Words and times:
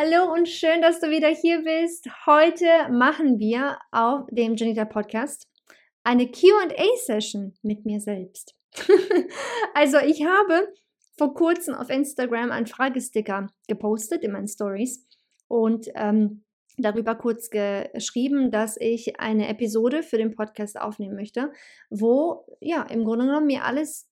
Hallo 0.00 0.32
und 0.32 0.48
schön, 0.48 0.80
dass 0.80 1.00
du 1.00 1.10
wieder 1.10 1.26
hier 1.26 1.64
bist. 1.64 2.08
Heute 2.24 2.88
machen 2.88 3.40
wir 3.40 3.78
auf 3.90 4.28
dem 4.30 4.54
Janita 4.54 4.84
Podcast 4.84 5.48
eine 6.04 6.30
QA-Session 6.30 7.54
mit 7.62 7.84
mir 7.84 7.98
selbst. 7.98 8.54
also 9.74 9.98
ich 9.98 10.24
habe 10.24 10.68
vor 11.16 11.34
kurzem 11.34 11.74
auf 11.74 11.90
Instagram 11.90 12.52
einen 12.52 12.68
Fragesticker 12.68 13.48
gepostet 13.66 14.22
in 14.22 14.30
meinen 14.30 14.46
Stories 14.46 15.04
und 15.48 15.88
ähm, 15.96 16.44
darüber 16.76 17.16
kurz 17.16 17.50
geschrieben, 17.50 18.52
dass 18.52 18.76
ich 18.78 19.18
eine 19.18 19.48
Episode 19.48 20.04
für 20.04 20.16
den 20.16 20.36
Podcast 20.36 20.80
aufnehmen 20.80 21.16
möchte, 21.16 21.50
wo 21.90 22.46
ja 22.60 22.82
im 22.84 23.04
Grunde 23.04 23.26
genommen 23.26 23.46
mir 23.46 23.64
alles, 23.64 24.08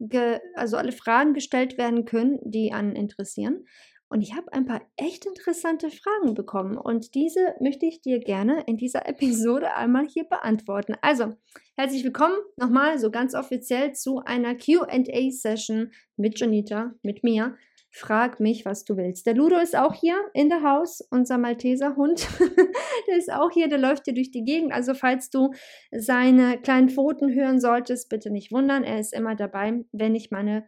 also 0.56 0.78
alle 0.78 0.90
Fragen 0.90 1.32
gestellt 1.32 1.78
werden 1.78 2.06
können, 2.06 2.40
die 2.42 2.72
einen 2.72 2.96
interessieren. 2.96 3.66
Und 4.08 4.20
ich 4.20 4.36
habe 4.36 4.52
ein 4.52 4.66
paar 4.66 4.82
echt 4.96 5.26
interessante 5.26 5.90
Fragen 5.90 6.34
bekommen 6.34 6.78
und 6.78 7.16
diese 7.16 7.54
möchte 7.60 7.86
ich 7.86 8.02
dir 8.02 8.20
gerne 8.20 8.62
in 8.66 8.76
dieser 8.76 9.06
Episode 9.08 9.74
einmal 9.74 10.06
hier 10.06 10.24
beantworten. 10.24 10.94
Also, 11.02 11.34
herzlich 11.76 12.04
willkommen 12.04 12.36
nochmal 12.56 13.00
so 13.00 13.10
ganz 13.10 13.34
offiziell 13.34 13.94
zu 13.94 14.20
einer 14.20 14.54
QA-Session 14.54 15.90
mit 16.16 16.38
Janita, 16.38 16.94
mit 17.02 17.24
mir. 17.24 17.56
Frag 17.90 18.40
mich, 18.40 18.64
was 18.64 18.84
du 18.84 18.96
willst. 18.96 19.26
Der 19.26 19.34
Ludo 19.34 19.56
ist 19.58 19.76
auch 19.76 19.94
hier 19.94 20.16
in 20.34 20.50
der 20.50 20.62
Haus, 20.62 21.00
unser 21.10 21.38
Malteser 21.38 21.96
Hund. 21.96 22.28
der 23.08 23.16
ist 23.16 23.32
auch 23.32 23.50
hier, 23.50 23.68
der 23.68 23.78
läuft 23.78 24.04
hier 24.04 24.14
durch 24.14 24.30
die 24.30 24.44
Gegend. 24.44 24.72
Also, 24.72 24.94
falls 24.94 25.30
du 25.30 25.50
seine 25.90 26.60
kleinen 26.60 26.90
Pfoten 26.90 27.34
hören 27.34 27.58
solltest, 27.58 28.08
bitte 28.08 28.30
nicht 28.30 28.52
wundern. 28.52 28.84
Er 28.84 29.00
ist 29.00 29.14
immer 29.14 29.34
dabei, 29.34 29.84
wenn 29.92 30.14
ich 30.14 30.30
meine 30.30 30.66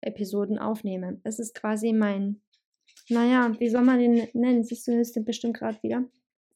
Episoden 0.00 0.58
aufnehme. 0.58 1.20
Es 1.22 1.38
ist 1.38 1.54
quasi 1.54 1.92
mein 1.92 2.40
naja, 3.10 3.52
wie 3.58 3.68
soll 3.68 3.82
man 3.82 3.98
den 3.98 4.28
nennen? 4.32 4.64
Siehst 4.64 4.86
du, 4.86 4.92
ist 4.92 5.22
bestimmt 5.24 5.58
gerade 5.58 5.82
wieder. 5.82 6.04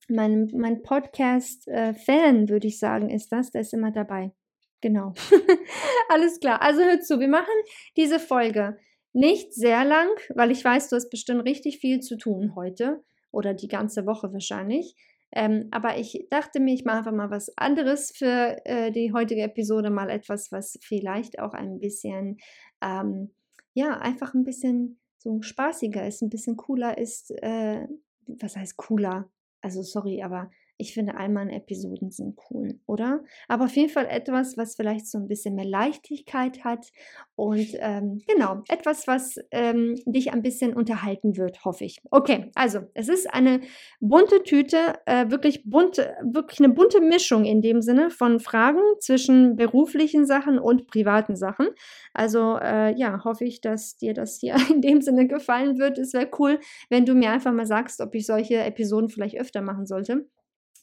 Mein, 0.08 0.50
mein 0.54 0.82
Podcast-Fan, 0.82 2.44
äh, 2.44 2.48
würde 2.48 2.66
ich 2.66 2.78
sagen, 2.78 3.10
ist 3.10 3.32
das. 3.32 3.50
Der 3.50 3.62
ist 3.62 3.72
immer 3.72 3.90
dabei. 3.90 4.32
Genau. 4.80 5.14
Alles 6.08 6.40
klar. 6.40 6.60
Also 6.62 6.82
hör 6.82 7.00
zu, 7.00 7.18
wir 7.18 7.28
machen 7.28 7.54
diese 7.96 8.18
Folge 8.18 8.76
nicht 9.12 9.54
sehr 9.54 9.84
lang, 9.84 10.08
weil 10.34 10.50
ich 10.50 10.64
weiß, 10.64 10.90
du 10.90 10.96
hast 10.96 11.08
bestimmt 11.08 11.44
richtig 11.44 11.78
viel 11.78 12.00
zu 12.00 12.18
tun 12.18 12.54
heute 12.54 13.02
oder 13.30 13.54
die 13.54 13.68
ganze 13.68 14.06
Woche 14.06 14.32
wahrscheinlich. 14.32 14.94
Ähm, 15.32 15.68
aber 15.70 15.98
ich 15.98 16.26
dachte 16.30 16.60
mir, 16.60 16.74
ich 16.74 16.84
mache 16.84 16.98
einfach 16.98 17.12
mal 17.12 17.30
was 17.30 17.56
anderes 17.56 18.12
für 18.14 18.56
äh, 18.64 18.92
die 18.92 19.12
heutige 19.12 19.42
Episode, 19.42 19.90
mal 19.90 20.10
etwas, 20.10 20.52
was 20.52 20.78
vielleicht 20.82 21.38
auch 21.40 21.54
ein 21.54 21.80
bisschen, 21.80 22.38
ähm, 22.82 23.34
ja, 23.72 23.98
einfach 23.98 24.34
ein 24.34 24.44
bisschen 24.44 25.00
so 25.24 25.42
spaßiger 25.42 26.06
ist, 26.06 26.22
ein 26.22 26.30
bisschen 26.30 26.56
cooler 26.56 26.98
ist. 26.98 27.30
Äh, 27.42 27.88
was 28.26 28.56
heißt 28.56 28.76
cooler? 28.76 29.28
Also 29.60 29.82
sorry, 29.82 30.22
aber 30.22 30.50
ich 30.76 30.92
finde, 30.92 31.16
all 31.16 31.28
meine 31.28 31.54
Episoden 31.54 32.10
sind 32.10 32.38
cool, 32.50 32.80
oder? 32.86 33.22
Aber 33.46 33.64
auf 33.64 33.76
jeden 33.76 33.90
Fall 33.90 34.06
etwas, 34.06 34.56
was 34.56 34.74
vielleicht 34.74 35.06
so 35.06 35.18
ein 35.18 35.28
bisschen 35.28 35.54
mehr 35.54 35.64
Leichtigkeit 35.64 36.64
hat 36.64 36.90
und 37.36 37.68
ähm, 37.78 38.22
genau, 38.26 38.62
etwas, 38.68 39.06
was 39.06 39.36
ähm, 39.52 39.96
dich 40.04 40.32
ein 40.32 40.42
bisschen 40.42 40.74
unterhalten 40.74 41.36
wird, 41.36 41.64
hoffe 41.64 41.84
ich. 41.84 42.00
Okay, 42.10 42.50
also 42.56 42.80
es 42.94 43.08
ist 43.08 43.32
eine 43.32 43.60
bunte 44.00 44.42
Tüte, 44.42 44.76
äh, 45.06 45.30
wirklich 45.30 45.62
bunte, 45.64 46.16
wirklich 46.22 46.58
eine 46.58 46.74
bunte 46.74 47.00
Mischung 47.00 47.44
in 47.44 47.62
dem 47.62 47.80
Sinne 47.80 48.10
von 48.10 48.40
Fragen 48.40 48.82
zwischen 48.98 49.54
beruflichen 49.56 50.26
Sachen 50.26 50.58
und 50.58 50.88
privaten 50.88 51.36
Sachen. 51.36 51.68
Also 52.12 52.58
äh, 52.60 52.96
ja, 52.96 53.22
hoffe 53.24 53.44
ich, 53.44 53.60
dass 53.60 53.96
dir 53.96 54.12
das 54.12 54.38
hier 54.40 54.56
in 54.70 54.80
dem 54.80 55.02
Sinne 55.02 55.28
gefallen 55.28 55.78
wird. 55.78 55.98
Es 55.98 56.14
wäre 56.14 56.28
cool, 56.38 56.58
wenn 56.90 57.06
du 57.06 57.14
mir 57.14 57.30
einfach 57.30 57.52
mal 57.52 57.66
sagst, 57.66 58.00
ob 58.00 58.14
ich 58.16 58.26
solche 58.26 58.56
Episoden 58.56 59.08
vielleicht 59.08 59.38
öfter 59.38 59.62
machen 59.62 59.86
sollte 59.86 60.26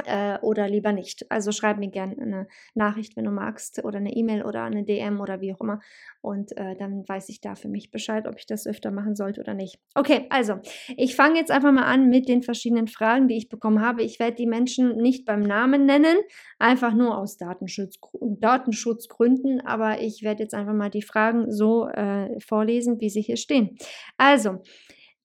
äh, 0.06 0.40
oder 0.42 0.68
lieber 0.68 0.92
nicht. 0.92 1.30
Also 1.30 1.52
schreib 1.52 1.78
mir 1.78 1.90
gerne 1.90 2.16
eine 2.22 2.48
Nachricht, 2.74 3.16
wenn 3.16 3.26
du 3.26 3.32
magst, 3.32 3.84
oder 3.84 3.98
eine 3.98 4.14
E-Mail 4.14 4.44
oder 4.44 4.64
eine 4.64 4.84
DM 4.84 5.20
oder 5.20 5.42
wie 5.42 5.54
auch 5.54 5.62
immer. 5.62 5.80
Und 6.22 6.56
äh, 6.58 6.76
dann 6.76 7.04
weiß 7.08 7.30
ich 7.30 7.42
da 7.42 7.56
für 7.56 7.68
mich 7.68 7.92
Bescheid, 7.92 8.28
ob 8.28 8.38
ich 8.38 8.46
das 8.46 8.68
öfter 8.68 8.92
machen 8.92 9.16
sollte 9.16 9.42
oder 9.42 9.54
nicht. 9.54 9.80
Okay, 9.96 10.28
also 10.30 10.60
ich 10.98 11.16
fange 11.16 11.38
jetzt 11.40 11.52
einfach 11.52 11.72
mal 11.72 11.86
an 11.86 12.10
mit 12.10 12.28
den 12.28 12.44
verschiedenen 12.44 12.88
Fragen, 12.88 13.28
die 13.28 13.38
ich 13.38 13.50
bekommen 13.50 13.82
habe. 13.82 14.04
Ich 14.04 14.20
werde 14.20 14.36
die 14.36 14.48
Menschen 14.48 14.98
nicht 14.98 15.26
beim 15.26 15.42
Namen 15.42 15.86
nennen, 15.86 16.18
einfach 16.60 16.94
nur 16.94 17.18
aus 17.18 17.38
Datenschutz, 17.38 18.00
Datenschutzgründen, 18.20 19.62
aber 19.62 20.02
ich 20.02 20.22
werde 20.24 20.44
jetzt 20.44 20.54
einfach 20.54 20.74
mal 20.74 20.90
die 20.90 21.02
Fragen 21.02 21.52
so 21.52 21.88
äh, 21.88 22.40
vorlesen, 22.40 23.00
wie 23.00 23.10
sie 23.10 23.22
hier 23.22 23.38
stehen. 23.38 23.78
Also, 24.18 24.62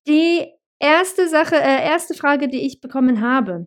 die 0.06 0.46
erste 0.78 1.28
Sache, 1.28 1.56
äh, 1.56 1.84
erste 1.84 2.14
Frage, 2.14 2.48
die 2.48 2.66
ich 2.66 2.80
bekommen 2.80 3.20
habe 3.20 3.66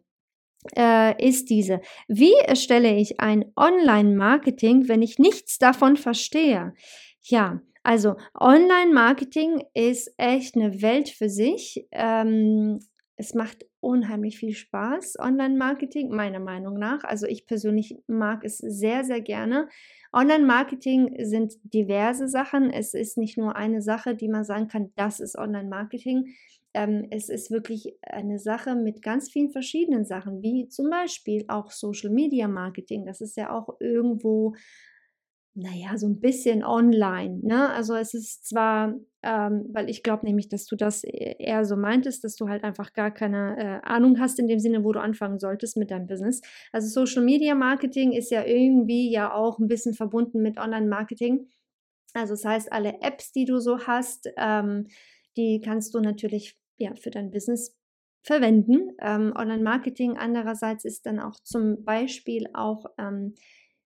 äh, 0.75 1.25
ist 1.25 1.49
diese. 1.49 1.81
Wie 2.07 2.33
erstelle 2.45 2.95
ich 2.95 3.19
ein 3.19 3.45
Online-Marketing, 3.55 4.87
wenn 4.87 5.01
ich 5.01 5.19
nichts 5.19 5.57
davon 5.57 5.97
verstehe? 5.97 6.73
Ja, 7.21 7.61
also 7.83 8.15
Online-Marketing 8.39 9.63
ist 9.73 10.13
echt 10.17 10.55
eine 10.55 10.81
Welt 10.81 11.09
für 11.09 11.29
sich. 11.29 11.87
Ähm, 11.91 12.79
es 13.15 13.33
macht 13.33 13.65
unheimlich 13.81 14.37
viel 14.37 14.53
Spaß, 14.53 15.17
Online-Marketing, 15.19 16.09
meiner 16.09 16.39
Meinung 16.39 16.77
nach. 16.77 17.03
Also 17.03 17.27
ich 17.27 17.45
persönlich 17.45 17.97
mag 18.07 18.43
es 18.43 18.57
sehr, 18.57 19.03
sehr 19.03 19.21
gerne. 19.21 19.67
Online-Marketing 20.13 21.15
sind 21.25 21.53
diverse 21.63 22.27
Sachen. 22.27 22.71
Es 22.71 22.93
ist 22.93 23.17
nicht 23.17 23.37
nur 23.37 23.55
eine 23.55 23.81
Sache, 23.81 24.15
die 24.15 24.29
man 24.29 24.43
sagen 24.43 24.67
kann, 24.67 24.91
das 24.95 25.19
ist 25.19 25.37
Online-Marketing. 25.37 26.33
Ähm, 26.73 27.07
es 27.09 27.29
ist 27.29 27.49
wirklich 27.49 27.97
eine 28.01 28.37
Sache 28.39 28.75
mit 28.75 29.01
ganz 29.01 29.29
vielen 29.29 29.51
verschiedenen 29.51 30.05
Sachen, 30.05 30.41
wie 30.43 30.67
zum 30.67 30.89
Beispiel 30.89 31.45
auch 31.47 31.71
Social 31.71 32.11
Media 32.11 32.47
Marketing. 32.47 33.05
Das 33.05 33.21
ist 33.21 33.35
ja 33.37 33.51
auch 33.51 33.77
irgendwo, 33.79 34.53
naja, 35.55 35.97
so 35.97 36.07
ein 36.07 36.19
bisschen 36.19 36.63
online. 36.63 37.39
Ne? 37.41 37.69
Also 37.71 37.95
es 37.95 38.13
ist 38.13 38.47
zwar, 38.47 38.93
ähm, 39.23 39.65
weil 39.73 39.89
ich 39.89 40.03
glaube 40.03 40.25
nämlich, 40.25 40.47
dass 40.47 40.65
du 40.67 40.75
das 40.75 41.03
e-, 41.03 41.35
eher 41.39 41.65
so 41.65 41.75
meintest, 41.75 42.23
dass 42.23 42.35
du 42.35 42.47
halt 42.49 42.63
einfach 42.63 42.93
gar 42.93 43.11
keine 43.11 43.57
äh, 43.57 43.87
Ahnung 43.87 44.19
hast 44.19 44.37
in 44.37 44.47
dem 44.47 44.59
Sinne, 44.59 44.83
wo 44.83 44.91
du 44.91 45.01
anfangen 45.01 45.39
solltest 45.39 45.75
mit 45.75 45.89
deinem 45.89 46.05
Business. 46.05 46.41
Also 46.71 46.87
Social 46.87 47.23
Media 47.23 47.55
Marketing 47.55 48.11
ist 48.11 48.29
ja 48.29 48.45
irgendwie 48.45 49.11
ja 49.11 49.33
auch 49.33 49.57
ein 49.57 49.67
bisschen 49.67 49.95
verbunden 49.95 50.41
mit 50.41 50.59
Online 50.59 50.87
Marketing. 50.87 51.47
Also 52.13 52.33
das 52.33 52.45
heißt, 52.45 52.71
alle 52.71 53.01
Apps, 53.01 53.31
die 53.31 53.45
du 53.45 53.59
so 53.59 53.79
hast, 53.79 54.29
ähm, 54.37 54.87
die 55.39 55.61
kannst 55.63 55.93
du 55.93 56.01
natürlich 56.01 56.57
ja, 56.77 56.93
für 56.95 57.11
dein 57.11 57.31
Business 57.31 57.77
verwenden. 58.21 58.91
Ähm, 59.01 59.33
Online-Marketing 59.35 60.17
andererseits 60.17 60.83
ist 60.83 61.05
dann 61.05 61.19
auch 61.19 61.39
zum 61.43 61.85
Beispiel 61.85 62.47
auch 62.53 62.85
ähm, 62.97 63.35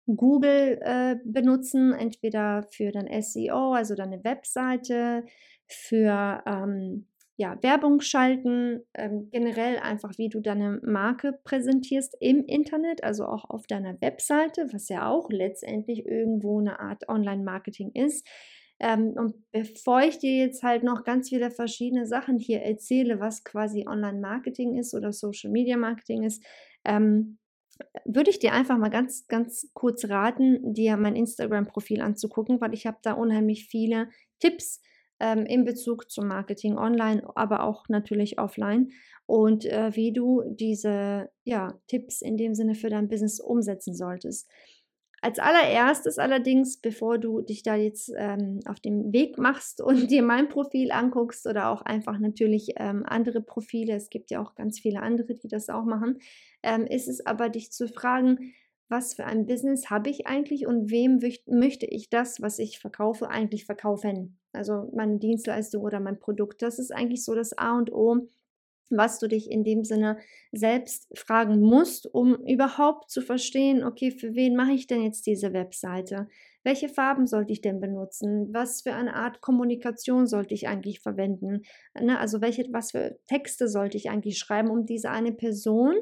Google 0.07 0.79
äh, 0.81 1.15
benutzen, 1.23 1.93
entweder 1.93 2.67
für 2.71 2.91
dein 2.91 3.07
SEO, 3.21 3.73
also 3.73 3.95
deine 3.95 4.23
Webseite, 4.23 5.23
für 5.67 6.43
ähm, 6.45 7.07
ja, 7.35 7.57
Werbung 7.61 8.01
schalten, 8.01 8.81
ähm, 8.95 9.29
generell 9.31 9.77
einfach, 9.77 10.17
wie 10.17 10.29
du 10.29 10.39
deine 10.39 10.79
Marke 10.83 11.39
präsentierst 11.43 12.15
im 12.19 12.45
Internet, 12.45 13.03
also 13.03 13.25
auch 13.25 13.49
auf 13.49 13.65
deiner 13.65 13.99
Webseite, 14.01 14.67
was 14.71 14.89
ja 14.89 15.07
auch 15.07 15.29
letztendlich 15.29 16.05
irgendwo 16.05 16.59
eine 16.59 16.79
Art 16.79 17.07
Online-Marketing 17.07 17.91
ist. 17.93 18.27
Ähm, 18.79 19.13
und 19.15 19.35
bevor 19.51 20.01
ich 20.01 20.19
dir 20.19 20.37
jetzt 20.37 20.63
halt 20.63 20.83
noch 20.83 21.03
ganz 21.03 21.29
viele 21.29 21.51
verschiedene 21.51 22.05
Sachen 22.05 22.39
hier 22.39 22.61
erzähle, 22.61 23.19
was 23.19 23.43
quasi 23.43 23.85
Online-Marketing 23.87 24.77
ist 24.77 24.93
oder 24.93 25.13
Social-Media-Marketing 25.13 26.23
ist, 26.23 26.43
ähm, 26.83 27.37
würde 28.05 28.29
ich 28.29 28.39
dir 28.39 28.53
einfach 28.53 28.77
mal 28.77 28.89
ganz, 28.89 29.27
ganz 29.27 29.69
kurz 29.73 30.07
raten, 30.09 30.73
dir 30.73 30.97
mein 30.97 31.15
Instagram-Profil 31.15 32.01
anzugucken, 32.01 32.61
weil 32.61 32.73
ich 32.73 32.85
habe 32.85 32.97
da 33.01 33.13
unheimlich 33.13 33.67
viele 33.67 34.09
Tipps 34.39 34.81
ähm, 35.19 35.45
in 35.45 35.63
Bezug 35.63 36.09
zum 36.11 36.27
Marketing 36.27 36.77
online, 36.77 37.23
aber 37.35 37.63
auch 37.63 37.87
natürlich 37.89 38.39
offline 38.39 38.91
und 39.25 39.65
äh, 39.65 39.95
wie 39.95 40.11
du 40.11 40.43
diese 40.45 41.29
ja, 41.43 41.79
Tipps 41.87 42.21
in 42.21 42.37
dem 42.37 42.53
Sinne 42.55 42.75
für 42.75 42.89
dein 42.89 43.07
Business 43.07 43.39
umsetzen 43.39 43.95
solltest. 43.95 44.49
Als 45.23 45.39
allererstes 45.39 46.19
allerdings, 46.19 46.75
bevor 46.75 47.17
du 47.17 47.39
dich 47.39 47.63
da 47.63 47.75
jetzt 47.75 48.11
ähm, 48.17 48.59
auf 48.65 48.81
den 48.81 49.13
Weg 49.13 49.37
machst 49.37 49.79
und 49.79 49.95
dir 50.11 50.21
mein 50.21 50.49
Profil 50.49 50.91
anguckst 50.91 51.47
oder 51.47 51.69
auch 51.69 51.81
einfach 51.81 52.19
natürlich 52.19 52.73
ähm, 52.75 53.05
andere 53.05 53.39
Profile, 53.39 53.93
es 53.93 54.09
gibt 54.09 54.31
ja 54.31 54.41
auch 54.41 54.53
ganz 54.53 54.81
viele 54.81 55.01
andere, 55.01 55.35
die 55.35 55.47
das 55.47 55.69
auch 55.69 55.85
machen, 55.85 56.19
ähm, 56.61 56.85
ist 56.85 57.07
es 57.07 57.25
aber 57.25 57.47
dich 57.47 57.71
zu 57.71 57.87
fragen, 57.87 58.53
was 58.89 59.13
für 59.13 59.23
ein 59.23 59.45
Business 59.45 59.89
habe 59.89 60.09
ich 60.09 60.27
eigentlich 60.27 60.67
und 60.67 60.91
wem 60.91 61.21
möchte 61.47 61.85
ich 61.85 62.09
das, 62.09 62.41
was 62.41 62.59
ich 62.59 62.79
verkaufe, 62.79 63.29
eigentlich 63.29 63.63
verkaufen? 63.63 64.39
Also 64.51 64.91
meine 64.93 65.19
Dienstleistung 65.19 65.83
oder 65.83 66.01
mein 66.01 66.19
Produkt. 66.19 66.61
Das 66.61 66.79
ist 66.79 66.91
eigentlich 66.91 67.23
so 67.23 67.33
das 67.33 67.57
A 67.57 67.77
und 67.77 67.93
O, 67.93 68.27
was 68.97 69.19
du 69.19 69.27
dich 69.27 69.49
in 69.49 69.63
dem 69.63 69.83
Sinne 69.83 70.17
selbst 70.51 71.07
fragen 71.17 71.59
musst, 71.59 72.13
um 72.13 72.35
überhaupt 72.45 73.09
zu 73.09 73.21
verstehen, 73.21 73.83
okay, 73.83 74.11
für 74.11 74.35
wen 74.35 74.55
mache 74.55 74.73
ich 74.73 74.87
denn 74.87 75.03
jetzt 75.03 75.25
diese 75.25 75.53
Webseite? 75.53 76.27
Welche 76.63 76.89
Farben 76.89 77.27
sollte 77.27 77.51
ich 77.51 77.61
denn 77.61 77.79
benutzen? 77.79 78.53
Was 78.53 78.81
für 78.81 78.93
eine 78.93 79.15
Art 79.15 79.41
Kommunikation 79.41 80.27
sollte 80.27 80.53
ich 80.53 80.67
eigentlich 80.67 81.01
verwenden? 81.01 81.63
Ne, 81.99 82.19
also 82.19 82.41
welche, 82.41 82.65
was 82.71 82.91
für 82.91 83.19
Texte 83.27 83.67
sollte 83.67 83.97
ich 83.97 84.09
eigentlich 84.09 84.37
schreiben, 84.37 84.69
um 84.69 84.85
diese 84.85 85.09
eine 85.09 85.33
Person, 85.33 85.95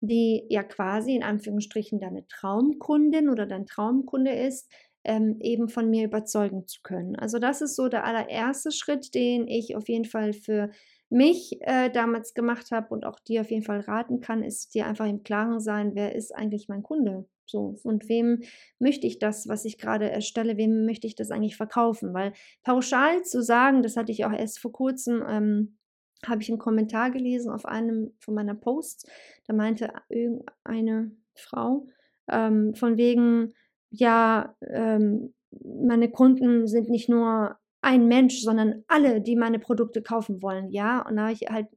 die 0.00 0.44
ja 0.48 0.62
quasi 0.62 1.14
in 1.14 1.22
Anführungsstrichen 1.22 2.00
deine 2.00 2.26
Traumkundin 2.26 3.28
oder 3.28 3.46
dein 3.46 3.66
Traumkunde 3.66 4.32
ist, 4.32 4.70
ähm, 5.04 5.36
eben 5.40 5.68
von 5.68 5.88
mir 5.88 6.04
überzeugen 6.04 6.66
zu 6.66 6.80
können. 6.82 7.16
Also 7.16 7.38
das 7.38 7.62
ist 7.62 7.76
so 7.76 7.88
der 7.88 8.04
allererste 8.04 8.70
Schritt, 8.70 9.14
den 9.14 9.46
ich 9.48 9.76
auf 9.76 9.88
jeden 9.88 10.04
Fall 10.04 10.32
für 10.32 10.70
mich 11.10 11.58
äh, 11.62 11.90
damals 11.90 12.34
gemacht 12.34 12.70
habe 12.70 12.88
und 12.94 13.04
auch 13.04 13.18
dir 13.20 13.42
auf 13.42 13.50
jeden 13.50 13.64
Fall 13.64 13.80
raten 13.80 14.20
kann, 14.20 14.42
ist 14.42 14.74
dir 14.74 14.86
einfach 14.86 15.06
im 15.06 15.22
Klaren 15.24 15.60
sein, 15.60 15.94
wer 15.94 16.14
ist 16.14 16.34
eigentlich 16.34 16.68
mein 16.68 16.82
Kunde? 16.82 17.26
So, 17.46 17.76
und 17.82 18.08
wem 18.08 18.42
möchte 18.78 19.08
ich 19.08 19.18
das, 19.18 19.48
was 19.48 19.64
ich 19.64 19.76
gerade 19.76 20.08
erstelle, 20.08 20.56
wem 20.56 20.86
möchte 20.86 21.08
ich 21.08 21.16
das 21.16 21.32
eigentlich 21.32 21.56
verkaufen? 21.56 22.14
Weil 22.14 22.32
pauschal 22.62 23.22
zu 23.24 23.42
sagen, 23.42 23.82
das 23.82 23.96
hatte 23.96 24.12
ich 24.12 24.24
auch 24.24 24.32
erst 24.32 24.60
vor 24.60 24.70
kurzem, 24.70 25.24
ähm, 25.28 25.76
habe 26.24 26.42
ich 26.42 26.48
einen 26.48 26.58
Kommentar 26.58 27.10
gelesen 27.10 27.50
auf 27.50 27.66
einem 27.66 28.12
von 28.20 28.34
meiner 28.34 28.54
Posts, 28.54 29.06
da 29.46 29.52
meinte 29.52 29.92
irgendeine 30.08 31.10
Frau 31.34 31.86
ähm, 32.30 32.74
von 32.74 32.96
wegen, 32.96 33.54
ja, 33.90 34.54
ähm, 34.68 35.34
meine 35.50 36.08
Kunden 36.10 36.68
sind 36.68 36.88
nicht 36.88 37.08
nur 37.08 37.58
ein 37.82 38.06
Mensch, 38.08 38.42
sondern 38.42 38.84
alle, 38.88 39.20
die 39.20 39.36
meine 39.36 39.58
Produkte 39.58 40.02
kaufen 40.02 40.42
wollen, 40.42 40.70
ja. 40.70 41.00
Und 41.06 41.16
da 41.16 41.22
habe 41.22 41.32
ich 41.32 41.48
halt 41.48 41.68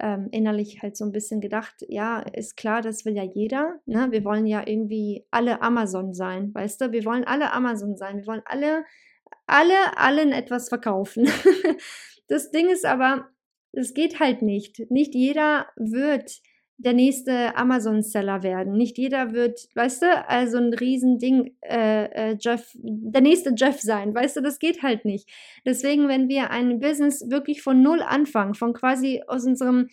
ähm, 0.00 0.28
innerlich 0.32 0.82
halt 0.82 0.96
so 0.96 1.04
ein 1.04 1.12
bisschen 1.12 1.40
gedacht, 1.40 1.74
ja, 1.88 2.20
ist 2.20 2.56
klar, 2.56 2.82
das 2.82 3.04
will 3.04 3.14
ja 3.14 3.22
jeder. 3.22 3.80
Ne? 3.86 4.08
Wir 4.10 4.24
wollen 4.24 4.46
ja 4.46 4.62
irgendwie 4.66 5.26
alle 5.30 5.62
Amazon 5.62 6.14
sein, 6.14 6.52
weißt 6.52 6.80
du? 6.80 6.92
Wir 6.92 7.04
wollen 7.04 7.24
alle 7.24 7.52
Amazon 7.52 7.96
sein. 7.96 8.18
Wir 8.18 8.26
wollen 8.26 8.42
alle, 8.44 8.84
alle, 9.46 9.96
allen 9.96 10.32
etwas 10.32 10.68
verkaufen. 10.68 11.28
das 12.28 12.50
Ding 12.50 12.68
ist 12.68 12.84
aber, 12.84 13.28
es 13.72 13.94
geht 13.94 14.20
halt 14.20 14.42
nicht. 14.42 14.90
Nicht 14.90 15.14
jeder 15.14 15.68
wird 15.76 16.40
der 16.76 16.92
nächste 16.92 17.56
Amazon-Seller 17.56 18.42
werden. 18.42 18.72
Nicht 18.72 18.98
jeder 18.98 19.32
wird, 19.32 19.68
weißt 19.74 20.02
du, 20.02 20.28
also 20.28 20.58
ein 20.58 20.74
Riesending, 20.74 21.56
äh, 21.62 22.32
äh, 22.32 22.36
Jeff, 22.40 22.70
der 22.74 23.20
nächste 23.20 23.54
Jeff 23.56 23.80
sein, 23.80 24.14
weißt 24.14 24.36
du, 24.36 24.40
das 24.40 24.58
geht 24.58 24.82
halt 24.82 25.04
nicht. 25.04 25.28
Deswegen, 25.64 26.08
wenn 26.08 26.28
wir 26.28 26.50
ein 26.50 26.80
Business 26.80 27.30
wirklich 27.30 27.62
von 27.62 27.80
null 27.80 28.02
anfangen, 28.02 28.54
von 28.54 28.72
quasi 28.72 29.22
aus 29.28 29.46
unserem, 29.46 29.88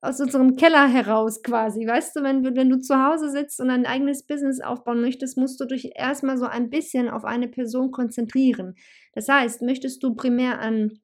aus 0.00 0.18
unserem 0.20 0.56
Keller 0.56 0.88
heraus 0.88 1.42
quasi, 1.42 1.86
weißt 1.86 2.16
du, 2.16 2.22
wenn, 2.22 2.56
wenn 2.56 2.70
du 2.70 2.78
zu 2.78 2.96
Hause 2.96 3.30
sitzt 3.30 3.60
und 3.60 3.68
ein 3.68 3.84
eigenes 3.84 4.26
Business 4.26 4.60
aufbauen 4.60 5.02
möchtest, 5.02 5.36
musst 5.36 5.60
du 5.60 5.66
dich 5.66 5.92
erstmal 5.94 6.38
so 6.38 6.46
ein 6.46 6.70
bisschen 6.70 7.10
auf 7.10 7.24
eine 7.24 7.48
Person 7.48 7.90
konzentrieren. 7.90 8.76
Das 9.12 9.28
heißt, 9.28 9.60
möchtest 9.60 10.02
du 10.02 10.14
primär 10.14 10.58
an 10.58 11.00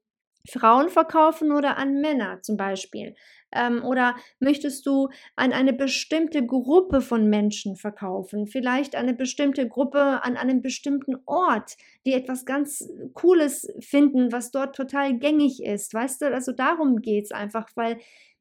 Frauen 0.49 0.89
verkaufen 0.89 1.51
oder 1.51 1.77
an 1.77 2.01
Männer 2.01 2.41
zum 2.41 2.57
Beispiel? 2.57 3.15
Ähm, 3.53 3.83
oder 3.83 4.15
möchtest 4.39 4.85
du 4.85 5.09
an 5.35 5.53
eine 5.53 5.73
bestimmte 5.73 6.45
Gruppe 6.45 7.01
von 7.01 7.29
Menschen 7.29 7.75
verkaufen? 7.75 8.47
Vielleicht 8.47 8.95
eine 8.95 9.13
bestimmte 9.13 9.67
Gruppe 9.67 10.23
an 10.23 10.37
einem 10.37 10.61
bestimmten 10.61 11.15
Ort, 11.25 11.75
die 12.05 12.13
etwas 12.13 12.45
ganz 12.45 12.87
Cooles 13.13 13.67
finden, 13.79 14.31
was 14.31 14.51
dort 14.51 14.75
total 14.75 15.17
gängig 15.17 15.63
ist. 15.63 15.93
Weißt 15.93 16.21
du, 16.21 16.33
also 16.33 16.51
darum 16.51 17.01
geht 17.01 17.25
es 17.25 17.31
einfach, 17.31 17.67
weil 17.75 17.97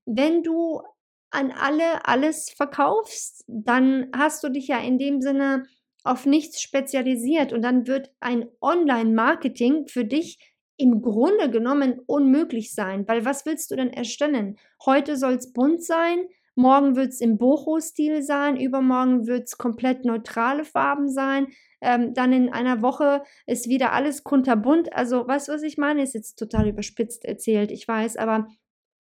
wenn 0.07 0.43
du 0.43 0.83
an 1.31 1.53
alle 1.53 2.07
alles 2.07 2.51
verkaufst, 2.51 3.45
dann 3.47 4.09
hast 4.17 4.43
du 4.43 4.49
dich 4.49 4.69
ja 4.69 4.79
in 4.79 4.99
dem 4.99 5.21
Sinne 5.21 5.65
auf 6.03 6.27
nichts 6.27 6.63
spezialisiert 6.63 7.53
und 7.53 7.63
dann 7.63 7.87
wird 7.87 8.11
ein 8.21 8.49
Online-Marketing 8.61 9.87
für 9.87 10.05
dich 10.05 10.39
im 10.81 11.03
Grunde 11.03 11.51
genommen 11.51 12.01
unmöglich 12.07 12.75
sein, 12.75 13.07
weil 13.07 13.25
was 13.27 13.45
willst 13.45 13.71
du 13.71 13.77
denn 13.77 13.93
erstellen? 13.93 14.57
Heute 14.85 15.17
soll 15.17 15.35
es 15.35 15.53
bunt 15.53 15.85
sein, 15.85 16.25
morgen 16.55 16.97
wird 16.97 17.11
es 17.11 17.21
im 17.21 17.37
Boho-Stil 17.37 18.23
sein, 18.23 18.59
übermorgen 18.59 19.27
wird 19.27 19.45
es 19.45 19.59
komplett 19.59 20.07
neutrale 20.07 20.65
Farben 20.65 21.11
sein, 21.11 21.49
ähm, 21.83 22.15
dann 22.15 22.33
in 22.33 22.51
einer 22.51 22.81
Woche 22.81 23.23
ist 23.47 23.69
wieder 23.69 23.93
alles 23.93 24.25
kunterbunt. 24.25 24.93
Also, 24.95 25.27
weißt 25.27 25.49
du, 25.49 25.53
was 25.53 25.63
ich 25.63 25.77
meine? 25.77 26.03
Ist 26.03 26.15
jetzt 26.15 26.39
total 26.39 26.69
überspitzt 26.69 27.25
erzählt, 27.25 27.71
ich 27.71 27.87
weiß, 27.87 28.17
aber 28.17 28.49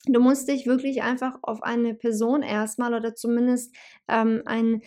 du 0.05 0.19
musst 0.19 0.49
dich 0.49 0.67
wirklich 0.67 1.01
einfach 1.01 1.39
auf 1.41 1.63
eine 1.63 1.93
Person 1.93 2.41
erstmal 2.41 2.93
oder 2.93 3.15
zumindest 3.15 3.73
ähm, 4.07 4.41
ein 4.45 4.81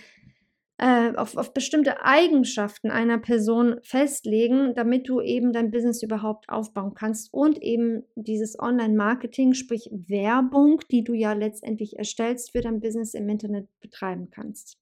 äh, 0.82 1.14
auf, 1.14 1.37
auf 1.37 1.55
bestimmte 1.55 2.05
Eigenschaften 2.05 2.90
einer 2.90 3.19
Person 3.19 3.76
festlegen, 3.84 4.75
damit 4.75 5.08
du 5.08 5.20
eben 5.20 5.52
dein 5.52 5.70
Business 5.70 6.02
überhaupt 6.02 6.49
aufbauen 6.49 6.94
kannst 6.94 7.32
und 7.32 7.62
eben 7.62 8.02
dieses 8.17 8.58
Online-Marketing, 8.58 9.55
sprich 9.55 9.88
Werbung, 9.93 10.81
die 10.90 11.05
du 11.05 11.14
ja 11.14 11.34
letztendlich 11.34 11.99
erstellst, 11.99 12.50
für 12.50 12.62
dein 12.62 12.81
Business 12.81 13.14
im 13.14 13.29
Internet 13.29 13.69
betreiben 13.81 14.31
kannst. 14.31 14.77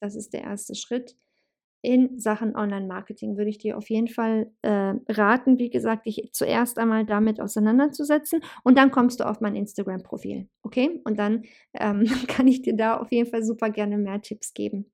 Das 0.00 0.16
ist 0.16 0.34
der 0.34 0.42
erste 0.42 0.74
Schritt 0.74 1.16
in 1.80 2.18
Sachen 2.18 2.56
Online-Marketing 2.56 3.36
würde 3.36 3.50
ich 3.50 3.58
dir 3.58 3.76
auf 3.76 3.88
jeden 3.88 4.08
Fall 4.08 4.50
äh, 4.62 4.94
raten, 5.08 5.58
wie 5.58 5.70
gesagt, 5.70 6.06
dich 6.06 6.30
zuerst 6.32 6.78
einmal 6.78 7.06
damit 7.06 7.40
auseinanderzusetzen 7.40 8.40
und 8.64 8.76
dann 8.76 8.90
kommst 8.90 9.20
du 9.20 9.24
auf 9.24 9.40
mein 9.40 9.54
Instagram-Profil, 9.54 10.48
okay? 10.62 11.00
Und 11.04 11.18
dann 11.18 11.44
ähm, 11.74 12.04
kann 12.28 12.48
ich 12.48 12.62
dir 12.62 12.74
da 12.74 12.96
auf 12.96 13.12
jeden 13.12 13.30
Fall 13.30 13.44
super 13.44 13.70
gerne 13.70 13.96
mehr 13.98 14.20
Tipps 14.20 14.54
geben. 14.54 14.90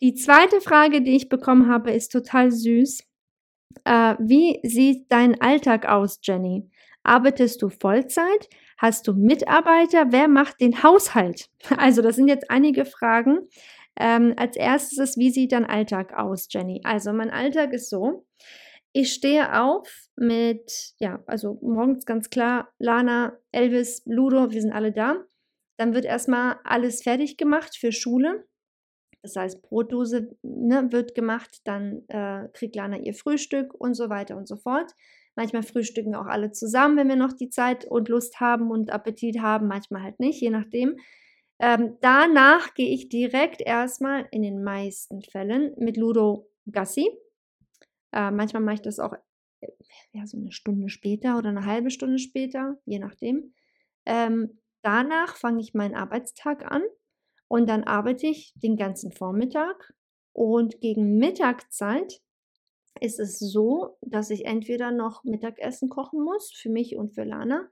Die 0.00 0.14
zweite 0.14 0.60
Frage, 0.60 1.02
die 1.02 1.16
ich 1.16 1.28
bekommen 1.28 1.68
habe, 1.68 1.90
ist 1.90 2.12
total 2.12 2.52
süß. 2.52 3.02
Äh, 3.84 4.14
wie 4.20 4.60
sieht 4.62 5.10
dein 5.10 5.40
Alltag 5.40 5.88
aus, 5.88 6.20
Jenny? 6.22 6.70
Arbeitest 7.02 7.62
du 7.62 7.70
Vollzeit? 7.70 8.48
Hast 8.76 9.08
du 9.08 9.14
Mitarbeiter? 9.14 10.12
Wer 10.12 10.28
macht 10.28 10.60
den 10.60 10.82
Haushalt? 10.82 11.48
Also 11.76 12.02
das 12.02 12.16
sind 12.16 12.28
jetzt 12.28 12.50
einige 12.50 12.84
Fragen. 12.84 13.48
Ähm, 13.98 14.34
als 14.36 14.56
erstes 14.56 14.98
ist, 14.98 15.18
wie 15.18 15.30
sieht 15.30 15.52
dein 15.52 15.64
Alltag 15.64 16.14
aus, 16.16 16.46
Jenny? 16.50 16.80
Also 16.84 17.12
mein 17.12 17.30
Alltag 17.30 17.72
ist 17.72 17.90
so, 17.90 18.26
ich 18.92 19.12
stehe 19.12 19.60
auf 19.60 19.88
mit, 20.16 20.94
ja, 20.98 21.22
also 21.26 21.58
morgens 21.62 22.06
ganz 22.06 22.30
klar, 22.30 22.72
Lana, 22.78 23.36
Elvis, 23.52 24.02
Ludo, 24.06 24.50
wir 24.50 24.62
sind 24.62 24.72
alle 24.72 24.92
da. 24.92 25.24
Dann 25.78 25.94
wird 25.94 26.04
erstmal 26.04 26.56
alles 26.64 27.02
fertig 27.02 27.36
gemacht 27.36 27.76
für 27.76 27.92
Schule. 27.92 28.46
Das 29.22 29.36
heißt, 29.36 29.62
Brotdose 29.62 30.36
ne, 30.42 30.90
wird 30.90 31.14
gemacht, 31.14 31.60
dann 31.64 32.02
äh, 32.08 32.48
kriegt 32.52 32.76
Lana 32.76 32.98
ihr 32.98 33.14
Frühstück 33.14 33.74
und 33.74 33.94
so 33.94 34.08
weiter 34.08 34.36
und 34.36 34.46
so 34.48 34.56
fort. 34.56 34.92
Manchmal 35.34 35.62
frühstücken 35.62 36.14
auch 36.14 36.26
alle 36.26 36.50
zusammen, 36.52 36.96
wenn 36.96 37.08
wir 37.08 37.16
noch 37.16 37.32
die 37.32 37.50
Zeit 37.50 37.84
und 37.84 38.08
Lust 38.08 38.40
haben 38.40 38.70
und 38.70 38.90
Appetit 38.90 39.40
haben, 39.40 39.68
manchmal 39.68 40.02
halt 40.02 40.18
nicht, 40.18 40.40
je 40.40 40.50
nachdem. 40.50 40.96
Ähm, 41.60 41.96
danach 42.00 42.74
gehe 42.74 42.92
ich 42.92 43.08
direkt 43.08 43.60
erstmal 43.60 44.28
in 44.30 44.42
den 44.42 44.62
meisten 44.62 45.22
Fällen 45.22 45.74
mit 45.76 45.96
Ludo 45.96 46.48
Gassi. 46.70 47.08
Äh, 48.12 48.30
manchmal 48.30 48.62
mache 48.62 48.76
ich 48.76 48.82
das 48.82 49.00
auch 49.00 49.14
äh, 49.60 49.68
ja, 50.12 50.26
so 50.26 50.38
eine 50.38 50.52
Stunde 50.52 50.88
später 50.88 51.36
oder 51.36 51.48
eine 51.48 51.66
halbe 51.66 51.90
Stunde 51.90 52.18
später, 52.18 52.78
je 52.84 52.98
nachdem. 52.98 53.54
Ähm, 54.06 54.60
danach 54.82 55.36
fange 55.36 55.60
ich 55.60 55.74
meinen 55.74 55.94
Arbeitstag 55.94 56.70
an 56.70 56.82
und 57.48 57.68
dann 57.68 57.84
arbeite 57.84 58.26
ich 58.26 58.54
den 58.56 58.76
ganzen 58.76 59.12
Vormittag 59.12 59.94
und 60.32 60.80
gegen 60.80 61.18
Mittagszeit 61.18 62.20
ist 63.00 63.20
es 63.20 63.38
so, 63.38 63.96
dass 64.00 64.30
ich 64.30 64.44
entweder 64.46 64.90
noch 64.90 65.24
Mittagessen 65.24 65.88
kochen 65.88 66.22
muss, 66.22 66.52
für 66.52 66.70
mich 66.70 66.96
und 66.96 67.14
für 67.14 67.24
Lana. 67.24 67.68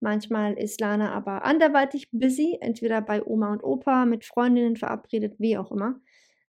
Manchmal 0.00 0.54
ist 0.54 0.80
Lana 0.80 1.12
aber 1.12 1.44
anderweitig 1.44 2.10
busy, 2.12 2.58
entweder 2.60 3.00
bei 3.00 3.24
Oma 3.24 3.52
und 3.52 3.64
Opa, 3.64 4.04
mit 4.04 4.24
Freundinnen 4.24 4.76
verabredet, 4.76 5.34
wie 5.38 5.56
auch 5.56 5.72
immer. 5.72 6.00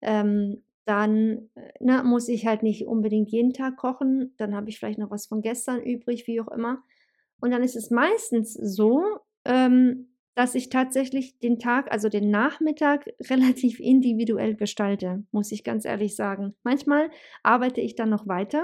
Ähm, 0.02 0.64
dann 0.86 1.50
na, 1.80 2.04
ne, 2.04 2.04
muss 2.04 2.28
ich 2.28 2.46
halt 2.46 2.64
nicht 2.64 2.86
unbedingt 2.86 3.30
jeden 3.32 3.54
Tag 3.54 3.78
kochen. 3.78 4.34
Dann 4.38 4.56
habe 4.56 4.70
ich 4.70 4.78
vielleicht 4.80 5.00
noch 5.00 5.12
was 5.12 5.26
von 5.26 5.42
gestern 5.42 5.82
übrig, 5.82 6.28
wie 6.28 6.40
auch 6.40 6.48
immer. 6.48 6.84
Und 7.40 7.52
dann 7.52 7.64
ist 7.64 7.76
es 7.76 7.90
meistens 7.90 8.54
so, 8.54 9.04
ähm, 9.46 10.10
dass 10.36 10.54
ich 10.54 10.70
tatsächlich 10.70 11.40
den 11.40 11.60
Tag, 11.60 11.92
also 11.92 12.10
den 12.10 12.30
Nachmittag, 12.30 13.08
relativ 13.30 13.80
individuell 13.80 14.56
gestalte, 14.56 15.24
muss 15.32 15.52
ich 15.52 15.64
ganz 15.64 15.86
ehrlich 15.86 16.16
sagen. 16.16 16.56
Manchmal 16.64 17.10
arbeite 17.42 17.82
ich 17.82 17.96
dann 17.96 18.10
noch 18.10 18.28
weiter 18.28 18.64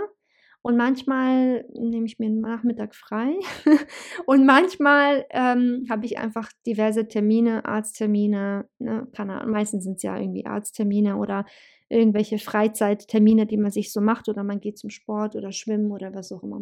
und 0.62 0.78
manchmal 0.78 1.66
nehme 1.74 2.06
ich 2.06 2.20
mir 2.20 2.28
den 2.28 2.42
Nachmittag 2.42 2.96
frei 2.96 3.34
und 4.26 4.46
manchmal 4.46 5.26
ähm, 5.32 5.86
habe 5.90 6.06
ich 6.06 6.18
einfach 6.18 6.50
diverse 6.66 7.08
Termine, 7.08 7.66
Arzttermine, 7.66 8.68
ne, 8.80 9.08
keine 9.14 9.40
Ahnung, 9.40 9.52
meistens 9.52 9.84
sind 9.84 9.98
es 9.98 10.04
ja 10.04 10.18
irgendwie 10.18 10.46
Arzttermine 10.46 11.18
oder 11.18 11.46
irgendwelche 11.90 12.38
Freizeittermine, 12.38 13.46
die 13.48 13.58
man 13.58 13.72
sich 13.72 13.92
so 13.92 14.02
macht 14.02 14.30
oder 14.30 14.44
man 14.44 14.60
geht 14.60 14.78
zum 14.78 14.90
Sport 14.90 15.36
oder 15.36 15.52
schwimmen 15.52 15.92
oder 15.92 16.14
was 16.14 16.32
auch 16.32 16.44
immer. 16.44 16.62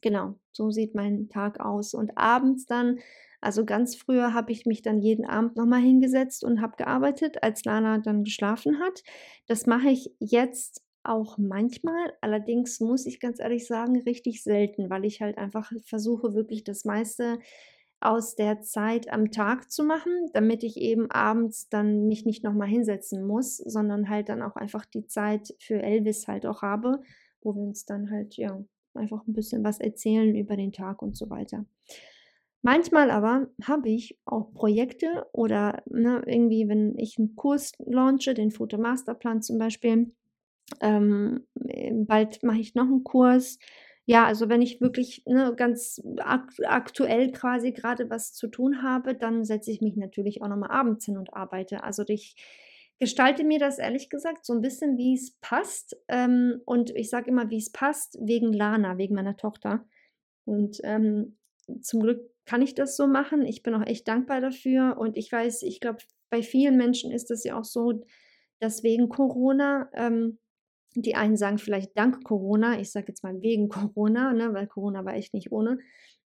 Genau, 0.00 0.34
so 0.52 0.70
sieht 0.70 0.94
mein 0.94 1.28
Tag 1.28 1.60
aus. 1.60 1.94
Und 1.94 2.16
abends 2.16 2.66
dann 2.66 2.98
also 3.40 3.64
ganz 3.64 3.96
früher 3.96 4.34
habe 4.34 4.52
ich 4.52 4.66
mich 4.66 4.82
dann 4.82 4.98
jeden 4.98 5.26
Abend 5.26 5.56
nochmal 5.56 5.80
hingesetzt 5.80 6.44
und 6.44 6.60
habe 6.60 6.76
gearbeitet, 6.76 7.42
als 7.42 7.64
Lana 7.64 7.98
dann 7.98 8.24
geschlafen 8.24 8.80
hat. 8.80 9.02
Das 9.46 9.66
mache 9.66 9.88
ich 9.88 10.10
jetzt 10.18 10.82
auch 11.08 11.38
manchmal, 11.38 12.12
allerdings 12.20 12.80
muss 12.80 13.06
ich 13.06 13.20
ganz 13.20 13.40
ehrlich 13.40 13.66
sagen, 13.66 14.00
richtig 14.02 14.42
selten, 14.42 14.90
weil 14.90 15.04
ich 15.04 15.20
halt 15.20 15.38
einfach 15.38 15.72
versuche, 15.84 16.34
wirklich 16.34 16.64
das 16.64 16.84
meiste 16.84 17.38
aus 18.00 18.36
der 18.36 18.60
Zeit 18.60 19.10
am 19.10 19.30
Tag 19.30 19.70
zu 19.70 19.82
machen, 19.82 20.12
damit 20.32 20.62
ich 20.62 20.76
eben 20.76 21.10
abends 21.10 21.68
dann 21.68 22.06
mich 22.06 22.24
nicht 22.24 22.44
nochmal 22.44 22.68
hinsetzen 22.68 23.26
muss, 23.26 23.56
sondern 23.56 24.08
halt 24.08 24.28
dann 24.28 24.42
auch 24.42 24.56
einfach 24.56 24.84
die 24.84 25.06
Zeit 25.06 25.54
für 25.60 25.82
Elvis 25.82 26.28
halt 26.28 26.46
auch 26.46 26.62
habe, 26.62 27.00
wo 27.40 27.54
wir 27.54 27.62
uns 27.62 27.86
dann 27.86 28.10
halt, 28.10 28.36
ja, 28.36 28.62
einfach 28.94 29.26
ein 29.26 29.32
bisschen 29.32 29.64
was 29.64 29.80
erzählen 29.80 30.34
über 30.34 30.56
den 30.56 30.72
Tag 30.72 31.02
und 31.02 31.16
so 31.16 31.30
weiter. 31.30 31.64
Manchmal 32.62 33.10
aber 33.10 33.48
habe 33.62 33.88
ich 33.88 34.18
auch 34.24 34.52
Projekte 34.52 35.26
oder 35.32 35.82
ne, 35.86 36.22
irgendwie, 36.26 36.68
wenn 36.68 36.98
ich 36.98 37.18
einen 37.18 37.36
Kurs 37.36 37.72
launche, 37.78 38.34
den 38.34 38.50
Fotomasterplan 38.50 39.40
zum 39.42 39.58
Beispiel, 39.58 40.12
ähm, 40.80 41.46
bald 42.06 42.42
mache 42.42 42.58
ich 42.58 42.74
noch 42.74 42.84
einen 42.86 43.04
Kurs. 43.04 43.58
Ja, 44.04 44.24
also 44.24 44.48
wenn 44.48 44.62
ich 44.62 44.80
wirklich 44.80 45.24
ne, 45.26 45.52
ganz 45.56 46.00
ak 46.18 46.52
aktuell 46.64 47.32
quasi 47.32 47.72
gerade 47.72 48.08
was 48.08 48.32
zu 48.32 48.46
tun 48.46 48.82
habe, 48.82 49.14
dann 49.14 49.44
setze 49.44 49.72
ich 49.72 49.80
mich 49.80 49.96
natürlich 49.96 50.42
auch 50.42 50.48
nochmal 50.48 50.70
abends 50.70 51.04
hin 51.04 51.18
und 51.18 51.34
arbeite. 51.34 51.82
Also 51.82 52.04
ich 52.06 52.36
gestalte 52.98 53.44
mir 53.44 53.58
das 53.58 53.78
ehrlich 53.78 54.08
gesagt 54.08 54.46
so 54.46 54.54
ein 54.54 54.60
bisschen, 54.60 54.96
wie 54.96 55.14
es 55.14 55.36
passt. 55.40 55.96
Ähm, 56.08 56.60
und 56.64 56.90
ich 56.90 57.10
sage 57.10 57.30
immer, 57.30 57.50
wie 57.50 57.58
es 57.58 57.70
passt, 57.72 58.16
wegen 58.20 58.52
Lana, 58.52 58.96
wegen 58.96 59.14
meiner 59.14 59.36
Tochter. 59.36 59.84
Und 60.44 60.80
ähm, 60.84 61.36
zum 61.80 62.00
Glück 62.00 62.30
kann 62.44 62.62
ich 62.62 62.74
das 62.74 62.96
so 62.96 63.06
machen. 63.06 63.44
Ich 63.44 63.62
bin 63.62 63.74
auch 63.74 63.84
echt 63.84 64.06
dankbar 64.06 64.40
dafür. 64.40 64.96
Und 64.98 65.16
ich 65.16 65.30
weiß, 65.30 65.62
ich 65.62 65.80
glaube, 65.80 65.98
bei 66.30 66.42
vielen 66.42 66.76
Menschen 66.76 67.10
ist 67.10 67.30
es 67.30 67.44
ja 67.44 67.58
auch 67.58 67.64
so, 67.64 68.04
dass 68.60 68.82
wegen 68.82 69.08
Corona, 69.08 69.90
ähm, 69.92 70.38
die 71.02 71.14
einen 71.14 71.36
sagen 71.36 71.58
vielleicht 71.58 71.96
dank 71.96 72.24
Corona, 72.24 72.78
ich 72.80 72.90
sage 72.90 73.06
jetzt 73.08 73.22
mal 73.22 73.40
wegen 73.42 73.68
Corona, 73.68 74.32
ne, 74.32 74.52
weil 74.52 74.66
Corona 74.66 75.04
war 75.04 75.14
echt 75.14 75.34
nicht 75.34 75.52
ohne. 75.52 75.78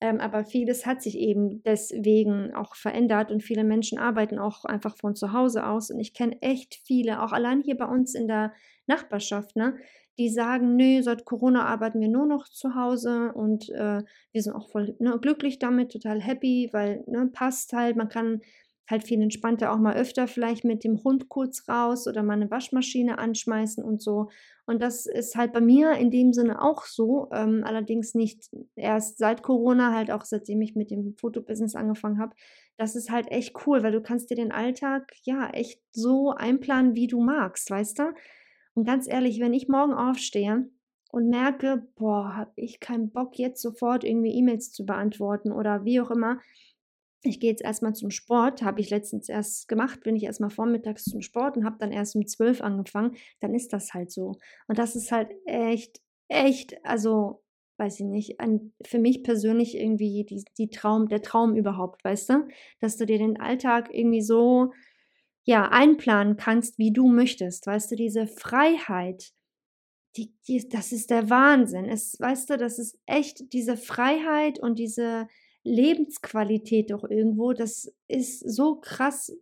Ähm, 0.00 0.20
aber 0.20 0.44
vieles 0.44 0.84
hat 0.84 1.00
sich 1.00 1.16
eben 1.18 1.62
deswegen 1.62 2.54
auch 2.54 2.74
verändert 2.74 3.30
und 3.30 3.42
viele 3.42 3.64
Menschen 3.64 3.98
arbeiten 3.98 4.38
auch 4.38 4.66
einfach 4.66 4.94
von 4.96 5.14
zu 5.14 5.32
Hause 5.32 5.66
aus. 5.66 5.90
Und 5.90 6.00
ich 6.00 6.12
kenne 6.12 6.36
echt 6.42 6.74
viele, 6.84 7.22
auch 7.22 7.32
allein 7.32 7.62
hier 7.62 7.78
bei 7.78 7.86
uns 7.86 8.14
in 8.14 8.28
der 8.28 8.52
Nachbarschaft, 8.86 9.56
ne, 9.56 9.76
die 10.18 10.28
sagen, 10.30 10.76
nee, 10.76 11.00
seit 11.02 11.24
Corona 11.24 11.64
arbeiten 11.64 12.00
wir 12.00 12.08
nur 12.08 12.26
noch 12.26 12.48
zu 12.48 12.74
Hause 12.74 13.32
und 13.34 13.68
äh, 13.70 14.02
wir 14.32 14.42
sind 14.42 14.54
auch 14.54 14.70
voll 14.70 14.96
ne, 14.98 15.18
glücklich 15.20 15.58
damit, 15.58 15.92
total 15.92 16.20
happy, 16.20 16.70
weil 16.72 17.04
ne, 17.06 17.28
passt 17.32 17.72
halt, 17.72 17.96
man 17.96 18.08
kann 18.08 18.40
halt 18.88 19.04
viel 19.04 19.20
entspannter 19.20 19.72
auch 19.72 19.78
mal 19.78 19.96
öfter 19.96 20.28
vielleicht 20.28 20.64
mit 20.64 20.84
dem 20.84 21.02
Hund 21.02 21.28
kurz 21.28 21.68
raus 21.68 22.06
oder 22.06 22.22
mal 22.22 22.34
eine 22.34 22.50
Waschmaschine 22.50 23.18
anschmeißen 23.18 23.82
und 23.82 24.00
so. 24.00 24.28
Und 24.66 24.82
das 24.82 25.06
ist 25.06 25.36
halt 25.36 25.52
bei 25.52 25.60
mir 25.60 25.92
in 25.92 26.10
dem 26.10 26.32
Sinne 26.32 26.60
auch 26.62 26.84
so, 26.84 27.28
ähm, 27.32 27.62
allerdings 27.64 28.14
nicht 28.14 28.50
erst 28.74 29.18
seit 29.18 29.42
Corona, 29.42 29.92
halt 29.94 30.10
auch 30.10 30.24
seitdem 30.24 30.60
ich 30.62 30.74
mit 30.74 30.90
dem 30.90 31.16
Fotobusiness 31.16 31.74
angefangen 31.74 32.18
habe. 32.18 32.34
Das 32.76 32.94
ist 32.94 33.10
halt 33.10 33.30
echt 33.30 33.54
cool, 33.66 33.82
weil 33.82 33.92
du 33.92 34.02
kannst 34.02 34.30
dir 34.30 34.36
den 34.36 34.52
Alltag 34.52 35.12
ja 35.22 35.48
echt 35.50 35.80
so 35.92 36.30
einplanen, 36.30 36.94
wie 36.94 37.06
du 37.06 37.20
magst, 37.20 37.70
weißt 37.70 37.98
du? 38.00 38.14
Und 38.74 38.84
ganz 38.84 39.08
ehrlich, 39.08 39.40
wenn 39.40 39.54
ich 39.54 39.68
morgen 39.68 39.94
aufstehe 39.94 40.68
und 41.10 41.28
merke, 41.28 41.86
boah, 41.96 42.36
habe 42.36 42.52
ich 42.56 42.78
keinen 42.78 43.10
Bock 43.10 43.38
jetzt 43.38 43.62
sofort 43.62 44.04
irgendwie 44.04 44.34
E-Mails 44.34 44.72
zu 44.72 44.84
beantworten 44.84 45.50
oder 45.50 45.84
wie 45.84 46.00
auch 46.00 46.10
immer, 46.10 46.40
ich 47.22 47.40
gehe 47.40 47.50
jetzt 47.50 47.62
erstmal 47.62 47.94
zum 47.94 48.10
Sport, 48.10 48.62
habe 48.62 48.80
ich 48.80 48.90
letztens 48.90 49.28
erst 49.28 49.68
gemacht, 49.68 50.02
bin 50.02 50.16
ich 50.16 50.24
erstmal 50.24 50.50
vormittags 50.50 51.04
zum 51.04 51.22
Sport 51.22 51.56
und 51.56 51.64
habe 51.64 51.76
dann 51.78 51.92
erst 51.92 52.14
um 52.16 52.26
zwölf 52.26 52.60
angefangen, 52.60 53.16
dann 53.40 53.54
ist 53.54 53.72
das 53.72 53.94
halt 53.94 54.10
so. 54.10 54.32
Und 54.68 54.78
das 54.78 54.96
ist 54.96 55.12
halt 55.12 55.30
echt, 55.46 56.00
echt, 56.28 56.84
also 56.84 57.42
weiß 57.78 58.00
ich 58.00 58.06
nicht, 58.06 58.40
ein, 58.40 58.72
für 58.84 58.98
mich 58.98 59.22
persönlich 59.22 59.76
irgendwie 59.76 60.24
die, 60.24 60.44
die 60.56 60.70
Traum, 60.70 61.08
der 61.08 61.22
Traum 61.22 61.56
überhaupt, 61.56 62.04
weißt 62.04 62.30
du? 62.30 62.48
Dass 62.80 62.96
du 62.96 63.04
dir 63.06 63.18
den 63.18 63.38
Alltag 63.38 63.90
irgendwie 63.92 64.22
so 64.22 64.72
ja, 65.44 65.68
einplanen 65.68 66.36
kannst, 66.36 66.78
wie 66.78 66.92
du 66.92 67.08
möchtest. 67.08 67.66
Weißt 67.66 67.90
du, 67.90 67.96
diese 67.96 68.26
Freiheit, 68.26 69.32
die, 70.16 70.32
die, 70.48 70.68
das 70.68 70.92
ist 70.92 71.10
der 71.10 71.30
Wahnsinn. 71.30 71.84
Es, 71.84 72.18
weißt 72.18 72.50
du, 72.50 72.56
das 72.56 72.78
ist 72.78 72.98
echt 73.06 73.52
diese 73.52 73.76
Freiheit 73.76 74.58
und 74.58 74.78
diese 74.78 75.28
Lebensqualität 75.66 76.90
doch 76.90 77.04
irgendwo, 77.04 77.52
das 77.52 77.92
ist 78.08 78.40
so 78.40 78.76
krass 78.76 79.36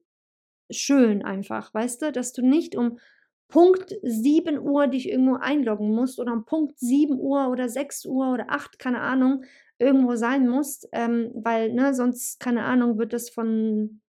schön 0.71 1.23
einfach, 1.23 1.73
weißt 1.75 2.03
du, 2.03 2.13
dass 2.13 2.33
du 2.33 2.43
nicht 2.43 2.77
um 2.77 2.99
Punkt 3.49 3.95
7 4.03 4.59
Uhr 4.59 4.87
dich 4.87 5.09
irgendwo 5.09 5.37
einloggen 5.37 5.95
musst 5.95 6.19
oder 6.19 6.33
um 6.33 6.45
Punkt 6.47 6.79
7 6.79 7.21
Uhr 7.21 7.51
oder 7.51 7.69
6 7.69 8.07
Uhr 8.07 8.33
oder 8.33 8.47
8, 8.49 8.79
keine 8.79 9.01
Ahnung, 9.01 9.45
irgendwo 9.79 10.17
sein 10.17 10.49
musst, 10.49 10.89
ähm, 10.93 11.31
weil, 11.35 11.73
ne, 11.73 11.95
sonst, 11.95 12.41
keine 12.41 12.65
Ahnung, 12.65 12.99
wird 12.99 13.13
das 13.13 13.29
von 13.29 14.01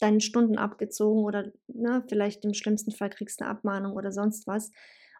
deinen 0.00 0.20
Stunden 0.20 0.58
abgezogen 0.58 1.22
oder 1.24 1.52
ne, 1.68 2.02
vielleicht 2.08 2.44
im 2.44 2.54
schlimmsten 2.54 2.90
Fall 2.90 3.10
kriegst 3.10 3.40
du 3.40 3.44
eine 3.44 3.52
Abmahnung 3.52 3.92
oder 3.92 4.10
sonst 4.10 4.46
was. 4.46 4.72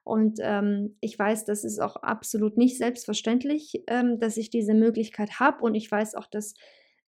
Und 0.04 0.38
ähm, 0.42 0.97
ich 1.00 1.18
weiß, 1.18 1.44
das 1.44 1.64
ist 1.64 1.78
auch 1.78 1.97
absolut 1.97 2.56
nicht 2.56 2.76
selbstverständlich, 2.76 3.82
ähm, 3.87 4.18
dass 4.18 4.37
ich 4.37 4.50
diese 4.50 4.75
Möglichkeit 4.75 5.38
habe. 5.38 5.62
Und 5.62 5.75
ich 5.75 5.90
weiß 5.90 6.14
auch, 6.16 6.26
dass 6.26 6.54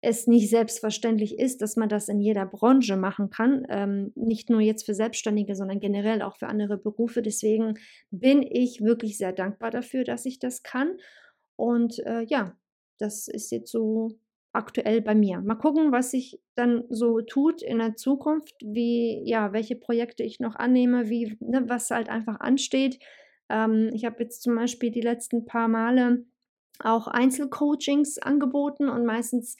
es 0.00 0.26
nicht 0.26 0.50
selbstverständlich 0.50 1.38
ist, 1.38 1.62
dass 1.62 1.76
man 1.76 1.88
das 1.88 2.08
in 2.08 2.20
jeder 2.20 2.46
Branche 2.46 2.96
machen 2.96 3.30
kann. 3.30 3.66
Ähm, 3.68 4.12
nicht 4.14 4.50
nur 4.50 4.60
jetzt 4.60 4.84
für 4.84 4.94
Selbstständige, 4.94 5.56
sondern 5.56 5.80
generell 5.80 6.22
auch 6.22 6.36
für 6.36 6.46
andere 6.46 6.76
Berufe. 6.76 7.22
Deswegen 7.22 7.74
bin 8.10 8.42
ich 8.42 8.82
wirklich 8.82 9.16
sehr 9.16 9.32
dankbar 9.32 9.70
dafür, 9.70 10.04
dass 10.04 10.26
ich 10.26 10.38
das 10.38 10.62
kann. 10.62 10.98
Und 11.56 11.98
äh, 12.00 12.22
ja, 12.22 12.56
das 12.98 13.28
ist 13.28 13.50
jetzt 13.50 13.72
so 13.72 14.18
aktuell 14.54 15.02
bei 15.02 15.14
mir. 15.14 15.40
Mal 15.40 15.56
gucken, 15.56 15.92
was 15.92 16.12
sich 16.12 16.40
dann 16.54 16.84
so 16.88 17.20
tut 17.20 17.62
in 17.62 17.78
der 17.78 17.96
Zukunft, 17.96 18.54
wie, 18.62 19.20
ja, 19.24 19.52
welche 19.52 19.76
Projekte 19.76 20.22
ich 20.22 20.40
noch 20.40 20.54
annehme, 20.54 21.08
wie, 21.08 21.36
ne, 21.40 21.64
was 21.66 21.90
halt 21.90 22.08
einfach 22.08 22.40
ansteht. 22.40 22.98
Ähm, 23.48 23.90
ich 23.92 24.04
habe 24.04 24.22
jetzt 24.22 24.42
zum 24.42 24.54
Beispiel 24.54 24.90
die 24.90 25.00
letzten 25.00 25.44
paar 25.44 25.68
Male 25.68 26.24
auch 26.78 27.08
Einzelcoachings 27.08 28.18
angeboten 28.18 28.88
und 28.88 29.04
meistens 29.04 29.56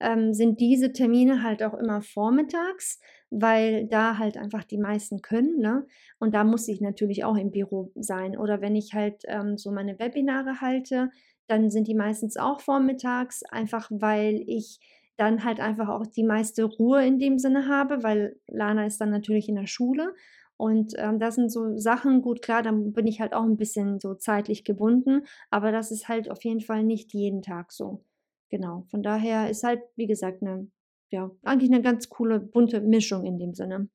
ähm, 0.00 0.32
sind 0.32 0.60
diese 0.60 0.92
Termine 0.92 1.42
halt 1.42 1.62
auch 1.62 1.74
immer 1.74 2.02
vormittags, 2.02 3.00
weil 3.30 3.86
da 3.86 4.18
halt 4.18 4.36
einfach 4.36 4.64
die 4.64 4.78
meisten 4.78 5.20
können. 5.22 5.58
Ne? 5.58 5.86
Und 6.18 6.34
da 6.34 6.44
muss 6.44 6.68
ich 6.68 6.80
natürlich 6.80 7.24
auch 7.24 7.36
im 7.36 7.50
Büro 7.50 7.90
sein. 7.94 8.38
Oder 8.38 8.60
wenn 8.60 8.76
ich 8.76 8.94
halt 8.94 9.22
ähm, 9.26 9.58
so 9.58 9.70
meine 9.72 9.98
Webinare 9.98 10.60
halte, 10.60 11.10
dann 11.48 11.70
sind 11.70 11.88
die 11.88 11.94
meistens 11.94 12.36
auch 12.36 12.60
vormittags, 12.60 13.42
einfach 13.44 13.90
weil 13.90 14.42
ich 14.46 14.80
dann 15.16 15.42
halt 15.44 15.58
einfach 15.58 15.88
auch 15.88 16.06
die 16.06 16.22
meiste 16.22 16.64
Ruhe 16.64 17.04
in 17.04 17.18
dem 17.18 17.38
Sinne 17.38 17.66
habe, 17.68 18.02
weil 18.04 18.36
Lana 18.46 18.86
ist 18.86 19.00
dann 19.00 19.10
natürlich 19.10 19.48
in 19.48 19.56
der 19.56 19.66
Schule. 19.66 20.14
Und 20.56 20.94
ähm, 20.96 21.18
das 21.18 21.36
sind 21.36 21.50
so 21.50 21.76
Sachen, 21.76 22.22
gut, 22.22 22.42
klar, 22.42 22.62
dann 22.62 22.92
bin 22.92 23.06
ich 23.06 23.20
halt 23.20 23.32
auch 23.32 23.44
ein 23.44 23.56
bisschen 23.56 24.00
so 24.00 24.14
zeitlich 24.14 24.64
gebunden, 24.64 25.22
aber 25.50 25.72
das 25.72 25.90
ist 25.90 26.08
halt 26.08 26.30
auf 26.30 26.44
jeden 26.44 26.60
Fall 26.60 26.82
nicht 26.84 27.12
jeden 27.14 27.42
Tag 27.42 27.72
so. 27.72 28.04
Genau. 28.48 28.84
Von 28.90 29.02
daher 29.02 29.50
ist 29.50 29.62
halt, 29.62 29.82
wie 29.96 30.06
gesagt, 30.06 30.42
eine, 30.42 30.68
ja, 31.10 31.30
eigentlich 31.42 31.70
eine 31.70 31.82
ganz 31.82 32.08
coole, 32.08 32.40
bunte 32.40 32.80
Mischung 32.80 33.24
in 33.24 33.38
dem 33.38 33.54
Sinne. 33.54 33.88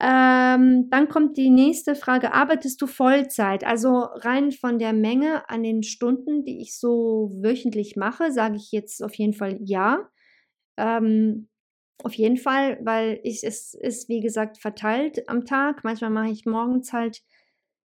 Ähm, 0.00 0.88
dann 0.90 1.08
kommt 1.08 1.36
die 1.36 1.50
nächste 1.50 1.94
Frage, 1.94 2.34
arbeitest 2.34 2.82
du 2.82 2.86
Vollzeit? 2.86 3.64
Also 3.64 4.00
rein 4.00 4.52
von 4.52 4.78
der 4.78 4.92
Menge 4.92 5.48
an 5.48 5.62
den 5.62 5.82
Stunden, 5.82 6.44
die 6.44 6.60
ich 6.60 6.78
so 6.78 7.30
wöchentlich 7.42 7.96
mache, 7.96 8.32
sage 8.32 8.56
ich 8.56 8.72
jetzt 8.72 9.02
auf 9.02 9.14
jeden 9.14 9.34
Fall 9.34 9.58
ja. 9.62 10.08
Ähm, 10.76 11.48
auf 12.02 12.14
jeden 12.14 12.36
Fall, 12.36 12.78
weil 12.82 13.20
ich, 13.22 13.44
es 13.44 13.74
ist, 13.74 14.08
wie 14.08 14.20
gesagt, 14.20 14.58
verteilt 14.58 15.28
am 15.28 15.44
Tag. 15.46 15.84
Manchmal 15.84 16.10
mache 16.10 16.30
ich 16.30 16.44
morgens 16.44 16.92
halt 16.92 17.22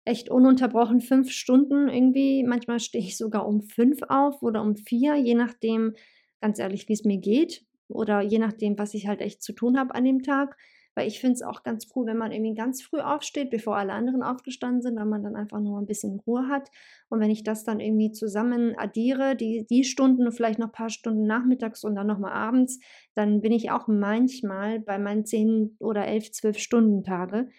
echt 0.05 0.31
ununterbrochen 0.31 1.01
fünf 1.01 1.31
Stunden 1.33 1.89
irgendwie. 1.89 2.45
Manchmal 2.45 2.79
stehe 2.81 3.05
ich 3.05 3.17
sogar 3.19 3.47
um 3.47 3.63
fünf 3.63 4.01
auf 4.09 4.43
oder 4.43 4.63
um 4.63 4.77
vier, 4.77 5.17
je 5.17 5.35
nachdem, 5.35 5.95
ganz 6.41 6.59
ehrlich, 6.61 6.89
wie 6.89 6.93
es 6.93 7.05
mir 7.05 7.19
geht. 7.19 7.65
Oder 7.89 8.21
je 8.21 8.39
nachdem, 8.39 8.79
was 8.79 8.95
ich 8.95 9.07
halt 9.09 9.21
echt 9.21 9.43
zu 9.43 9.53
tun 9.53 9.79
habe 9.79 9.95
an 9.95 10.05
dem 10.05 10.23
Tag. 10.23 10.57
Weil 10.97 11.09
ich 11.09 11.21
finde 11.21 11.35
es 11.35 11.43
auch 11.43 11.63
ganz 11.63 11.87
cool, 11.95 12.07
wenn 12.07 12.17
man 12.17 12.33
irgendwie 12.33 12.55
ganz 12.55 12.83
früh 12.83 13.01
aufsteht, 13.01 13.51
bevor 13.51 13.77
alle 13.77 13.93
anderen 13.93 14.23
aufgestanden 14.23 14.81
sind, 14.81 14.97
weil 14.97 15.05
man 15.05 15.23
dann 15.23 15.37
einfach 15.37 15.61
nur 15.61 15.79
ein 15.79 15.87
bisschen 15.87 16.19
Ruhe 16.27 16.49
hat. 16.49 16.71
Und 17.11 17.21
wenn 17.21 17.31
ich 17.31 17.45
das 17.45 17.65
dann 17.65 17.81
irgendwie 17.81 18.13
zusammen 18.13 18.75
addiere, 18.79 19.37
die, 19.37 19.67
die 19.69 19.85
Stunden 19.85 20.27
und 20.27 20.33
vielleicht 20.33 20.59
noch 20.59 20.69
ein 20.69 20.73
paar 20.73 20.89
Stunden 20.89 21.27
nachmittags 21.27 21.85
und 21.85 21.97
dann 21.97 22.07
nochmal 22.07 22.33
abends, 22.33 22.81
dann 23.15 23.43
bin 23.43 23.53
ich 23.53 23.71
auch 23.71 23.89
manchmal 23.89 24.81
bei 24.81 24.99
meinen 24.99 25.27
10 25.27 25.77
oder 25.81 26.07
11, 26.07 26.33
12 26.33 26.59
Stunden 26.59 27.05
Tage. 27.05 27.51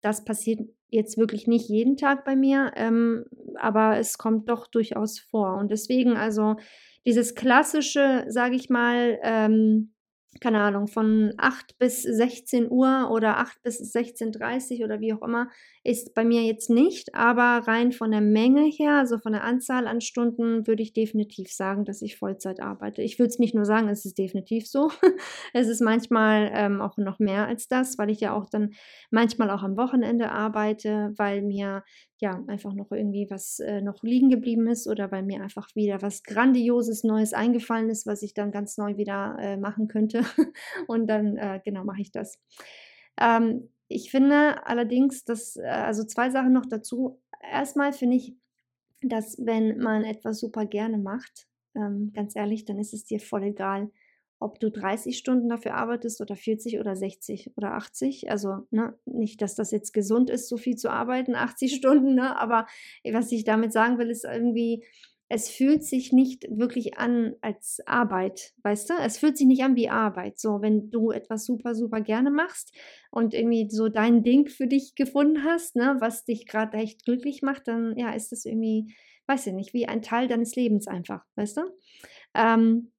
Das 0.00 0.24
passiert 0.24 0.68
jetzt 0.88 1.16
wirklich 1.16 1.46
nicht 1.46 1.68
jeden 1.68 1.96
Tag 1.96 2.24
bei 2.24 2.34
mir, 2.34 2.72
ähm, 2.74 3.26
aber 3.54 3.96
es 3.98 4.18
kommt 4.18 4.48
doch 4.48 4.66
durchaus 4.66 5.20
vor. 5.20 5.56
Und 5.56 5.70
deswegen 5.70 6.16
also 6.16 6.56
dieses 7.06 7.36
klassische, 7.36 8.24
sage 8.28 8.56
ich 8.56 8.68
mal, 8.70 9.20
ähm, 9.22 9.91
keine 10.40 10.60
Ahnung, 10.60 10.88
von 10.88 11.32
8 11.36 11.78
bis 11.78 12.02
16 12.02 12.70
Uhr 12.70 13.10
oder 13.10 13.38
8 13.38 13.62
bis 13.62 13.80
16.30 13.94 14.78
Uhr 14.78 14.86
oder 14.86 15.00
wie 15.00 15.12
auch 15.12 15.22
immer, 15.22 15.48
ist 15.84 16.14
bei 16.14 16.24
mir 16.24 16.42
jetzt 16.42 16.70
nicht, 16.70 17.14
aber 17.14 17.66
rein 17.66 17.92
von 17.92 18.10
der 18.10 18.20
Menge 18.20 18.64
her, 18.64 18.96
also 18.96 19.18
von 19.18 19.32
der 19.32 19.44
Anzahl 19.44 19.86
an 19.86 20.00
Stunden, 20.00 20.66
würde 20.66 20.82
ich 20.82 20.92
definitiv 20.92 21.52
sagen, 21.52 21.84
dass 21.84 22.02
ich 22.02 22.16
Vollzeit 22.16 22.60
arbeite. 22.60 23.02
Ich 23.02 23.18
würde 23.18 23.28
es 23.28 23.38
nicht 23.38 23.54
nur 23.54 23.64
sagen, 23.64 23.88
es 23.88 24.04
ist 24.04 24.18
definitiv 24.18 24.66
so. 24.66 24.90
es 25.52 25.68
ist 25.68 25.80
manchmal 25.80 26.50
ähm, 26.54 26.80
auch 26.80 26.96
noch 26.96 27.18
mehr 27.18 27.46
als 27.46 27.68
das, 27.68 27.98
weil 27.98 28.10
ich 28.10 28.20
ja 28.20 28.34
auch 28.34 28.48
dann 28.48 28.70
manchmal 29.10 29.50
auch 29.50 29.62
am 29.62 29.76
Wochenende 29.76 30.30
arbeite, 30.30 31.12
weil 31.16 31.42
mir 31.42 31.82
ja, 32.22 32.40
einfach 32.46 32.72
noch 32.72 32.92
irgendwie 32.92 33.26
was 33.30 33.58
äh, 33.58 33.80
noch 33.80 34.04
liegen 34.04 34.30
geblieben 34.30 34.68
ist 34.68 34.86
oder 34.86 35.10
weil 35.10 35.24
mir 35.24 35.42
einfach 35.42 35.68
wieder 35.74 36.02
was 36.02 36.22
Grandioses 36.22 37.02
Neues 37.02 37.32
eingefallen 37.32 37.90
ist, 37.90 38.06
was 38.06 38.22
ich 38.22 38.32
dann 38.32 38.52
ganz 38.52 38.78
neu 38.78 38.96
wieder 38.96 39.36
äh, 39.40 39.56
machen 39.56 39.88
könnte. 39.88 40.22
Und 40.86 41.08
dann, 41.08 41.36
äh, 41.36 41.60
genau, 41.64 41.82
mache 41.82 42.00
ich 42.00 42.12
das. 42.12 42.38
Ähm, 43.20 43.70
ich 43.88 44.12
finde 44.12 44.64
allerdings, 44.68 45.24
dass, 45.24 45.56
äh, 45.56 45.64
also 45.66 46.04
zwei 46.04 46.30
Sachen 46.30 46.52
noch 46.52 46.64
dazu. 46.64 47.20
Erstmal 47.42 47.92
finde 47.92 48.18
ich, 48.18 48.36
dass 49.00 49.36
wenn 49.44 49.78
man 49.78 50.04
etwas 50.04 50.38
super 50.38 50.64
gerne 50.64 50.98
macht, 50.98 51.48
ähm, 51.74 52.12
ganz 52.14 52.36
ehrlich, 52.36 52.64
dann 52.64 52.78
ist 52.78 52.94
es 52.94 53.04
dir 53.04 53.18
voll 53.18 53.42
egal, 53.42 53.90
ob 54.42 54.60
du 54.60 54.70
30 54.70 55.16
Stunden 55.16 55.48
dafür 55.48 55.74
arbeitest 55.74 56.20
oder 56.20 56.36
40 56.36 56.80
oder 56.80 56.96
60 56.96 57.52
oder 57.56 57.74
80. 57.74 58.30
Also 58.30 58.66
ne, 58.70 58.94
nicht, 59.04 59.40
dass 59.42 59.54
das 59.54 59.70
jetzt 59.70 59.92
gesund 59.92 60.30
ist, 60.30 60.48
so 60.48 60.56
viel 60.56 60.76
zu 60.76 60.90
arbeiten, 60.90 61.34
80 61.34 61.74
Stunden, 61.76 62.14
ne, 62.14 62.38
aber 62.38 62.66
was 63.10 63.32
ich 63.32 63.44
damit 63.44 63.72
sagen 63.72 63.98
will, 63.98 64.10
ist 64.10 64.24
irgendwie, 64.24 64.84
es 65.34 65.48
fühlt 65.48 65.82
sich 65.82 66.12
nicht 66.12 66.46
wirklich 66.50 66.98
an 66.98 67.36
als 67.40 67.80
Arbeit, 67.86 68.52
weißt 68.64 68.90
du? 68.90 68.94
Es 69.02 69.16
fühlt 69.16 69.38
sich 69.38 69.46
nicht 69.46 69.62
an 69.64 69.76
wie 69.76 69.88
Arbeit. 69.88 70.38
So, 70.38 70.60
wenn 70.60 70.90
du 70.90 71.10
etwas 71.10 71.46
super, 71.46 71.74
super 71.74 72.02
gerne 72.02 72.30
machst 72.30 72.74
und 73.10 73.32
irgendwie 73.32 73.66
so 73.70 73.88
dein 73.88 74.22
Ding 74.22 74.48
für 74.48 74.66
dich 74.66 74.94
gefunden 74.94 75.42
hast, 75.42 75.74
ne, 75.74 75.96
was 76.00 76.26
dich 76.26 76.46
gerade 76.46 76.76
echt 76.76 77.06
glücklich 77.06 77.40
macht, 77.40 77.66
dann 77.66 77.96
ja, 77.96 78.10
ist 78.12 78.30
das 78.32 78.44
irgendwie, 78.44 78.94
weiß 79.26 79.46
ich 79.46 79.54
nicht, 79.54 79.72
wie 79.72 79.86
ein 79.86 80.02
Teil 80.02 80.28
deines 80.28 80.54
Lebens 80.54 80.86
einfach, 80.86 81.24
weißt 81.36 81.56
du? 81.56 81.62
Ähm, 82.34 82.91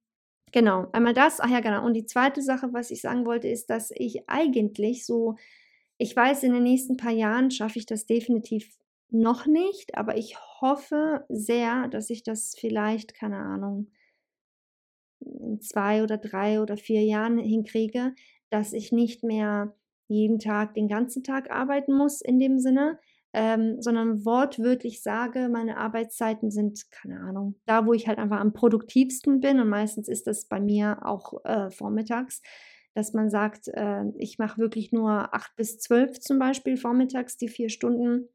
Genau, 0.54 0.86
einmal 0.92 1.14
das. 1.14 1.40
Ach 1.40 1.50
ja, 1.50 1.58
genau. 1.58 1.84
Und 1.84 1.94
die 1.94 2.06
zweite 2.06 2.40
Sache, 2.40 2.68
was 2.72 2.92
ich 2.92 3.00
sagen 3.00 3.26
wollte, 3.26 3.48
ist, 3.48 3.70
dass 3.70 3.90
ich 3.92 4.28
eigentlich 4.28 5.04
so, 5.04 5.34
ich 5.98 6.14
weiß, 6.14 6.44
in 6.44 6.52
den 6.52 6.62
nächsten 6.62 6.96
paar 6.96 7.10
Jahren 7.12 7.50
schaffe 7.50 7.80
ich 7.80 7.86
das 7.86 8.06
definitiv 8.06 8.70
noch 9.10 9.46
nicht, 9.46 9.96
aber 9.98 10.16
ich 10.16 10.36
hoffe 10.60 11.24
sehr, 11.28 11.88
dass 11.88 12.08
ich 12.08 12.22
das 12.22 12.54
vielleicht, 12.56 13.14
keine 13.14 13.38
Ahnung, 13.38 13.90
in 15.20 15.60
zwei 15.60 16.02
oder 16.02 16.18
drei 16.18 16.60
oder 16.60 16.76
vier 16.76 17.02
Jahren 17.02 17.38
hinkriege, 17.38 18.14
dass 18.50 18.72
ich 18.72 18.92
nicht 18.92 19.22
mehr 19.24 19.74
jeden 20.08 20.38
Tag 20.38 20.74
den 20.74 20.88
ganzen 20.88 21.24
Tag 21.24 21.50
arbeiten 21.50 21.94
muss 21.96 22.20
in 22.20 22.38
dem 22.38 22.58
Sinne, 22.58 22.98
ähm, 23.34 23.82
sondern 23.82 24.24
wortwörtlich 24.24 25.02
sage, 25.02 25.48
meine 25.50 25.76
Arbeitszeiten 25.76 26.52
sind, 26.52 26.88
keine 26.92 27.18
Ahnung, 27.18 27.56
da, 27.66 27.84
wo 27.84 27.92
ich 27.92 28.06
halt 28.06 28.18
einfach 28.18 28.38
am 28.38 28.52
produktivsten 28.52 29.40
bin 29.40 29.58
und 29.58 29.68
meistens 29.68 30.06
ist 30.06 30.28
das 30.28 30.46
bei 30.46 30.60
mir 30.60 31.04
auch 31.04 31.44
äh, 31.44 31.68
vormittags, 31.70 32.42
dass 32.94 33.12
man 33.12 33.30
sagt, 33.30 33.66
äh, 33.68 34.04
ich 34.18 34.38
mache 34.38 34.58
wirklich 34.58 34.92
nur 34.92 35.34
acht 35.34 35.56
bis 35.56 35.78
zwölf 35.80 36.20
zum 36.20 36.38
Beispiel 36.38 36.76
vormittags, 36.76 37.36
die 37.36 37.48
vier 37.48 37.70
Stunden. 37.70 38.28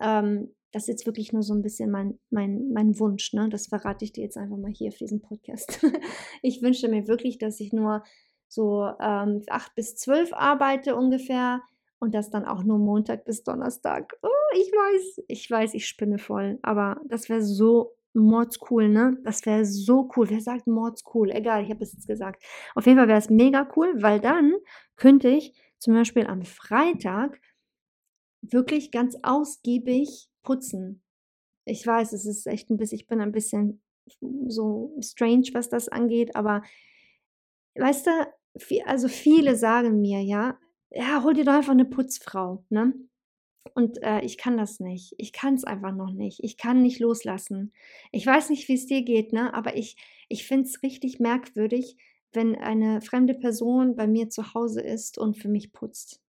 Ähm, 0.00 0.54
das 0.72 0.84
ist 0.84 0.88
jetzt 0.88 1.06
wirklich 1.06 1.34
nur 1.34 1.42
so 1.42 1.52
ein 1.52 1.60
bisschen 1.60 1.90
mein, 1.90 2.18
mein, 2.30 2.70
mein 2.72 2.98
Wunsch, 2.98 3.34
ne? 3.34 3.50
Das 3.50 3.66
verrate 3.66 4.06
ich 4.06 4.12
dir 4.12 4.24
jetzt 4.24 4.38
einfach 4.38 4.56
mal 4.56 4.72
hier 4.72 4.88
auf 4.88 4.96
diesem 4.96 5.20
Podcast. 5.20 5.84
ich 6.42 6.62
wünsche 6.62 6.88
mir 6.88 7.06
wirklich, 7.06 7.36
dass 7.36 7.60
ich 7.60 7.74
nur 7.74 8.02
so 8.48 8.88
ähm, 8.98 9.42
acht 9.50 9.74
bis 9.74 9.96
zwölf 9.96 10.32
arbeite 10.32 10.96
ungefähr 10.96 11.60
und 12.02 12.16
das 12.16 12.30
dann 12.30 12.44
auch 12.44 12.64
nur 12.64 12.78
Montag 12.78 13.24
bis 13.24 13.44
Donnerstag. 13.44 14.18
Oh, 14.22 14.28
ich 14.54 14.72
weiß, 14.72 15.24
ich 15.28 15.48
weiß, 15.48 15.72
ich 15.74 15.86
spinne 15.86 16.18
voll. 16.18 16.58
Aber 16.62 17.00
das 17.06 17.28
wäre 17.28 17.42
so 17.42 17.96
mordscool, 18.12 18.88
ne? 18.88 19.16
Das 19.22 19.46
wäre 19.46 19.64
so 19.64 20.10
cool. 20.16 20.28
Wer 20.28 20.40
sagt 20.40 20.66
mordscool? 20.66 21.30
Egal, 21.30 21.62
ich 21.62 21.70
habe 21.70 21.84
es 21.84 21.92
jetzt 21.92 22.08
gesagt. 22.08 22.42
Auf 22.74 22.86
jeden 22.86 22.98
Fall 22.98 23.06
wäre 23.06 23.20
es 23.20 23.30
mega 23.30 23.68
cool, 23.76 23.94
weil 24.02 24.18
dann 24.18 24.52
könnte 24.96 25.28
ich 25.28 25.54
zum 25.78 25.94
Beispiel 25.94 26.26
am 26.26 26.42
Freitag 26.42 27.40
wirklich 28.40 28.90
ganz 28.90 29.16
ausgiebig 29.22 30.28
putzen. 30.42 31.04
Ich 31.64 31.86
weiß, 31.86 32.14
es 32.14 32.26
ist 32.26 32.48
echt 32.48 32.68
ein 32.68 32.78
bisschen, 32.78 32.98
ich 32.98 33.06
bin 33.06 33.20
ein 33.20 33.30
bisschen 33.30 33.80
so 34.48 34.92
strange, 35.00 35.50
was 35.52 35.68
das 35.68 35.88
angeht, 35.88 36.34
aber 36.34 36.62
weißt 37.76 38.08
du, 38.08 38.10
also 38.86 39.06
viele 39.06 39.54
sagen 39.54 40.00
mir 40.00 40.20
ja, 40.20 40.58
ja, 40.94 41.22
hol 41.22 41.34
dir 41.34 41.44
doch 41.44 41.54
einfach 41.54 41.72
eine 41.72 41.84
Putzfrau, 41.84 42.64
ne? 42.68 42.94
Und 43.74 44.02
äh, 44.02 44.20
ich 44.22 44.38
kann 44.38 44.56
das 44.56 44.80
nicht. 44.80 45.14
Ich 45.18 45.32
kann 45.32 45.54
es 45.54 45.64
einfach 45.64 45.94
noch 45.94 46.12
nicht. 46.12 46.40
Ich 46.42 46.56
kann 46.56 46.82
nicht 46.82 46.98
loslassen. 46.98 47.72
Ich 48.10 48.26
weiß 48.26 48.50
nicht, 48.50 48.68
wie 48.68 48.74
es 48.74 48.86
dir 48.86 49.02
geht, 49.02 49.32
ne? 49.32 49.54
Aber 49.54 49.76
ich, 49.76 49.96
ich 50.28 50.46
finde 50.46 50.68
es 50.68 50.82
richtig 50.82 51.20
merkwürdig, 51.20 51.96
wenn 52.32 52.56
eine 52.56 53.00
fremde 53.00 53.34
Person 53.34 53.94
bei 53.96 54.06
mir 54.06 54.28
zu 54.30 54.54
Hause 54.54 54.80
ist 54.80 55.16
und 55.18 55.36
für 55.36 55.48
mich 55.48 55.72
putzt. 55.72 56.20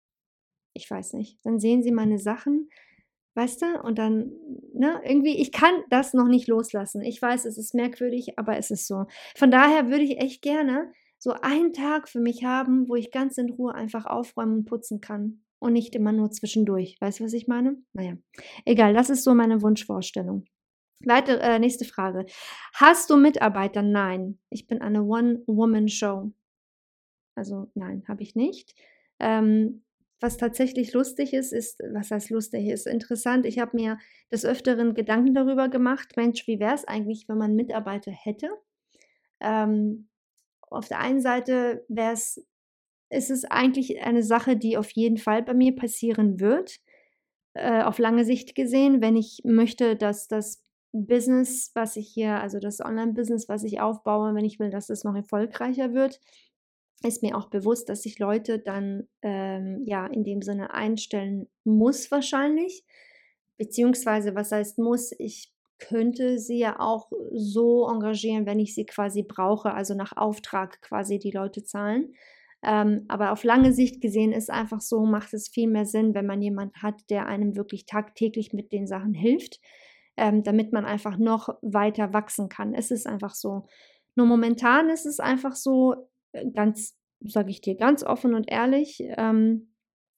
Ich 0.75 0.91
weiß 0.91 1.15
nicht. 1.15 1.39
Dann 1.43 1.59
sehen 1.59 1.83
sie 1.83 1.93
meine 1.93 2.19
Sachen, 2.19 2.71
weißt 3.35 3.63
du? 3.63 3.83
Und 3.83 3.99
dann, 3.99 4.33
ne, 4.73 5.01
irgendwie, 5.05 5.37
ich 5.39 5.53
kann 5.53 5.75
das 5.91 6.15
noch 6.15 6.29
nicht 6.29 6.49
loslassen. 6.49 7.03
Ich 7.03 7.21
weiß, 7.21 7.45
es 7.47 7.59
ist 7.59 7.75
merkwürdig, 7.75 8.39
aber 8.39 8.57
es 8.57 8.71
ist 8.71 8.87
so. 8.87 9.07
Von 9.37 9.51
daher 9.51 9.89
würde 9.89 10.05
ich 10.05 10.19
echt 10.19 10.43
gerne 10.43 10.93
so 11.23 11.35
einen 11.41 11.73
Tag 11.73 12.09
für 12.09 12.19
mich 12.19 12.43
haben, 12.43 12.89
wo 12.89 12.97
ich 12.97 13.13
ganz 13.13 13.39
in 13.39 13.49
Ruhe 13.49 13.77
einfach 13.77 14.07
aufräumen 14.07 14.55
und 14.55 14.65
putzen 14.65 15.01
kann 15.01 15.45
und 15.61 15.73
nicht 15.73 15.95
immer 15.95 16.11
nur 16.11 16.33
zwischendurch. 16.33 16.97
Weißt 17.01 17.21
du, 17.21 17.25
was 17.25 17.33
ich 17.33 17.47
meine? 17.47 17.77
Naja, 17.93 18.17
egal, 18.65 18.93
das 18.93 19.09
ist 19.09 19.23
so 19.23 19.33
meine 19.33 19.63
Wunschvorstellung. 19.63 20.47
Weiter, 21.05 21.41
äh, 21.41 21.61
nächste 21.61 21.85
Frage. 21.85 22.27
Hast 22.75 23.09
du 23.09 23.17
Mitarbeiter? 23.17 23.83
Nein. 23.83 24.41
Ich 24.51 24.67
bin 24.67 24.83
eine 24.83 25.05
One-Woman-Show. 25.05 26.33
Also 27.37 27.71
nein, 27.75 28.03
habe 28.09 28.25
ich 28.25 28.35
nicht. 28.35 28.75
Ähm, 29.21 29.85
was 30.19 30.39
tatsächlich 30.39 30.93
lustig 30.93 31.35
ist, 31.35 31.53
ist, 31.53 31.79
was 31.93 32.11
heißt 32.11 32.31
lustig, 32.31 32.67
ist 32.67 32.89
interessant. 32.89 33.47
Ich 33.47 33.61
habe 33.61 33.77
mir 33.77 33.97
des 34.33 34.45
Öfteren 34.45 34.95
Gedanken 34.95 35.35
darüber 35.35 35.69
gemacht, 35.69 36.17
Mensch, 36.17 36.49
wie 36.49 36.59
wäre 36.59 36.75
es 36.75 36.85
eigentlich, 36.85 37.29
wenn 37.29 37.39
man 37.39 37.55
Mitarbeiter 37.55 38.11
hätte? 38.11 38.51
Ähm, 39.39 40.09
auf 40.73 40.89
der 40.89 41.01
einen 41.01 41.21
Seite 41.21 41.85
wäre 41.89 42.13
es, 42.13 42.45
ist 43.11 43.31
es 43.31 43.45
eigentlich 43.45 44.03
eine 44.03 44.23
Sache, 44.23 44.57
die 44.57 44.77
auf 44.77 44.91
jeden 44.91 45.19
Fall 45.19 45.43
bei 45.43 45.55
mir 45.55 45.75
passieren 45.75 46.41
wird, 46.41 46.79
äh, 47.55 47.83
auf 47.83 47.99
lange 47.99 48.25
Sicht 48.25 48.55
gesehen, 48.55 49.03
wenn 49.03 49.17
ich 49.17 49.43
möchte, 49.45 49.97
dass 49.97 50.29
das 50.29 50.65
Business, 50.93 51.71
was 51.75 51.97
ich 51.97 52.09
hier, 52.09 52.41
also 52.41 52.59
das 52.59 52.81
Online-Business, 52.81 53.49
was 53.49 53.65
ich 53.65 53.81
aufbaue, 53.81 54.35
wenn 54.35 54.45
ich 54.45 54.59
will, 54.59 54.71
dass 54.71 54.91
es 54.91 55.05
noch 55.05 55.15
erfolgreicher 55.15 55.95
wird, 55.95 56.21
ist 57.03 57.23
mir 57.23 57.37
auch 57.37 57.49
bewusst, 57.49 57.89
dass 57.89 58.07
ich 58.07 58.19
Leute 58.19 58.59
dann 58.59 59.09
ähm, 59.23 59.83
ja 59.87 60.07
in 60.07 60.25
dem 60.25 60.43
Sinne 60.43 60.73
einstellen 60.73 61.49
muss 61.65 62.11
wahrscheinlich. 62.11 62.85
Beziehungsweise, 63.57 64.35
was 64.35 64.53
heißt 64.53 64.79
muss, 64.79 65.13
ich 65.19 65.53
könnte 65.89 66.39
sie 66.39 66.59
ja 66.59 66.79
auch 66.79 67.11
so 67.33 67.89
engagieren, 67.89 68.47
wenn 68.47 68.61
ich 68.61 68.75
sie 68.75 68.87
quasi 68.87 69.23
brauche, 69.23 69.75
also 69.75 69.95
nach 69.95 70.17
Auftrag 70.17 70.81
quasi 70.83 71.19
die 71.19 71.31
Leute 71.31 71.65
zahlen. 71.65 72.15
Ähm, 72.63 73.05
aber 73.09 73.33
auf 73.33 73.43
lange 73.43 73.73
Sicht 73.73 74.01
gesehen 74.01 74.33
ist 74.33 74.51
einfach 74.51 74.81
so, 74.81 75.05
macht 75.05 75.35
es 75.35 75.49
viel 75.49 75.69
mehr 75.69 75.85
Sinn, 75.85 76.15
wenn 76.15 76.27
man 76.27 76.41
jemanden 76.41 76.81
hat, 76.83 76.95
der 77.11 77.27
einem 77.27 77.57
wirklich 77.57 77.87
tagtäglich 77.87 78.53
mit 78.53 78.73
den 78.73 78.87
Sachen 78.87 79.15
hilft, 79.15 79.61
ähm, 80.17 80.45
damit 80.45 80.73
man 80.73 80.85
einfach 80.85 81.19
noch 81.19 81.49
weiter 81.61 82.13
wachsen 82.13 82.49
kann. 82.49 82.75
Es 82.75 82.91
ist 82.93 83.07
einfach 83.07 83.35
so. 83.35 83.67
Nur 84.15 84.27
momentan 84.27 84.91
ist 84.91 85.07
es 85.07 85.19
einfach 85.19 85.57
so, 85.57 86.09
äh, 86.33 86.49
ganz, 86.53 86.97
sage 87.21 87.51
ich 87.51 87.61
dir 87.61 87.77
ganz 87.77 88.05
offen 88.05 88.35
und 88.35 88.49
ehrlich, 88.49 89.03
ähm, 89.17 89.75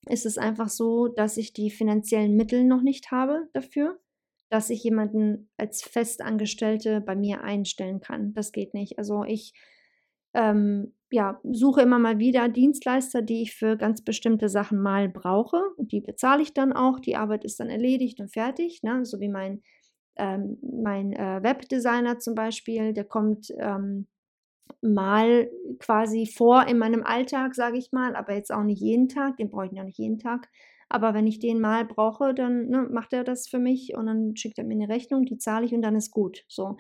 ist 0.07 0.27
es 0.27 0.37
einfach 0.37 0.68
so, 0.68 1.09
dass 1.09 1.38
ich 1.38 1.55
die 1.55 1.70
finanziellen 1.70 2.37
Mittel 2.37 2.64
noch 2.64 2.83
nicht 2.83 3.11
habe 3.11 3.48
dafür, 3.55 3.98
dass 4.54 4.70
ich 4.70 4.84
jemanden 4.84 5.50
als 5.56 5.82
Festangestellte 5.82 7.00
bei 7.00 7.16
mir 7.16 7.42
einstellen 7.42 7.98
kann. 7.98 8.34
Das 8.34 8.52
geht 8.52 8.72
nicht. 8.72 9.00
Also 9.00 9.24
ich 9.24 9.52
ähm, 10.32 10.94
ja, 11.10 11.40
suche 11.42 11.82
immer 11.82 11.98
mal 11.98 12.20
wieder 12.20 12.48
Dienstleister, 12.48 13.20
die 13.20 13.42
ich 13.42 13.56
für 13.56 13.76
ganz 13.76 14.02
bestimmte 14.02 14.48
Sachen 14.48 14.80
mal 14.80 15.08
brauche. 15.08 15.60
Und 15.76 15.90
die 15.90 16.00
bezahle 16.00 16.40
ich 16.40 16.54
dann 16.54 16.72
auch. 16.72 17.00
Die 17.00 17.16
Arbeit 17.16 17.44
ist 17.44 17.58
dann 17.58 17.68
erledigt 17.68 18.20
und 18.20 18.32
fertig. 18.32 18.84
Ne? 18.84 19.04
So 19.04 19.18
wie 19.18 19.28
mein, 19.28 19.60
ähm, 20.14 20.58
mein 20.62 21.14
äh, 21.14 21.42
Webdesigner 21.42 22.20
zum 22.20 22.36
Beispiel, 22.36 22.92
der 22.92 23.06
kommt 23.06 23.52
ähm, 23.58 24.06
mal 24.82 25.50
quasi 25.80 26.26
vor 26.32 26.68
in 26.68 26.78
meinem 26.78 27.02
Alltag, 27.02 27.56
sage 27.56 27.76
ich 27.76 27.90
mal, 27.90 28.14
aber 28.14 28.34
jetzt 28.34 28.52
auch 28.52 28.62
nicht 28.62 28.80
jeden 28.80 29.08
Tag. 29.08 29.36
Den 29.36 29.50
brauche 29.50 29.66
ich 29.66 29.72
ja 29.72 29.82
nicht 29.82 29.98
jeden 29.98 30.20
Tag. 30.20 30.48
Aber 30.94 31.12
wenn 31.12 31.26
ich 31.26 31.40
den 31.40 31.61
mal 31.61 31.85
brauche, 31.85 32.35
dann 32.35 32.68
ne, 32.68 32.88
macht 32.88 33.12
er 33.12 33.24
das 33.24 33.48
für 33.48 33.59
mich 33.59 33.96
und 33.96 34.07
dann 34.07 34.37
schickt 34.37 34.59
er 34.59 34.64
mir 34.64 34.74
eine 34.74 34.88
Rechnung, 34.88 35.24
die 35.24 35.38
zahle 35.38 35.66
ich 35.66 35.74
und 35.74 35.83
dann 35.83 35.96
ist 35.96 36.12
gut. 36.12 36.44
So. 36.46 36.76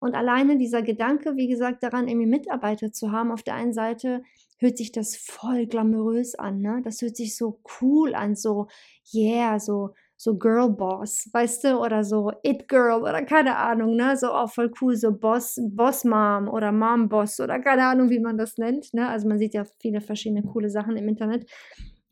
Und 0.00 0.16
alleine 0.16 0.58
dieser 0.58 0.82
Gedanke, 0.82 1.36
wie 1.36 1.46
gesagt, 1.46 1.84
daran 1.84 2.08
irgendwie 2.08 2.26
Mitarbeiter 2.26 2.90
zu 2.90 3.12
haben, 3.12 3.30
auf 3.30 3.44
der 3.44 3.54
einen 3.54 3.72
Seite 3.72 4.24
hört 4.58 4.76
sich 4.76 4.90
das 4.90 5.16
voll 5.16 5.66
glamourös 5.66 6.34
an, 6.34 6.60
ne? 6.60 6.80
Das 6.82 7.00
hört 7.02 7.14
sich 7.14 7.36
so 7.36 7.60
cool 7.80 8.16
an, 8.16 8.34
so 8.34 8.66
yeah, 9.14 9.60
so 9.60 9.94
so 10.16 10.36
Girl 10.36 10.70
Boss, 10.70 11.28
weißt 11.32 11.64
du, 11.64 11.78
oder 11.78 12.02
so 12.02 12.32
It 12.42 12.66
Girl 12.66 13.02
oder 13.02 13.22
keine 13.22 13.56
Ahnung, 13.58 13.94
ne? 13.94 14.16
So 14.16 14.32
auch 14.32 14.50
voll 14.50 14.72
cool, 14.80 14.96
so 14.96 15.12
Boss, 15.12 15.60
Boss 15.70 16.02
Mom 16.02 16.48
oder 16.48 16.72
Mom 16.72 17.08
Boss 17.08 17.38
oder 17.38 17.60
keine 17.60 17.86
Ahnung, 17.86 18.10
wie 18.10 18.18
man 18.18 18.38
das 18.38 18.58
nennt, 18.58 18.92
ne? 18.92 19.08
Also 19.08 19.28
man 19.28 19.38
sieht 19.38 19.54
ja 19.54 19.64
viele 19.78 20.00
verschiedene 20.00 20.42
coole 20.42 20.68
Sachen 20.68 20.96
im 20.96 21.06
Internet. 21.06 21.48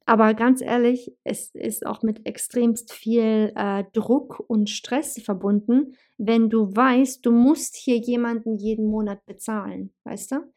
Aber 0.06 0.34
ganz 0.34 0.60
ehrlich, 0.60 1.12
es 1.24 1.54
ist 1.54 1.86
auch 1.86 2.02
mit 2.02 2.26
extremst 2.26 2.92
viel 2.92 3.52
äh, 3.56 3.84
Druck 3.94 4.44
und 4.48 4.68
Stress 4.68 5.20
verbunden, 5.22 5.96
wenn 6.18 6.50
du 6.50 6.74
weißt, 6.74 7.24
du 7.24 7.32
musst 7.32 7.74
hier 7.74 7.96
jemanden 7.96 8.58
jeden 8.58 8.86
Monat 8.86 9.24
bezahlen, 9.24 9.94
weißt 10.04 10.32
du? 10.32 10.52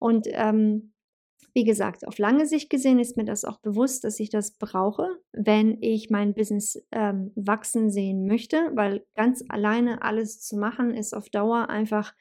Und 0.00 0.26
ähm, 0.30 0.92
wie 1.54 1.64
gesagt, 1.64 2.06
auf 2.06 2.18
lange 2.18 2.46
Sicht 2.46 2.70
gesehen 2.70 2.98
ist 2.98 3.16
mir 3.16 3.24
das 3.24 3.44
auch 3.44 3.58
bewusst, 3.58 4.04
dass 4.04 4.20
ich 4.20 4.30
das 4.30 4.52
brauche, 4.58 5.08
wenn 5.32 5.78
ich 5.80 6.10
mein 6.10 6.34
Business 6.34 6.84
ähm, 6.92 7.32
wachsen 7.34 7.90
sehen 7.90 8.26
möchte, 8.26 8.70
weil 8.74 9.04
ganz 9.14 9.44
alleine 9.48 10.02
alles 10.02 10.40
zu 10.40 10.56
machen 10.56 10.94
ist 10.94 11.14
auf 11.14 11.30
Dauer 11.30 11.68
einfach 11.68 12.14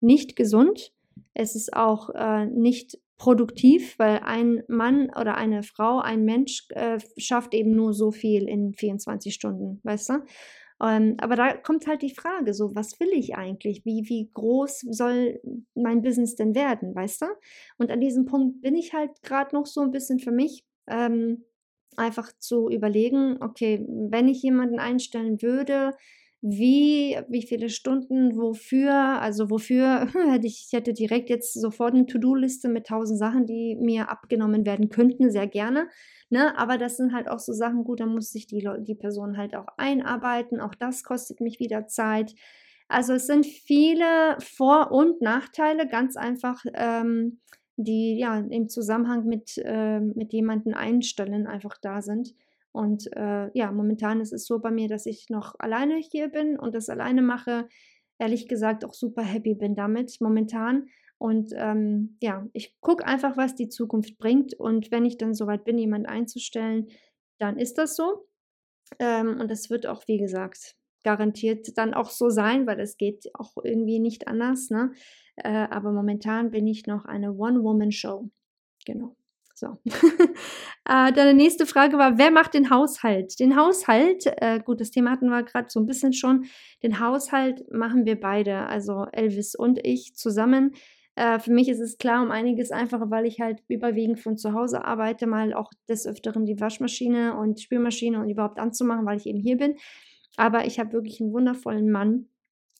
nicht 0.00 0.34
gesund. 0.34 0.92
Es 1.34 1.54
ist 1.54 1.74
auch 1.74 2.10
äh, 2.10 2.46
nicht 2.46 2.98
produktiv, 3.18 3.98
weil 3.98 4.20
ein 4.24 4.62
Mann 4.68 5.10
oder 5.10 5.36
eine 5.36 5.62
Frau, 5.62 6.00
ein 6.00 6.24
Mensch 6.24 6.66
äh, 6.70 6.98
schafft 7.18 7.54
eben 7.54 7.72
nur 7.72 7.92
so 7.92 8.10
viel 8.10 8.48
in 8.48 8.72
24 8.72 9.34
Stunden, 9.34 9.80
weißt 9.82 10.08
du? 10.08 10.14
Ähm, 10.82 11.16
aber 11.20 11.36
da 11.36 11.54
kommt 11.54 11.86
halt 11.86 12.00
die 12.00 12.14
Frage, 12.14 12.54
so, 12.54 12.74
was 12.74 12.98
will 12.98 13.10
ich 13.12 13.36
eigentlich? 13.36 13.84
Wie, 13.84 14.08
wie 14.08 14.30
groß 14.32 14.86
soll 14.90 15.38
mein 15.74 16.00
Business 16.00 16.34
denn 16.36 16.54
werden, 16.54 16.94
weißt 16.94 17.22
du? 17.22 17.26
Und 17.76 17.90
an 17.90 18.00
diesem 18.00 18.24
Punkt 18.24 18.62
bin 18.62 18.74
ich 18.74 18.94
halt 18.94 19.22
gerade 19.22 19.54
noch 19.54 19.66
so 19.66 19.82
ein 19.82 19.90
bisschen 19.90 20.18
für 20.18 20.32
mich. 20.32 20.64
Ähm, 20.88 21.44
einfach 21.96 22.32
zu 22.38 22.70
überlegen, 22.70 23.36
okay, 23.42 23.84
wenn 23.88 24.28
ich 24.28 24.42
jemanden 24.42 24.78
einstellen 24.78 25.42
würde, 25.42 25.92
wie, 26.42 27.18
wie 27.28 27.42
viele 27.42 27.68
Stunden, 27.68 28.36
wofür, 28.36 28.94
also 28.94 29.50
wofür 29.50 30.08
hätte 30.32 30.46
ich, 30.46 30.68
hätte 30.72 30.92
direkt 30.94 31.28
jetzt 31.28 31.52
sofort 31.52 31.94
eine 31.94 32.06
To-Do-Liste 32.06 32.68
mit 32.68 32.86
tausend 32.86 33.18
Sachen, 33.18 33.46
die 33.46 33.76
mir 33.76 34.08
abgenommen 34.08 34.64
werden 34.64 34.88
könnten, 34.88 35.30
sehr 35.30 35.46
gerne. 35.46 35.88
Ne? 36.30 36.56
Aber 36.56 36.78
das 36.78 36.96
sind 36.96 37.12
halt 37.12 37.28
auch 37.28 37.40
so 37.40 37.52
Sachen, 37.52 37.84
gut, 37.84 38.00
da 38.00 38.06
muss 38.06 38.30
sich 38.30 38.46
die, 38.46 38.66
die 38.80 38.94
Person 38.94 39.36
halt 39.36 39.54
auch 39.54 39.66
einarbeiten. 39.76 40.60
Auch 40.60 40.74
das 40.74 41.04
kostet 41.04 41.40
mich 41.40 41.60
wieder 41.60 41.86
Zeit. 41.88 42.34
Also 42.88 43.12
es 43.14 43.26
sind 43.26 43.46
viele 43.46 44.36
Vor- 44.40 44.92
und 44.92 45.20
Nachteile, 45.20 45.86
ganz 45.86 46.16
einfach, 46.16 46.64
ähm, 46.74 47.40
die 47.76 48.18
ja 48.18 48.38
im 48.38 48.68
Zusammenhang 48.68 49.26
mit, 49.26 49.58
äh, 49.58 50.00
mit 50.00 50.32
jemanden 50.32 50.74
einstellen 50.74 51.46
einfach 51.46 51.76
da 51.80 52.00
sind. 52.00 52.34
Und 52.72 53.08
äh, 53.16 53.50
ja, 53.52 53.72
momentan 53.72 54.20
ist 54.20 54.32
es 54.32 54.46
so 54.46 54.58
bei 54.60 54.70
mir, 54.70 54.88
dass 54.88 55.06
ich 55.06 55.28
noch 55.28 55.54
alleine 55.58 55.96
hier 55.96 56.28
bin 56.28 56.58
und 56.58 56.74
das 56.74 56.88
alleine 56.88 57.22
mache. 57.22 57.68
Ehrlich 58.18 58.48
gesagt 58.48 58.84
auch 58.84 58.94
super 58.94 59.22
happy 59.22 59.54
bin 59.54 59.74
damit 59.74 60.16
momentan. 60.20 60.88
Und 61.18 61.52
ähm, 61.54 62.16
ja, 62.22 62.46
ich 62.52 62.80
gucke 62.80 63.04
einfach, 63.04 63.36
was 63.36 63.54
die 63.54 63.68
Zukunft 63.68 64.18
bringt. 64.18 64.54
Und 64.54 64.90
wenn 64.90 65.04
ich 65.04 65.18
dann 65.18 65.34
soweit 65.34 65.64
bin, 65.64 65.78
jemanden 65.78 66.06
einzustellen, 66.06 66.88
dann 67.38 67.58
ist 67.58 67.78
das 67.78 67.96
so. 67.96 68.26
Ähm, 68.98 69.38
und 69.40 69.50
das 69.50 69.68
wird 69.68 69.86
auch, 69.86 70.06
wie 70.06 70.18
gesagt, 70.18 70.76
garantiert 71.02 71.76
dann 71.76 71.94
auch 71.94 72.10
so 72.10 72.30
sein, 72.30 72.66
weil 72.66 72.80
es 72.80 72.96
geht 72.96 73.30
auch 73.34 73.52
irgendwie 73.62 73.98
nicht 73.98 74.28
anders. 74.28 74.70
Ne? 74.70 74.92
Äh, 75.36 75.66
aber 75.70 75.92
momentan 75.92 76.50
bin 76.50 76.66
ich 76.66 76.86
noch 76.86 77.04
eine 77.04 77.32
One-Woman-Show. 77.32 78.30
Genau. 78.86 79.16
So. 79.54 79.78
äh, 80.90 81.12
deine 81.12 81.34
nächste 81.34 81.66
Frage 81.66 81.98
war, 81.98 82.18
wer 82.18 82.32
macht 82.32 82.54
den 82.54 82.68
Haushalt? 82.68 83.38
Den 83.38 83.56
Haushalt, 83.56 84.24
äh, 84.26 84.58
gut, 84.58 84.80
das 84.80 84.90
Thema 84.90 85.12
hatten 85.12 85.28
wir 85.28 85.44
gerade 85.44 85.68
so 85.70 85.78
ein 85.78 85.86
bisschen 85.86 86.12
schon. 86.12 86.46
Den 86.82 86.98
Haushalt 86.98 87.62
machen 87.70 88.06
wir 88.06 88.18
beide, 88.18 88.66
also 88.66 89.06
Elvis 89.12 89.54
und 89.54 89.78
ich 89.86 90.16
zusammen. 90.16 90.72
Äh, 91.14 91.38
für 91.38 91.52
mich 91.52 91.68
ist 91.68 91.78
es 91.78 91.96
klar 91.96 92.24
um 92.24 92.32
einiges 92.32 92.72
einfacher, 92.72 93.08
weil 93.08 93.24
ich 93.24 93.40
halt 93.40 93.62
überwiegend 93.68 94.18
von 94.18 94.36
zu 94.36 94.52
Hause 94.52 94.84
arbeite, 94.84 95.28
mal 95.28 95.54
auch 95.54 95.70
des 95.88 96.08
Öfteren 96.08 96.44
die 96.44 96.58
Waschmaschine 96.58 97.36
und 97.36 97.60
Spülmaschine 97.60 98.20
und 98.20 98.28
überhaupt 98.28 98.58
anzumachen, 98.58 99.06
weil 99.06 99.18
ich 99.18 99.26
eben 99.26 99.38
hier 99.38 99.58
bin. 99.58 99.76
Aber 100.36 100.64
ich 100.64 100.80
habe 100.80 100.92
wirklich 100.92 101.20
einen 101.20 101.32
wundervollen 101.32 101.88
Mann, 101.92 102.30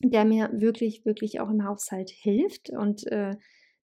der 0.03 0.25
mir 0.25 0.49
wirklich, 0.51 1.05
wirklich 1.05 1.39
auch 1.39 1.49
im 1.49 1.63
Haushalt 1.63 2.09
hilft 2.09 2.71
und 2.71 3.07
äh, 3.07 3.35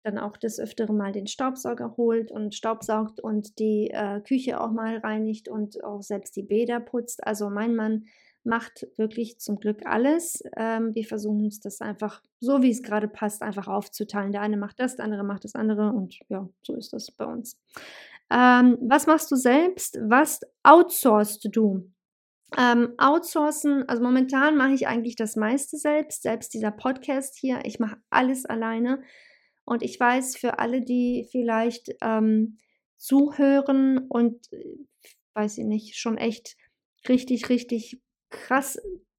dann 0.07 0.19
auch 0.19 0.37
des 0.37 0.61
Öfteren 0.61 0.97
mal 0.97 1.12
den 1.12 1.27
Staubsauger 1.27 1.97
holt 1.97 2.31
und 2.31 2.55
staubsaugt 2.55 3.21
und 3.21 3.59
die 3.59 3.90
äh, 3.90 4.21
Küche 4.21 4.61
auch 4.61 4.71
mal 4.71 4.99
reinigt 4.99 5.49
und 5.49 5.83
auch 5.83 6.03
selbst 6.03 6.37
die 6.37 6.45
Bäder 6.45 6.81
putzt. 6.81 7.27
Also 7.27 7.51
mein 7.51 7.75
Mann 7.75 8.07
macht 8.45 8.87
wirklich 8.97 9.40
zum 9.40 9.59
Glück 9.59 9.85
alles. 9.85 10.45
Ähm, 10.57 10.95
wir 10.95 11.05
versuchen 11.05 11.45
uns 11.45 11.61
das 11.61 11.81
einfach 11.81 12.23
so, 12.38 12.62
wie 12.62 12.71
es 12.71 12.85
gerade 12.85 13.09
passt, 13.09 13.42
einfach 13.42 13.66
aufzuteilen. 13.66 14.31
Der 14.31 14.42
eine 14.42 14.57
macht 14.57 14.79
das, 14.79 14.95
der 14.95 15.05
andere 15.05 15.25
macht 15.25 15.45
das 15.45 15.57
andere 15.57 15.90
und 15.90 16.19
ja, 16.29 16.49
so 16.62 16.77
ist 16.77 16.92
das 16.92 17.11
bei 17.11 17.25
uns. 17.25 17.61
Ähm, 18.31 18.79
was 18.81 19.09
machst 19.09 19.31
du 19.33 19.37
selbst? 19.37 19.99
Was 20.01 20.40
outsourcest 20.62 21.49
du? 21.51 21.90
Ähm, 22.57 22.95
outsourcen, 22.97 23.88
also 23.88 24.03
momentan 24.05 24.57
mache 24.57 24.73
ich 24.73 24.87
eigentlich 24.87 25.16
das 25.16 25.35
meiste 25.35 25.77
selbst, 25.77 26.23
selbst 26.23 26.55
dieser 26.55 26.71
Podcast 26.71 27.37
hier, 27.37 27.59
ich 27.64 27.81
mache 27.81 27.97
alles 28.09 28.47
alleine. 28.47 29.03
Und 29.67 29.83
ich 29.83 29.99
weiß, 30.01 30.37
für 30.37 30.59
alle, 30.59 30.81
die 30.81 31.29
vielleicht 31.31 31.95
ähm, 32.01 32.57
zuhören 32.97 33.99
und, 34.09 34.51
äh, 34.53 34.79
weiß 35.35 35.59
ich 35.59 35.65
nicht, 35.65 35.99
schon 35.99 36.17
echt 36.17 36.57
richtig, 37.09 37.49
richtig 37.49 38.01
krass, 38.31 38.79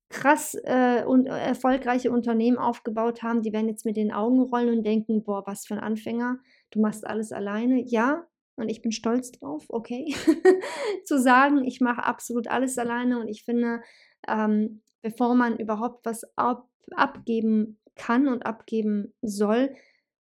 krass 0.10 0.56
äh, 0.64 1.04
und 1.04 1.28
äh, 1.28 1.38
erfolgreiche 1.38 2.12
Unternehmen 2.12 2.58
aufgebaut 2.58 3.24
haben, 3.24 3.42
die 3.42 3.52
werden 3.52 3.68
jetzt 3.68 3.86
mit 3.86 3.98
den 3.98 4.12
Augen 4.12 4.42
rollen 4.42 4.80
und 4.80 4.84
denken, 4.84 5.24
boah, 5.24 5.44
was 5.46 5.66
für 5.66 5.76
ein 5.76 5.84
Anfänger, 5.84 6.40
du 6.72 6.80
machst 6.80 7.06
alles 7.06 7.32
alleine. 7.32 7.84
Ja, 7.86 8.26
und 8.56 8.70
ich 8.70 8.82
bin 8.82 8.92
stolz 8.92 9.32
drauf, 9.32 9.66
okay, 9.70 10.16
zu 11.06 11.20
sagen, 11.20 11.66
ich 11.66 11.82
mache 11.82 12.04
absolut 12.06 12.48
alles 12.48 12.78
alleine 12.78 13.20
und 13.20 13.28
ich 13.28 13.44
finde, 13.44 13.82
ähm, 14.28 14.82
bevor 15.02 15.36
man 15.36 15.58
überhaupt 15.58 16.06
was 16.06 16.24
ab, 16.38 16.70
abgeben 16.96 17.80
kann 17.96 18.28
und 18.28 18.46
abgeben 18.46 19.14
soll, 19.22 19.76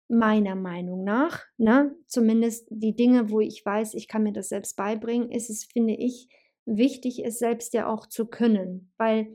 meiner 0.09 0.55
Meinung 0.55 1.05
nach, 1.05 1.43
ne, 1.57 1.95
zumindest 2.07 2.67
die 2.71 2.95
Dinge, 2.95 3.31
wo 3.31 3.41
ich 3.41 3.65
weiß, 3.65 3.95
ich 3.95 4.09
kann 4.09 4.23
mir 4.23 4.33
das 4.33 4.49
selbst 4.49 4.77
beibringen, 4.77 5.31
ist 5.31 5.49
es, 5.51 5.65
finde 5.65 5.95
ich, 5.95 6.29
wichtig, 6.67 7.25
es 7.25 7.38
selbst 7.38 7.75
ja 7.75 7.87
auch 7.87 8.07
zu 8.07 8.27
können, 8.27 8.93
weil 8.99 9.29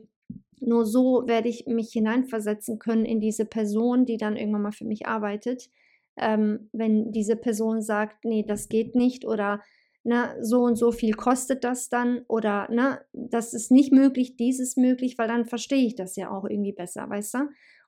nur 0.60 0.86
so 0.86 1.24
werde 1.26 1.48
ich 1.48 1.66
mich 1.66 1.90
hineinversetzen 1.92 2.78
können 2.78 3.04
in 3.04 3.20
diese 3.20 3.44
Person, 3.44 4.06
die 4.06 4.16
dann 4.16 4.36
irgendwann 4.36 4.62
mal 4.62 4.72
für 4.72 4.84
mich 4.84 5.06
arbeitet. 5.06 5.70
Ähm, 6.16 6.68
wenn 6.72 7.12
diese 7.12 7.36
Person 7.36 7.80
sagt, 7.80 8.24
nee, 8.24 8.44
das 8.46 8.68
geht 8.68 8.94
nicht 8.96 9.24
oder 9.24 9.62
na, 10.04 10.34
ne, 10.34 10.44
so 10.44 10.62
und 10.62 10.76
so 10.76 10.90
viel 10.90 11.14
kostet 11.14 11.64
das 11.64 11.88
dann 11.88 12.22
oder 12.28 12.66
na, 12.70 12.90
ne, 12.90 13.00
das 13.12 13.52
ist 13.52 13.70
nicht 13.70 13.92
möglich, 13.92 14.36
dies 14.36 14.58
ist 14.58 14.78
möglich, 14.78 15.18
weil 15.18 15.28
dann 15.28 15.44
verstehe 15.44 15.86
ich 15.86 15.96
das 15.96 16.16
ja 16.16 16.30
auch 16.30 16.44
irgendwie 16.44 16.72
besser, 16.72 17.08
weißt 17.08 17.34
du? 17.34 17.38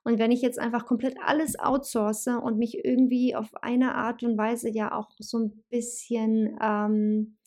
Und 0.03 0.17
wenn 0.17 0.31
ich 0.31 0.41
jetzt 0.41 0.57
einfach 0.59 0.85
komplett 0.85 1.17
alles 1.23 1.59
outsource 1.59 2.27
und 2.27 2.57
mich 2.57 2.83
irgendwie 2.83 3.35
auf 3.35 3.49
eine 3.61 3.93
Art 3.95 4.23
und 4.23 4.37
Weise 4.37 4.69
ja 4.69 4.93
auch 4.95 5.11
so 5.19 5.37
ein 5.37 5.63
bisschen, 5.69 6.57
ähm, 6.61 7.37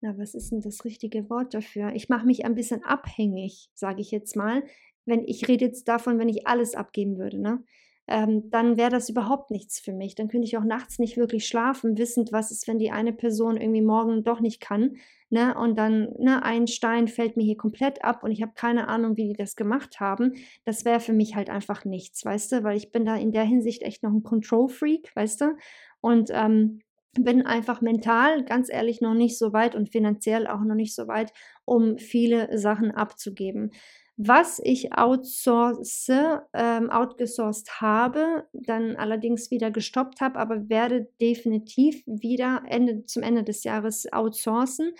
na, 0.00 0.18
was 0.18 0.34
ist 0.34 0.50
denn 0.50 0.60
das 0.60 0.84
richtige 0.84 1.30
Wort 1.30 1.54
dafür? 1.54 1.92
Ich 1.94 2.08
mache 2.08 2.26
mich 2.26 2.44
ein 2.44 2.54
bisschen 2.54 2.84
abhängig, 2.84 3.70
sage 3.74 4.00
ich 4.00 4.10
jetzt 4.10 4.36
mal. 4.36 4.64
Wenn 5.04 5.24
ich 5.26 5.46
rede 5.46 5.66
jetzt 5.66 5.86
davon, 5.86 6.18
wenn 6.18 6.28
ich 6.28 6.46
alles 6.48 6.74
abgeben 6.74 7.18
würde, 7.18 7.40
ne? 7.40 7.62
Ähm, 8.08 8.50
dann 8.50 8.76
wäre 8.76 8.90
das 8.90 9.08
überhaupt 9.08 9.50
nichts 9.50 9.80
für 9.80 9.92
mich. 9.92 10.14
Dann 10.14 10.28
könnte 10.28 10.46
ich 10.46 10.56
auch 10.56 10.64
nachts 10.64 10.98
nicht 10.98 11.16
wirklich 11.16 11.46
schlafen, 11.46 11.98
wissend, 11.98 12.30
was 12.32 12.50
ist, 12.50 12.68
wenn 12.68 12.78
die 12.78 12.90
eine 12.90 13.12
Person 13.12 13.56
irgendwie 13.56 13.82
morgen 13.82 14.22
doch 14.22 14.40
nicht 14.40 14.60
kann. 14.60 14.96
Ne? 15.28 15.56
Und 15.58 15.76
dann 15.76 16.12
ne, 16.18 16.42
ein 16.44 16.68
Stein 16.68 17.08
fällt 17.08 17.36
mir 17.36 17.42
hier 17.42 17.56
komplett 17.56 18.04
ab 18.04 18.22
und 18.22 18.30
ich 18.30 18.42
habe 18.42 18.52
keine 18.54 18.86
Ahnung, 18.86 19.16
wie 19.16 19.28
die 19.28 19.36
das 19.36 19.56
gemacht 19.56 19.98
haben. 19.98 20.34
Das 20.64 20.84
wäre 20.84 21.00
für 21.00 21.12
mich 21.12 21.34
halt 21.34 21.50
einfach 21.50 21.84
nichts, 21.84 22.24
weißt 22.24 22.52
du, 22.52 22.62
weil 22.62 22.76
ich 22.76 22.92
bin 22.92 23.04
da 23.04 23.16
in 23.16 23.32
der 23.32 23.44
Hinsicht 23.44 23.82
echt 23.82 24.04
noch 24.04 24.12
ein 24.12 24.22
Control-Freak, 24.22 25.10
weißt 25.16 25.40
du. 25.40 25.56
Und 26.00 26.30
ähm, 26.32 26.80
bin 27.18 27.44
einfach 27.44 27.80
mental, 27.80 28.44
ganz 28.44 28.70
ehrlich, 28.70 29.00
noch 29.00 29.14
nicht 29.14 29.38
so 29.38 29.52
weit 29.52 29.74
und 29.74 29.90
finanziell 29.90 30.46
auch 30.46 30.60
noch 30.60 30.74
nicht 30.74 30.94
so 30.94 31.08
weit, 31.08 31.32
um 31.64 31.98
viele 31.98 32.56
Sachen 32.56 32.92
abzugeben. 32.92 33.72
Was 34.18 34.60
ich 34.64 34.94
outsource, 34.94 36.08
ähm, 36.54 36.90
outgesourced 36.90 37.82
habe, 37.82 38.44
dann 38.54 38.96
allerdings 38.96 39.50
wieder 39.50 39.70
gestoppt 39.70 40.22
habe, 40.22 40.38
aber 40.38 40.70
werde 40.70 41.08
definitiv 41.20 42.02
wieder 42.06 42.62
Ende, 42.66 43.04
zum 43.04 43.22
Ende 43.22 43.44
des 43.44 43.62
Jahres 43.62 44.10
outsourcen, 44.10 44.94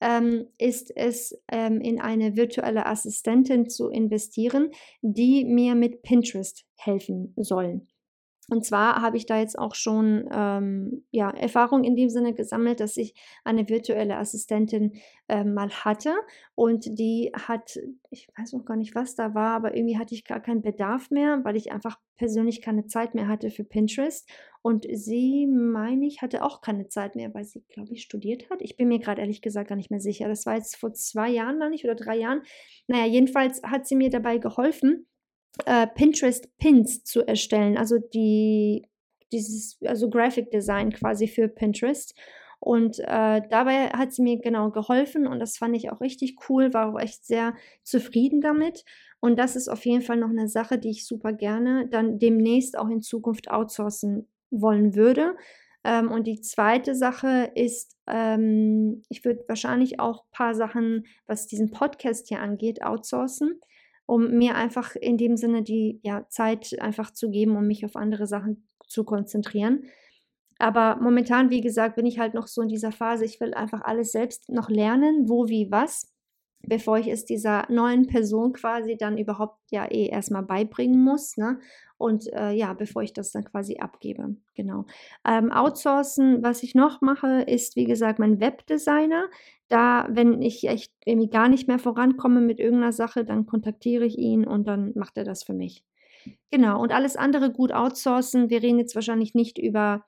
ähm, 0.00 0.46
ist 0.56 0.92
es, 0.96 1.36
ähm, 1.50 1.80
in 1.80 2.00
eine 2.00 2.36
virtuelle 2.36 2.86
Assistentin 2.86 3.68
zu 3.68 3.88
investieren, 3.88 4.70
die 5.02 5.44
mir 5.44 5.74
mit 5.74 6.02
Pinterest 6.02 6.64
helfen 6.76 7.34
sollen. 7.36 7.89
Und 8.50 8.64
zwar 8.64 9.00
habe 9.00 9.16
ich 9.16 9.26
da 9.26 9.38
jetzt 9.38 9.58
auch 9.58 9.76
schon 9.76 10.28
ähm, 10.32 11.04
ja, 11.10 11.30
Erfahrung 11.30 11.84
in 11.84 11.94
dem 11.94 12.10
Sinne 12.10 12.34
gesammelt, 12.34 12.80
dass 12.80 12.96
ich 12.96 13.14
eine 13.44 13.68
virtuelle 13.68 14.16
Assistentin 14.16 15.00
äh, 15.28 15.44
mal 15.44 15.70
hatte 15.70 16.12
und 16.56 16.98
die 16.98 17.30
hat, 17.32 17.78
ich 18.10 18.28
weiß 18.36 18.52
noch 18.54 18.64
gar 18.64 18.76
nicht, 18.76 18.96
was 18.96 19.14
da 19.14 19.34
war, 19.34 19.54
aber 19.54 19.76
irgendwie 19.76 19.98
hatte 19.98 20.14
ich 20.14 20.24
gar 20.24 20.40
keinen 20.40 20.62
Bedarf 20.62 21.10
mehr, 21.10 21.40
weil 21.44 21.56
ich 21.56 21.70
einfach 21.70 21.96
persönlich 22.16 22.60
keine 22.60 22.86
Zeit 22.86 23.14
mehr 23.14 23.28
hatte 23.28 23.50
für 23.50 23.64
Pinterest. 23.64 24.28
Und 24.62 24.86
sie, 24.92 25.46
meine 25.46 26.06
ich, 26.06 26.20
hatte 26.20 26.44
auch 26.44 26.60
keine 26.60 26.88
Zeit 26.88 27.16
mehr, 27.16 27.32
weil 27.32 27.44
sie, 27.44 27.62
glaube 27.68 27.94
ich, 27.94 28.02
studiert 28.02 28.50
hat. 28.50 28.60
Ich 28.60 28.76
bin 28.76 28.88
mir 28.88 28.98
gerade 28.98 29.22
ehrlich 29.22 29.40
gesagt 29.40 29.68
gar 29.68 29.76
nicht 29.76 29.90
mehr 29.90 30.00
sicher. 30.00 30.28
Das 30.28 30.44
war 30.44 30.56
jetzt 30.56 30.76
vor 30.76 30.92
zwei 30.92 31.30
Jahren, 31.30 31.58
meine 31.58 31.74
ich, 31.74 31.84
oder 31.84 31.94
drei 31.94 32.16
Jahren. 32.16 32.42
Naja, 32.88 33.06
jedenfalls 33.06 33.62
hat 33.62 33.86
sie 33.86 33.96
mir 33.96 34.10
dabei 34.10 34.36
geholfen 34.36 35.06
äh, 35.66 35.86
Pinterest-Pins 35.86 37.04
zu 37.04 37.26
erstellen, 37.26 37.76
also 37.76 37.98
die, 37.98 38.86
dieses, 39.32 39.78
also 39.84 40.08
Graphic 40.08 40.50
Design 40.50 40.92
quasi 40.92 41.28
für 41.28 41.48
Pinterest. 41.48 42.14
Und 42.62 42.98
äh, 42.98 43.40
dabei 43.48 43.88
hat 43.88 44.12
sie 44.12 44.22
mir 44.22 44.38
genau 44.38 44.70
geholfen 44.70 45.26
und 45.26 45.40
das 45.40 45.56
fand 45.56 45.74
ich 45.74 45.90
auch 45.90 46.02
richtig 46.02 46.36
cool, 46.48 46.74
war 46.74 46.92
auch 46.92 46.98
echt 46.98 47.24
sehr 47.24 47.54
zufrieden 47.82 48.42
damit. 48.42 48.84
Und 49.18 49.38
das 49.38 49.56
ist 49.56 49.68
auf 49.68 49.84
jeden 49.86 50.02
Fall 50.02 50.18
noch 50.18 50.28
eine 50.28 50.48
Sache, 50.48 50.78
die 50.78 50.90
ich 50.90 51.06
super 51.06 51.32
gerne 51.32 51.88
dann 51.88 52.18
demnächst 52.18 52.78
auch 52.78 52.88
in 52.88 53.00
Zukunft 53.00 53.50
outsourcen 53.50 54.28
wollen 54.50 54.94
würde. 54.94 55.36
Ähm, 55.84 56.10
und 56.10 56.26
die 56.26 56.42
zweite 56.42 56.94
Sache 56.94 57.50
ist, 57.54 57.96
ähm, 58.06 59.02
ich 59.08 59.24
würde 59.24 59.42
wahrscheinlich 59.48 59.98
auch 59.98 60.24
ein 60.24 60.30
paar 60.32 60.54
Sachen, 60.54 61.06
was 61.26 61.46
diesen 61.46 61.70
Podcast 61.70 62.28
hier 62.28 62.40
angeht, 62.40 62.82
outsourcen 62.82 63.58
um 64.10 64.32
mir 64.32 64.56
einfach 64.56 64.96
in 64.96 65.16
dem 65.16 65.36
Sinne 65.36 65.62
die 65.62 66.00
ja, 66.02 66.26
Zeit 66.28 66.80
einfach 66.80 67.12
zu 67.12 67.30
geben, 67.30 67.56
um 67.56 67.66
mich 67.66 67.84
auf 67.84 67.94
andere 67.94 68.26
Sachen 68.26 68.66
zu 68.88 69.04
konzentrieren. 69.04 69.84
Aber 70.58 70.96
momentan, 70.96 71.50
wie 71.50 71.60
gesagt, 71.60 71.94
bin 71.94 72.06
ich 72.06 72.18
halt 72.18 72.34
noch 72.34 72.48
so 72.48 72.60
in 72.60 72.68
dieser 72.68 72.90
Phase, 72.90 73.24
ich 73.24 73.40
will 73.40 73.54
einfach 73.54 73.82
alles 73.82 74.10
selbst 74.10 74.48
noch 74.48 74.68
lernen, 74.68 75.28
wo, 75.28 75.48
wie, 75.48 75.70
was, 75.70 76.12
bevor 76.62 76.98
ich 76.98 77.06
es 77.06 77.24
dieser 77.24 77.70
neuen 77.70 78.08
Person 78.08 78.52
quasi 78.52 78.96
dann 78.96 79.16
überhaupt 79.16 79.58
ja 79.70 79.86
eh 79.88 80.06
erstmal 80.06 80.42
beibringen 80.42 81.02
muss. 81.02 81.36
Ne? 81.36 81.60
Und 82.00 82.32
äh, 82.32 82.52
ja, 82.52 82.72
bevor 82.72 83.02
ich 83.02 83.12
das 83.12 83.30
dann 83.30 83.44
quasi 83.44 83.76
abgebe. 83.76 84.34
Genau. 84.54 84.86
Ähm, 85.28 85.52
outsourcen, 85.52 86.42
was 86.42 86.62
ich 86.62 86.74
noch 86.74 87.02
mache, 87.02 87.42
ist, 87.42 87.76
wie 87.76 87.84
gesagt, 87.84 88.18
mein 88.18 88.40
Webdesigner. 88.40 89.26
Da, 89.68 90.08
wenn 90.10 90.40
ich 90.40 90.66
echt 90.66 90.92
irgendwie 91.04 91.28
gar 91.28 91.50
nicht 91.50 91.68
mehr 91.68 91.78
vorankomme 91.78 92.40
mit 92.40 92.58
irgendeiner 92.58 92.92
Sache, 92.92 93.26
dann 93.26 93.44
kontaktiere 93.44 94.06
ich 94.06 94.16
ihn 94.16 94.46
und 94.46 94.66
dann 94.66 94.92
macht 94.94 95.18
er 95.18 95.24
das 95.24 95.44
für 95.44 95.52
mich. 95.52 95.84
Genau. 96.50 96.80
Und 96.80 96.90
alles 96.90 97.16
andere 97.16 97.52
gut 97.52 97.70
outsourcen. 97.70 98.48
Wir 98.48 98.62
reden 98.62 98.78
jetzt 98.78 98.94
wahrscheinlich 98.94 99.34
nicht 99.34 99.58
über 99.58 100.06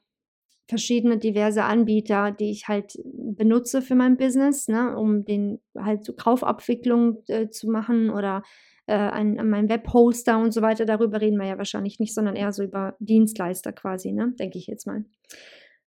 verschiedene 0.68 1.18
diverse 1.18 1.64
Anbieter, 1.64 2.31
die 2.31 2.50
ich 2.50 2.68
halt 2.68 2.98
benutze 3.05 3.83
für 3.83 3.96
mein 3.96 4.16
Business, 4.16 4.66
ne, 4.66 4.96
um 4.96 5.26
den 5.26 5.61
halt 5.76 6.07
so 6.07 6.14
Kaufabwicklung 6.14 7.22
äh, 7.28 7.50
zu 7.50 7.68
machen 7.68 8.09
oder 8.09 8.42
äh, 8.87 8.95
ein, 8.95 9.35
mein 9.49 9.68
Webhoster 9.68 10.38
und 10.38 10.53
so 10.53 10.62
weiter, 10.62 10.85
darüber 10.85 11.21
reden 11.21 11.38
wir 11.38 11.47
ja 11.47 11.59
wahrscheinlich 11.59 11.99
nicht, 12.01 12.14
sondern 12.14 12.37
eher 12.37 12.53
so 12.53 12.62
über 12.62 12.97
Dienstleister 12.99 13.73
quasi, 13.73 14.12
ne? 14.12 14.35
denke 14.38 14.59
ich 14.59 14.66
jetzt 14.66 14.87
mal. 14.87 15.05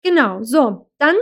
Genau, 0.04 0.42
so, 0.44 0.90
dann, 0.98 1.16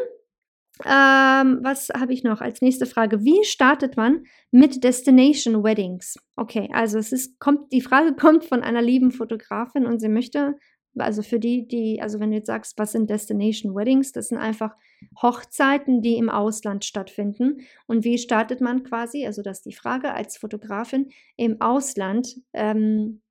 ähm, 0.86 1.60
was 1.62 1.90
habe 1.90 2.14
ich 2.14 2.24
noch 2.24 2.40
als 2.40 2.62
nächste 2.62 2.86
Frage? 2.86 3.24
Wie 3.24 3.44
startet 3.44 3.98
man 3.98 4.24
mit 4.52 4.84
Destination 4.84 5.64
Weddings? 5.64 6.18
Okay, 6.38 6.70
also 6.72 6.98
es 6.98 7.12
ist, 7.12 7.38
kommt, 7.40 7.72
die 7.74 7.82
Frage 7.82 8.14
kommt 8.20 8.46
von 8.46 8.64
einer 8.64 8.82
lieben 8.82 9.12
Fotografin 9.12 9.86
und 9.86 10.00
sie 10.00 10.10
möchte 10.10 10.56
also 10.98 11.22
für 11.22 11.40
die, 11.40 11.68
die, 11.68 12.02
also 12.02 12.20
wenn 12.20 12.32
du 12.32 12.38
jetzt 12.38 12.48
sagst, 12.48 12.78
was 12.78 12.92
sind 12.92 13.10
Destination 13.10 13.76
Weddings, 13.76 14.12
das 14.12 14.30
sind 14.30 14.38
einfach 14.38 14.76
Hochzeiten, 15.22 16.02
die 16.02 16.18
im 16.18 16.30
Ausland 16.30 16.86
stattfinden. 16.86 17.62
Und 17.88 18.04
wie 18.04 18.18
startet 18.18 18.62
man 18.62 18.84
quasi, 18.84 19.26
also 19.26 19.42
das 19.42 19.60
ist 19.60 19.66
die 19.66 19.74
Frage, 19.74 20.14
als 20.14 20.38
Fotografin 20.38 21.10
im 21.38 21.62
Ausland, 21.62 22.36
ähm, 22.54 23.22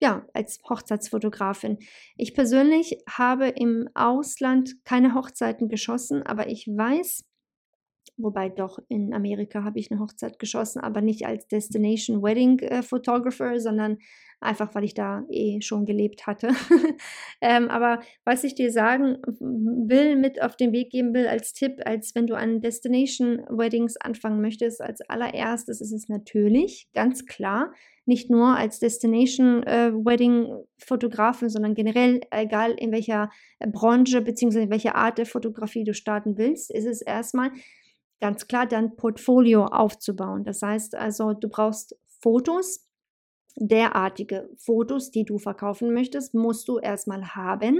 ja, 0.00 0.26
als 0.34 0.60
Hochzeitsfotografin. 0.68 1.78
Ich 2.16 2.34
persönlich 2.34 2.98
habe 3.08 3.48
im 3.48 3.88
Ausland 3.94 4.84
keine 4.84 5.14
Hochzeiten 5.14 5.68
geschossen, 5.68 6.22
aber 6.22 6.48
ich 6.48 6.66
weiß, 6.66 7.24
Wobei 8.16 8.48
doch 8.48 8.78
in 8.88 9.12
Amerika 9.12 9.64
habe 9.64 9.80
ich 9.80 9.90
eine 9.90 10.00
Hochzeit 10.00 10.38
geschossen, 10.38 10.80
aber 10.80 11.00
nicht 11.00 11.26
als 11.26 11.48
Destination 11.48 12.22
Wedding 12.22 12.60
äh, 12.60 12.82
Photographer, 12.82 13.58
sondern 13.58 13.98
einfach, 14.40 14.72
weil 14.74 14.84
ich 14.84 14.94
da 14.94 15.24
eh 15.30 15.60
schon 15.62 15.84
gelebt 15.84 16.26
hatte. 16.26 16.50
ähm, 17.40 17.68
aber 17.68 18.00
was 18.24 18.44
ich 18.44 18.54
dir 18.54 18.70
sagen 18.70 19.18
will, 19.40 20.14
mit 20.14 20.40
auf 20.40 20.56
den 20.56 20.72
Weg 20.72 20.90
geben 20.90 21.12
will 21.12 21.26
als 21.26 21.54
Tipp, 21.54 21.80
als 21.84 22.14
wenn 22.14 22.28
du 22.28 22.34
an 22.34 22.60
Destination 22.60 23.38
Weddings 23.48 23.96
anfangen 23.96 24.40
möchtest, 24.40 24.80
als 24.80 25.00
allererstes 25.08 25.80
ist 25.80 25.92
es 25.92 26.08
natürlich 26.08 26.88
ganz 26.94 27.26
klar, 27.26 27.72
nicht 28.06 28.30
nur 28.30 28.56
als 28.56 28.78
Destination 28.78 29.62
äh, 29.64 29.92
Wedding 29.92 30.54
Fotografin, 30.78 31.48
sondern 31.48 31.74
generell, 31.74 32.20
egal 32.30 32.72
in 32.72 32.92
welcher 32.92 33.30
Branche 33.58 34.20
bzw. 34.20 34.64
in 34.64 34.70
welcher 34.70 34.94
Art 34.94 35.18
der 35.18 35.26
Fotografie 35.26 35.84
du 35.84 35.94
starten 35.94 36.36
willst, 36.36 36.70
ist 36.70 36.86
es 36.86 37.02
erstmal 37.02 37.50
ganz 38.24 38.48
klar 38.48 38.66
dein 38.66 38.96
Portfolio 38.96 39.66
aufzubauen. 39.66 40.44
Das 40.44 40.62
heißt 40.62 40.94
also, 40.94 41.34
du 41.34 41.50
brauchst 41.50 41.94
Fotos, 42.22 42.88
derartige 43.54 44.48
Fotos, 44.56 45.10
die 45.10 45.26
du 45.26 45.36
verkaufen 45.36 45.92
möchtest, 45.92 46.32
musst 46.32 46.66
du 46.68 46.78
erstmal 46.78 47.34
haben 47.34 47.78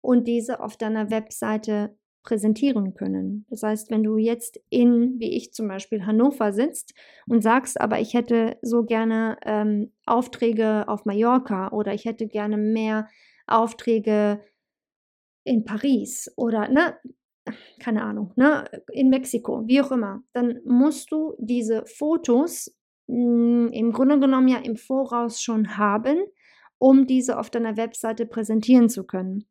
und 0.00 0.28
diese 0.28 0.60
auf 0.60 0.76
deiner 0.76 1.10
Webseite 1.10 1.96
präsentieren 2.22 2.94
können. 2.94 3.44
Das 3.50 3.64
heißt, 3.64 3.90
wenn 3.90 4.04
du 4.04 4.18
jetzt 4.18 4.60
in, 4.70 5.18
wie 5.18 5.36
ich 5.36 5.52
zum 5.52 5.66
Beispiel, 5.66 6.06
Hannover 6.06 6.52
sitzt 6.52 6.94
und 7.26 7.42
sagst, 7.42 7.80
aber 7.80 7.98
ich 7.98 8.14
hätte 8.14 8.58
so 8.62 8.84
gerne 8.84 9.36
ähm, 9.44 9.90
Aufträge 10.06 10.84
auf 10.86 11.06
Mallorca 11.06 11.72
oder 11.72 11.92
ich 11.92 12.04
hätte 12.04 12.28
gerne 12.28 12.56
mehr 12.56 13.08
Aufträge 13.48 14.40
in 15.42 15.64
Paris 15.64 16.32
oder 16.36 16.68
ne, 16.68 16.94
keine 17.80 18.02
Ahnung, 18.02 18.32
ne, 18.36 18.64
in 18.92 19.10
Mexiko, 19.10 19.66
wie 19.66 19.80
auch 19.80 19.90
immer, 19.90 20.22
dann 20.32 20.60
musst 20.64 21.10
du 21.10 21.34
diese 21.38 21.84
Fotos 21.86 22.74
mh, 23.06 23.16
hm, 23.16 23.68
im 23.72 23.92
Grunde 23.92 24.18
genommen 24.20 24.48
ja 24.48 24.58
im 24.58 24.76
Voraus 24.76 25.40
schon 25.42 25.76
haben, 25.76 26.18
um 26.78 27.06
diese 27.06 27.38
auf 27.38 27.50
deiner 27.50 27.76
Webseite 27.76 28.26
präsentieren 28.26 28.88
zu 28.88 29.04
können. 29.04 29.46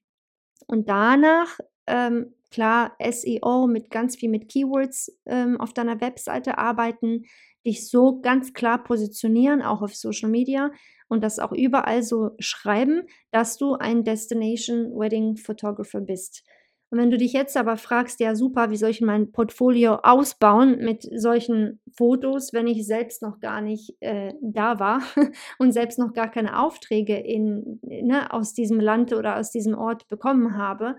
Und 0.68 0.90
danach, 0.90 1.60
ähm, 1.88 2.34
klar, 2.50 2.96
SEO 3.00 3.68
mit 3.68 3.90
ganz 3.90 4.16
viel 4.16 4.30
mit 4.30 4.50
Keywords 4.50 5.18
ähm, 5.26 5.60
auf 5.60 5.74
deiner 5.74 6.02
Webseite 6.02 6.58
arbeiten, 6.58 7.24
dich 7.66 7.90
so 7.90 8.22
ganz 8.22 8.54
klar 8.54 8.84
positionieren, 8.84 9.62
auch 9.62 9.82
auf 9.82 9.96
Social 9.96 10.30
Media 10.30 10.72
und 11.08 11.24
das 11.24 11.40
auch 11.40 11.52
überall 11.52 12.04
so 12.04 12.32
schreiben, 12.40 13.04
dass 13.32 13.58
du 13.58 13.76
ein 13.76 14.04
Destination 14.04 14.98
Wedding 14.98 15.38
Photographer 15.38 16.02
bist. 16.02 16.44
Und 16.92 16.98
wenn 16.98 17.10
du 17.10 17.18
dich 17.18 17.32
jetzt 17.32 17.56
aber 17.56 17.78
fragst, 17.78 18.20
ja 18.20 18.36
super, 18.36 18.70
wie 18.70 18.76
soll 18.76 18.90
ich 18.90 19.00
mein 19.00 19.32
Portfolio 19.32 19.96
ausbauen 20.04 20.78
mit 20.80 21.08
solchen 21.16 21.80
Fotos, 21.96 22.52
wenn 22.52 22.68
ich 22.68 22.86
selbst 22.86 23.22
noch 23.22 23.40
gar 23.40 23.62
nicht 23.62 23.96
äh, 24.02 24.34
da 24.42 24.78
war 24.78 25.02
und 25.58 25.72
selbst 25.72 25.98
noch 26.00 26.12
gar 26.12 26.30
keine 26.30 26.60
Aufträge 26.60 27.18
in, 27.18 27.80
ne, 27.82 28.34
aus 28.34 28.54
diesem 28.54 28.82
Land 28.82 29.14
oder 29.14 29.38
aus 29.38 29.52
diesem 29.52 29.74
Ort 29.74 30.10
bekommen 30.10 30.58
habe, 30.58 30.98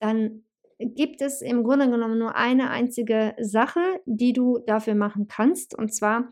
dann 0.00 0.44
gibt 0.78 1.20
es 1.20 1.42
im 1.42 1.62
Grunde 1.62 1.90
genommen 1.90 2.18
nur 2.18 2.34
eine 2.34 2.70
einzige 2.70 3.34
Sache, 3.38 4.00
die 4.06 4.32
du 4.32 4.58
dafür 4.66 4.94
machen 4.94 5.28
kannst. 5.28 5.76
Und 5.76 5.92
zwar 5.94 6.30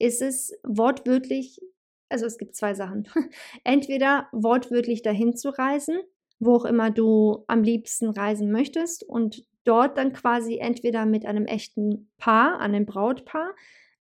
ist 0.00 0.22
es 0.22 0.58
wortwörtlich, 0.64 1.60
also 2.08 2.26
es 2.26 2.36
gibt 2.36 2.56
zwei 2.56 2.74
Sachen. 2.74 3.06
Entweder 3.64 4.28
wortwörtlich 4.32 5.02
dahin 5.02 5.36
zu 5.36 5.50
reisen, 5.50 6.00
wo 6.40 6.54
auch 6.54 6.64
immer 6.64 6.90
du 6.90 7.44
am 7.46 7.62
liebsten 7.62 8.10
reisen 8.10 8.50
möchtest 8.50 9.02
und 9.02 9.44
dort 9.64 9.98
dann 9.98 10.12
quasi 10.12 10.58
entweder 10.58 11.04
mit 11.04 11.26
einem 11.26 11.46
echten 11.46 12.10
Paar, 12.18 12.60
einem 12.60 12.86
Brautpaar, 12.86 13.54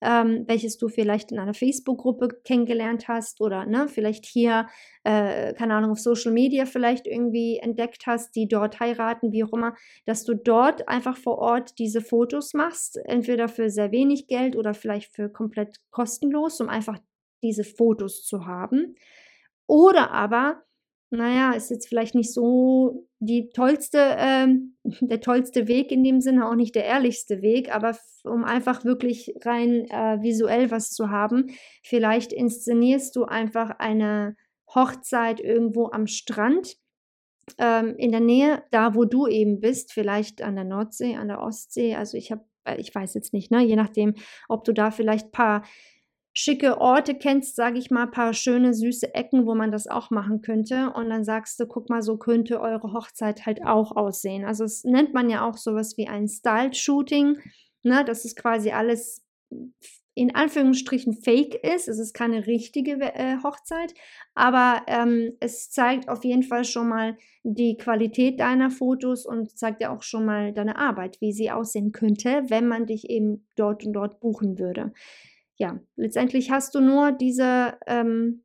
ähm, 0.03 0.44
welches 0.46 0.77
du 0.77 0.88
vielleicht 0.88 1.33
in 1.33 1.38
einer 1.38 1.55
Facebook-Gruppe 1.55 2.29
kennengelernt 2.44 3.09
hast 3.09 3.40
oder 3.40 3.64
ne, 3.64 3.88
vielleicht 3.88 4.27
hier, 4.27 4.66
äh, 5.05 5.55
keine 5.55 5.75
Ahnung, 5.75 5.92
auf 5.92 5.99
Social 5.99 6.33
Media 6.33 6.66
vielleicht 6.66 7.07
irgendwie 7.07 7.59
entdeckt 7.59 8.07
hast, 8.07 8.37
die 8.37 8.46
dort 8.46 8.79
heiraten, 8.79 9.33
wie 9.33 9.42
auch 9.42 9.53
immer, 9.53 9.75
dass 10.05 10.25
du 10.25 10.35
dort 10.35 10.87
einfach 10.88 11.16
vor 11.16 11.38
Ort 11.38 11.79
diese 11.79 12.03
Fotos 12.03 12.53
machst, 12.53 12.99
entweder 13.07 13.49
für 13.49 13.70
sehr 13.70 13.90
wenig 13.90 14.27
Geld 14.29 14.55
oder 14.55 14.75
vielleicht 14.75 15.14
für 15.14 15.31
komplett 15.31 15.79
kostenlos, 15.90 16.61
um 16.61 16.68
einfach 16.68 16.99
diese 17.42 17.64
Fotos 17.64 18.25
zu 18.25 18.46
haben. 18.46 18.96
Oder 19.66 20.11
aber 20.11 20.62
naja, 21.11 21.53
ist 21.53 21.71
jetzt 21.71 21.88
vielleicht 21.88 22.14
nicht 22.14 22.33
so 22.33 23.07
die 23.19 23.49
tollste, 23.51 24.16
ähm, 24.19 24.77
der 25.01 25.21
tollste 25.21 25.69
Weg 25.69 25.92
in 25.92 26.03
dem 26.03 26.21
Sinne, 26.21 26.49
auch 26.49 26.55
nicht 26.55 26.75
der 26.75 26.85
ehrlichste 26.85 27.42
Weg, 27.42 27.75
aber 27.75 27.97
um 28.25 28.45
einfach 28.45 28.85
wirklich 28.85 29.35
rein 29.45 29.88
äh, 29.90 30.21
visuell 30.23 30.71
was 30.71 30.90
zu 30.90 31.11
haben, 31.11 31.51
vielleicht 31.83 32.33
inszenierst 32.33 33.14
du 33.16 33.25
einfach 33.25 33.71
eine 33.79 34.37
Hochzeit 34.75 35.40
irgendwo 35.40 35.90
am 35.90 36.07
Strand 36.07 36.77
ähm, 37.59 37.95
in 37.97 38.11
der 38.11 38.21
Nähe, 38.21 38.64
da 38.73 38.95
wo 38.95 39.05
du 39.05 39.29
eben 39.29 39.61
bist, 39.61 39.92
vielleicht 39.92 40.42
an 40.42 40.57
der 40.57 40.64
Nordsee, 40.64 41.14
an 41.14 41.29
der 41.29 41.40
Ostsee. 41.40 41.95
Also 41.95 42.16
ich 42.16 42.33
habe, 42.33 42.45
äh, 42.64 42.81
ich 42.81 42.92
weiß 42.92 43.14
jetzt 43.14 43.33
nicht, 43.33 43.53
ne, 43.53 43.62
je 43.62 43.77
nachdem, 43.77 44.14
ob 44.49 44.64
du 44.64 44.73
da 44.73 44.90
vielleicht 44.90 45.31
paar 45.31 45.62
schicke 46.38 46.79
Orte 46.83 47.14
kennst, 47.14 47.57
sage 47.57 47.79
ich 47.79 47.90
mal, 47.90 48.07
paar 48.07 48.35
schöne, 48.35 48.75
süße 48.75 49.14
Ecken, 49.14 49.46
wo 49.46 49.55
man 49.55 49.72
das 49.72 49.87
auch 49.87 50.11
machen 50.11 50.42
könnte. 50.42 50.92
Und 50.92 51.09
dann 51.09 51.25
sagst 51.25 51.59
du, 51.59 51.66
guck 51.66 51.88
mal, 51.88 52.03
so 52.03 52.18
könnte 52.18 52.61
eure 52.61 52.92
Hochzeit 52.92 53.46
halt 53.46 53.64
auch 53.64 53.96
aussehen. 53.96 54.44
Also 54.44 54.64
es 54.64 54.85
nennt 54.85 55.14
man 55.14 55.31
ja 55.31 55.49
auch 55.49 55.57
sowas 55.57 55.96
wie 55.96 56.09
ein 56.09 56.29
Style-Shooting. 56.29 57.38
Ne? 57.85 58.05
Das 58.05 58.27
ist 58.27 58.37
quasi 58.37 58.70
alles 58.70 59.25
in 60.14 60.35
Anführungsstrichen 60.35 61.14
fake 61.14 61.55
ist. 61.55 61.88
Es 61.88 61.99
ist 61.99 62.12
keine 62.12 62.46
richtige 62.46 63.01
äh, 63.01 63.38
Hochzeit, 63.42 63.94
aber 64.35 64.83
ähm, 64.88 65.33
es 65.40 65.70
zeigt 65.70 66.11
auf 66.11 66.22
jeden 66.22 66.42
Fall 66.42 66.64
schon 66.64 66.88
mal 66.88 67.16
die 67.44 67.79
Qualität 67.79 68.40
deiner 68.40 68.70
Fotos 68.70 69.25
und 69.25 69.57
zeigt 69.57 69.81
ja 69.81 69.94
auch 69.94 70.03
schon 70.03 70.27
mal 70.27 70.53
deine 70.53 70.77
Arbeit, 70.77 71.18
wie 71.22 71.33
sie 71.33 71.51
aussehen 71.51 71.92
könnte, 71.92 72.44
wenn 72.49 72.68
man 72.68 72.85
dich 72.85 73.09
eben 73.09 73.46
dort 73.57 73.87
und 73.87 73.94
dort 73.94 74.20
buchen 74.20 74.59
würde 74.59 74.92
ja, 75.57 75.81
letztendlich 75.97 76.51
hast 76.51 76.75
du 76.75 76.81
nur 76.81 77.12
diese 77.12 77.79
ähm, 77.87 78.45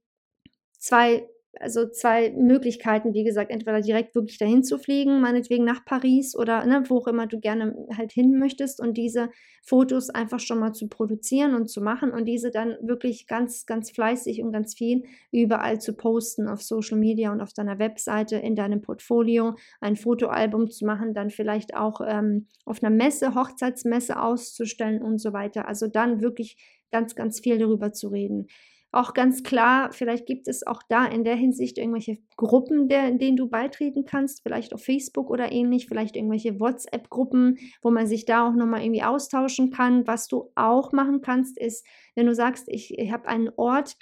zwei, 0.77 1.27
also 1.59 1.89
zwei 1.89 2.31
Möglichkeiten, 2.31 3.13
wie 3.13 3.23
gesagt, 3.23 3.51
entweder 3.51 3.81
direkt 3.81 4.15
wirklich 4.15 4.37
dahin 4.37 4.63
zu 4.63 4.77
fliegen, 4.77 5.19
meinetwegen 5.19 5.65
nach 5.65 5.83
Paris 5.83 6.35
oder 6.35 6.65
ne, 6.65 6.83
wo 6.87 6.99
auch 6.99 7.07
immer 7.07 7.27
du 7.27 7.39
gerne 7.39 7.75
halt 7.97 8.11
hin 8.11 8.39
möchtest 8.39 8.79
und 8.79 8.97
diese 8.97 9.29
Fotos 9.61 10.09
einfach 10.09 10.39
schon 10.39 10.59
mal 10.59 10.73
zu 10.73 10.87
produzieren 10.87 11.53
und 11.53 11.69
zu 11.69 11.81
machen 11.81 12.11
und 12.11 12.25
diese 12.25 12.51
dann 12.51 12.77
wirklich 12.81 13.27
ganz, 13.27 13.65
ganz 13.65 13.91
fleißig 13.91 14.41
und 14.41 14.51
ganz 14.51 14.75
viel 14.75 15.03
überall 15.31 15.79
zu 15.79 15.93
posten 15.93 16.47
auf 16.47 16.61
Social 16.61 16.97
Media 16.97 17.31
und 17.31 17.41
auf 17.41 17.53
deiner 17.53 17.79
Webseite, 17.79 18.37
in 18.37 18.55
deinem 18.55 18.81
Portfolio, 18.81 19.55
ein 19.81 19.97
Fotoalbum 19.97 20.69
zu 20.69 20.85
machen, 20.85 21.13
dann 21.13 21.29
vielleicht 21.29 21.75
auch 21.75 22.01
ähm, 22.05 22.47
auf 22.65 22.81
einer 22.81 22.95
Messe, 22.95 23.35
Hochzeitsmesse 23.35 24.19
auszustellen 24.19 25.01
und 25.01 25.19
so 25.19 25.33
weiter. 25.33 25.67
Also 25.67 25.87
dann 25.87 26.21
wirklich 26.21 26.57
ganz, 26.91 27.15
ganz 27.15 27.39
viel 27.39 27.57
darüber 27.57 27.93
zu 27.93 28.07
reden. 28.07 28.47
Auch 28.93 29.13
ganz 29.13 29.43
klar, 29.43 29.93
vielleicht 29.93 30.25
gibt 30.25 30.49
es 30.49 30.67
auch 30.67 30.83
da 30.89 31.05
in 31.05 31.23
der 31.23 31.35
Hinsicht 31.35 31.77
irgendwelche 31.77 32.17
Gruppen, 32.35 32.89
der, 32.89 33.07
in 33.07 33.19
denen 33.19 33.37
du 33.37 33.47
beitreten 33.47 34.03
kannst, 34.03 34.43
vielleicht 34.43 34.73
auf 34.73 34.83
Facebook 34.83 35.29
oder 35.29 35.51
ähnlich, 35.51 35.87
vielleicht 35.87 36.17
irgendwelche 36.17 36.59
WhatsApp-Gruppen, 36.59 37.57
wo 37.81 37.89
man 37.89 38.07
sich 38.07 38.25
da 38.25 38.47
auch 38.47 38.53
nochmal 38.53 38.83
irgendwie 38.83 39.03
austauschen 39.03 39.71
kann. 39.71 40.05
Was 40.07 40.27
du 40.27 40.51
auch 40.55 40.91
machen 40.91 41.21
kannst, 41.21 41.57
ist, 41.57 41.85
wenn 42.15 42.25
du 42.25 42.35
sagst, 42.35 42.65
ich, 42.67 42.97
ich 42.97 43.11
habe 43.13 43.29
einen 43.29 43.49
Ort, 43.55 43.95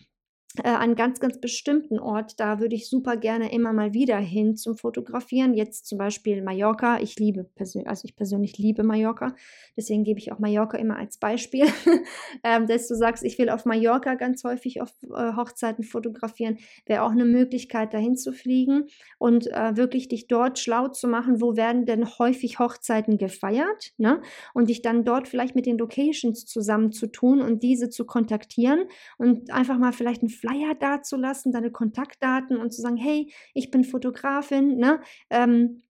äh, 0.57 0.63
einen 0.63 0.95
ganz, 0.95 1.19
ganz 1.19 1.39
bestimmten 1.39 1.99
Ort, 1.99 2.39
da 2.39 2.59
würde 2.59 2.75
ich 2.75 2.89
super 2.89 3.17
gerne 3.17 3.51
immer 3.53 3.71
mal 3.71 3.93
wieder 3.93 4.17
hin 4.17 4.55
zum 4.55 4.75
Fotografieren. 4.75 5.53
Jetzt 5.53 5.85
zum 5.85 5.99
Beispiel 5.99 6.41
Mallorca. 6.41 6.99
Ich 6.99 7.19
liebe 7.19 7.43
persönlich, 7.43 7.87
also 7.87 8.05
ich 8.05 8.15
persönlich 8.15 8.57
liebe 8.57 8.81
Mallorca. 8.81 9.35
Deswegen 9.77 10.03
gebe 10.03 10.19
ich 10.19 10.31
auch 10.31 10.39
Mallorca 10.39 10.77
immer 10.79 10.97
als 10.97 11.19
Beispiel. 11.19 11.65
ähm, 12.43 12.65
dass 12.65 12.87
du 12.87 12.95
sagst, 12.95 13.23
ich 13.23 13.37
will 13.37 13.49
auf 13.49 13.65
Mallorca 13.65 14.15
ganz 14.15 14.43
häufig 14.43 14.81
auf 14.81 14.91
äh, 15.03 15.35
Hochzeiten 15.35 15.83
fotografieren, 15.83 16.57
wäre 16.87 17.03
auch 17.03 17.11
eine 17.11 17.25
Möglichkeit, 17.25 17.93
dahin 17.93 18.17
zu 18.17 18.33
fliegen 18.33 18.85
und 19.19 19.45
äh, 19.51 19.77
wirklich 19.77 20.07
dich 20.07 20.27
dort 20.27 20.57
schlau 20.57 20.87
zu 20.87 21.07
machen, 21.07 21.41
wo 21.41 21.57
werden 21.57 21.85
denn 21.85 22.07
häufig 22.17 22.57
Hochzeiten 22.57 23.19
gefeiert, 23.19 23.93
ne? 23.97 24.21
Und 24.55 24.69
dich 24.69 24.81
dann 24.81 25.05
dort 25.05 25.27
vielleicht 25.27 25.53
mit 25.53 25.67
den 25.67 25.77
Locations 25.77 26.45
zusammenzutun 26.45 27.39
und 27.39 27.61
diese 27.61 27.91
zu 27.91 28.05
kontaktieren 28.05 28.85
und 29.19 29.51
einfach 29.51 29.77
mal 29.77 29.93
vielleicht 29.93 30.23
ein 30.23 30.38
Flyer 30.39 30.75
dazulassen, 30.75 31.51
deine 31.51 31.71
Kontaktdaten 31.71 32.57
und 32.57 32.73
zu 32.73 32.81
sagen, 32.81 32.97
hey, 32.97 33.31
ich 33.53 33.71
bin 33.71 33.83
Fotografin, 33.83 34.77
ne? 34.77 35.01
Ähm, 35.29 35.81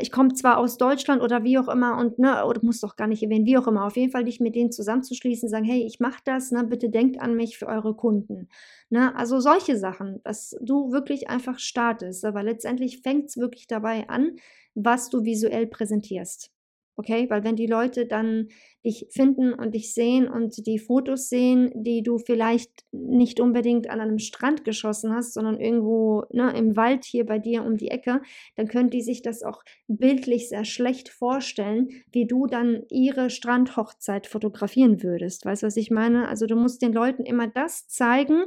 ich 0.00 0.10
komme 0.10 0.32
zwar 0.32 0.58
aus 0.58 0.78
Deutschland 0.78 1.22
oder 1.22 1.44
wie 1.44 1.58
auch 1.58 1.68
immer 1.68 1.98
und 1.98 2.18
ne, 2.18 2.44
oder 2.46 2.60
muss 2.62 2.80
doch 2.80 2.96
gar 2.96 3.06
nicht 3.06 3.22
erwähnen, 3.22 3.44
wie 3.46 3.58
auch 3.58 3.66
immer, 3.66 3.84
auf 3.84 3.96
jeden 3.96 4.10
Fall 4.10 4.24
dich 4.24 4.40
mit 4.40 4.54
denen 4.54 4.72
zusammenzuschließen, 4.72 5.48
sagen, 5.48 5.64
hey, 5.64 5.84
ich 5.86 6.00
mache 6.00 6.20
das, 6.24 6.50
ne, 6.50 6.64
bitte 6.64 6.88
denkt 6.88 7.20
an 7.20 7.34
mich 7.36 7.58
für 7.58 7.66
eure 7.66 7.94
Kunden. 7.94 8.48
Ne? 8.90 9.14
Also 9.16 9.40
solche 9.40 9.76
Sachen, 9.76 10.20
dass 10.24 10.56
du 10.60 10.92
wirklich 10.92 11.28
einfach 11.28 11.58
startest, 11.58 12.24
aber 12.24 12.42
letztendlich 12.42 13.02
fängt 13.02 13.28
es 13.28 13.36
wirklich 13.36 13.66
dabei 13.66 14.08
an, 14.08 14.36
was 14.74 15.10
du 15.10 15.24
visuell 15.24 15.66
präsentierst. 15.66 16.50
Okay, 16.98 17.28
weil 17.28 17.44
wenn 17.44 17.56
die 17.56 17.66
Leute 17.66 18.06
dann 18.06 18.48
dich 18.84 19.06
finden 19.10 19.52
und 19.52 19.74
dich 19.74 19.92
sehen 19.92 20.28
und 20.28 20.66
die 20.66 20.78
Fotos 20.78 21.28
sehen, 21.28 21.70
die 21.74 22.02
du 22.02 22.16
vielleicht 22.18 22.70
nicht 22.90 23.38
unbedingt 23.38 23.90
an 23.90 24.00
einem 24.00 24.18
Strand 24.18 24.64
geschossen 24.64 25.12
hast, 25.12 25.34
sondern 25.34 25.60
irgendwo 25.60 26.24
ne, 26.32 26.52
im 26.56 26.74
Wald 26.74 27.04
hier 27.04 27.26
bei 27.26 27.38
dir 27.38 27.64
um 27.64 27.76
die 27.76 27.88
Ecke, 27.90 28.22
dann 28.56 28.68
können 28.68 28.88
die 28.88 29.02
sich 29.02 29.20
das 29.20 29.42
auch 29.42 29.62
bildlich 29.88 30.48
sehr 30.48 30.64
schlecht 30.64 31.10
vorstellen, 31.10 31.88
wie 32.12 32.26
du 32.26 32.46
dann 32.46 32.82
ihre 32.88 33.28
Strandhochzeit 33.28 34.26
fotografieren 34.26 35.02
würdest. 35.02 35.44
Weißt 35.44 35.62
du, 35.64 35.66
was 35.66 35.76
ich 35.76 35.90
meine? 35.90 36.28
Also 36.28 36.46
du 36.46 36.56
musst 36.56 36.80
den 36.80 36.94
Leuten 36.94 37.24
immer 37.26 37.46
das 37.48 37.88
zeigen, 37.88 38.44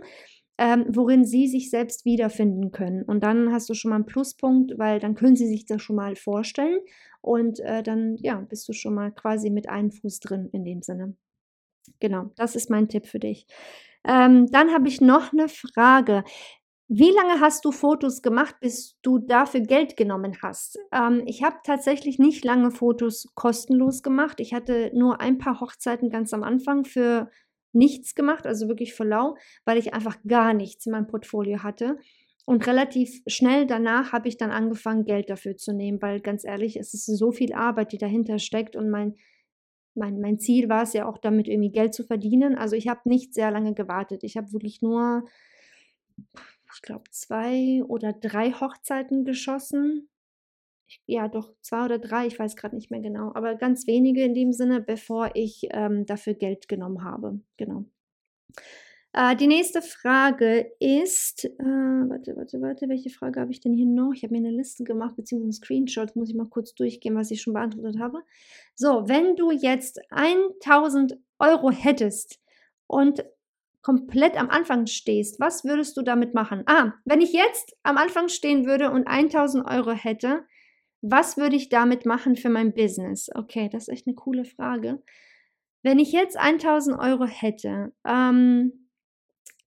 ähm, 0.57 0.85
worin 0.89 1.23
sie 1.23 1.47
sich 1.47 1.69
selbst 1.69 2.03
wiederfinden 2.05 2.71
können. 2.71 3.03
Und 3.03 3.23
dann 3.23 3.51
hast 3.53 3.69
du 3.69 3.73
schon 3.73 3.89
mal 3.89 3.95
einen 3.95 4.05
Pluspunkt, 4.05 4.77
weil 4.77 4.99
dann 4.99 5.15
können 5.15 5.35
sie 5.37 5.47
sich 5.47 5.65
das 5.65 5.81
schon 5.81 5.95
mal 5.95 6.15
vorstellen 6.15 6.79
und 7.21 7.59
äh, 7.59 7.83
dann 7.83 8.15
ja, 8.17 8.35
bist 8.35 8.67
du 8.67 8.73
schon 8.73 8.93
mal 8.93 9.11
quasi 9.11 9.49
mit 9.49 9.69
einem 9.69 9.91
Fuß 9.91 10.19
drin 10.19 10.49
in 10.51 10.63
dem 10.63 10.81
Sinne. 10.81 11.15
Genau, 11.99 12.31
das 12.35 12.55
ist 12.55 12.69
mein 12.69 12.87
Tipp 12.87 13.07
für 13.07 13.19
dich. 13.19 13.47
Ähm, 14.07 14.47
dann 14.51 14.71
habe 14.73 14.87
ich 14.87 15.01
noch 15.01 15.33
eine 15.33 15.49
Frage. 15.49 16.23
Wie 16.87 17.11
lange 17.11 17.39
hast 17.39 17.65
du 17.65 17.71
Fotos 17.71 18.23
gemacht, 18.23 18.55
bis 18.61 18.97
du 19.03 19.19
dafür 19.19 19.61
Geld 19.61 19.95
genommen 19.95 20.37
hast? 20.41 20.79
Ähm, 20.91 21.21
ich 21.27 21.43
habe 21.43 21.57
tatsächlich 21.63 22.17
nicht 22.17 22.43
lange 22.43 22.71
Fotos 22.71 23.27
kostenlos 23.35 24.01
gemacht. 24.01 24.39
Ich 24.39 24.53
hatte 24.53 24.91
nur 24.95 25.21
ein 25.21 25.37
paar 25.37 25.59
Hochzeiten 25.59 26.09
ganz 26.09 26.33
am 26.33 26.41
Anfang 26.43 26.85
für 26.85 27.29
nichts 27.73 28.15
gemacht, 28.15 28.47
also 28.47 28.67
wirklich 28.67 28.95
für 28.95 29.03
lau, 29.03 29.35
weil 29.65 29.77
ich 29.77 29.93
einfach 29.93 30.17
gar 30.27 30.53
nichts 30.53 30.85
in 30.87 30.93
meinem 30.93 31.05
Portfolio 31.07 31.61
hatte. 31.61 31.97
Und 32.49 32.65
relativ 32.65 33.21
schnell 33.27 33.67
danach 33.67 34.11
habe 34.11 34.27
ich 34.27 34.37
dann 34.37 34.49
angefangen, 34.49 35.05
Geld 35.05 35.29
dafür 35.29 35.55
zu 35.55 35.71
nehmen, 35.71 36.01
weil 36.01 36.19
ganz 36.19 36.43
ehrlich, 36.43 36.77
es 36.77 36.95
ist 36.95 37.05
so 37.05 37.31
viel 37.31 37.53
Arbeit, 37.53 37.91
die 37.91 37.99
dahinter 37.99 38.39
steckt 38.39 38.75
und 38.75 38.89
mein, 38.89 39.13
mein, 39.93 40.19
mein 40.19 40.39
Ziel 40.39 40.67
war 40.67 40.81
es 40.81 40.93
ja 40.93 41.07
auch 41.07 41.19
damit 41.19 41.47
irgendwie 41.47 41.71
Geld 41.71 41.93
zu 41.93 42.03
verdienen. 42.03 42.55
Also 42.55 42.75
ich 42.75 42.87
habe 42.87 43.01
nicht 43.07 43.35
sehr 43.35 43.51
lange 43.51 43.75
gewartet. 43.75 44.23
Ich 44.23 44.35
habe 44.35 44.51
wirklich 44.51 44.81
nur, 44.81 45.25
ich 46.73 46.81
glaube, 46.81 47.03
zwei 47.11 47.83
oder 47.87 48.13
drei 48.13 48.51
Hochzeiten 48.51 49.25
geschossen 49.25 50.09
ja 51.05 51.27
doch 51.27 51.53
zwei 51.61 51.85
oder 51.85 51.99
drei, 51.99 52.25
ich 52.25 52.39
weiß 52.39 52.55
gerade 52.55 52.75
nicht 52.75 52.89
mehr 52.89 52.99
genau, 52.99 53.31
aber 53.35 53.53
ganz 53.53 53.85
wenige 53.85 54.23
in 54.23 54.33
dem 54.33 54.53
Sinne, 54.53 54.81
bevor 54.81 55.29
ich 55.35 55.67
ähm, 55.69 56.07
dafür 56.07 56.33
Geld 56.33 56.67
genommen 56.67 57.03
habe. 57.03 57.41
Genau. 57.57 57.85
Äh, 59.13 59.35
die 59.35 59.47
nächste 59.47 59.81
Frage 59.81 60.71
ist, 60.79 61.45
äh, 61.45 61.49
warte, 61.63 62.35
warte, 62.37 62.61
warte, 62.61 62.89
welche 62.89 63.09
Frage 63.09 63.39
habe 63.39 63.51
ich 63.51 63.59
denn 63.59 63.73
hier 63.73 63.87
noch? 63.87 64.13
Ich 64.13 64.23
habe 64.23 64.33
mir 64.33 64.47
eine 64.47 64.55
Liste 64.55 64.83
gemacht, 64.83 65.15
beziehungsweise 65.15 65.45
einen 65.45 65.53
Screenshot, 65.53 66.15
muss 66.15 66.29
ich 66.29 66.35
mal 66.35 66.47
kurz 66.47 66.75
durchgehen, 66.75 67.15
was 67.15 67.31
ich 67.31 67.41
schon 67.41 67.53
beantwortet 67.53 67.99
habe. 67.99 68.19
So, 68.75 69.07
wenn 69.07 69.35
du 69.35 69.51
jetzt 69.51 69.99
1000 70.11 71.17
Euro 71.39 71.71
hättest 71.71 72.39
und 72.85 73.25
komplett 73.81 74.39
am 74.39 74.49
Anfang 74.49 74.85
stehst, 74.85 75.39
was 75.39 75.63
würdest 75.63 75.97
du 75.97 76.03
damit 76.03 76.35
machen? 76.35 76.63
Ah, 76.67 76.93
wenn 77.05 77.21
ich 77.21 77.33
jetzt 77.33 77.75
am 77.81 77.97
Anfang 77.97 78.27
stehen 78.27 78.67
würde 78.67 78.91
und 78.91 79.07
1000 79.07 79.65
Euro 79.65 79.91
hätte, 79.91 80.43
was 81.01 81.37
würde 81.37 81.55
ich 81.55 81.69
damit 81.69 82.05
machen 82.05 82.35
für 82.35 82.49
mein 82.49 82.73
Business? 82.73 83.29
Okay, 83.33 83.69
das 83.71 83.83
ist 83.83 83.93
echt 83.93 84.07
eine 84.07 84.15
coole 84.15 84.45
Frage. 84.45 85.01
Wenn 85.81 85.97
ich 85.97 86.11
jetzt 86.11 86.37
1000 86.37 86.99
Euro 86.99 87.25
hätte, 87.25 87.93
ähm, 88.05 88.88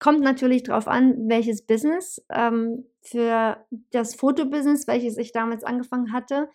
kommt 0.02 0.20
natürlich 0.20 0.64
darauf 0.64 0.88
an, 0.88 1.28
welches 1.28 1.64
Business. 1.64 2.20
Ähm, 2.28 2.86
für 3.02 3.64
das 3.92 4.16
Fotobusiness, 4.16 4.88
welches 4.88 5.16
ich 5.16 5.30
damals 5.30 5.62
angefangen 5.62 6.12
hatte, 6.12 6.48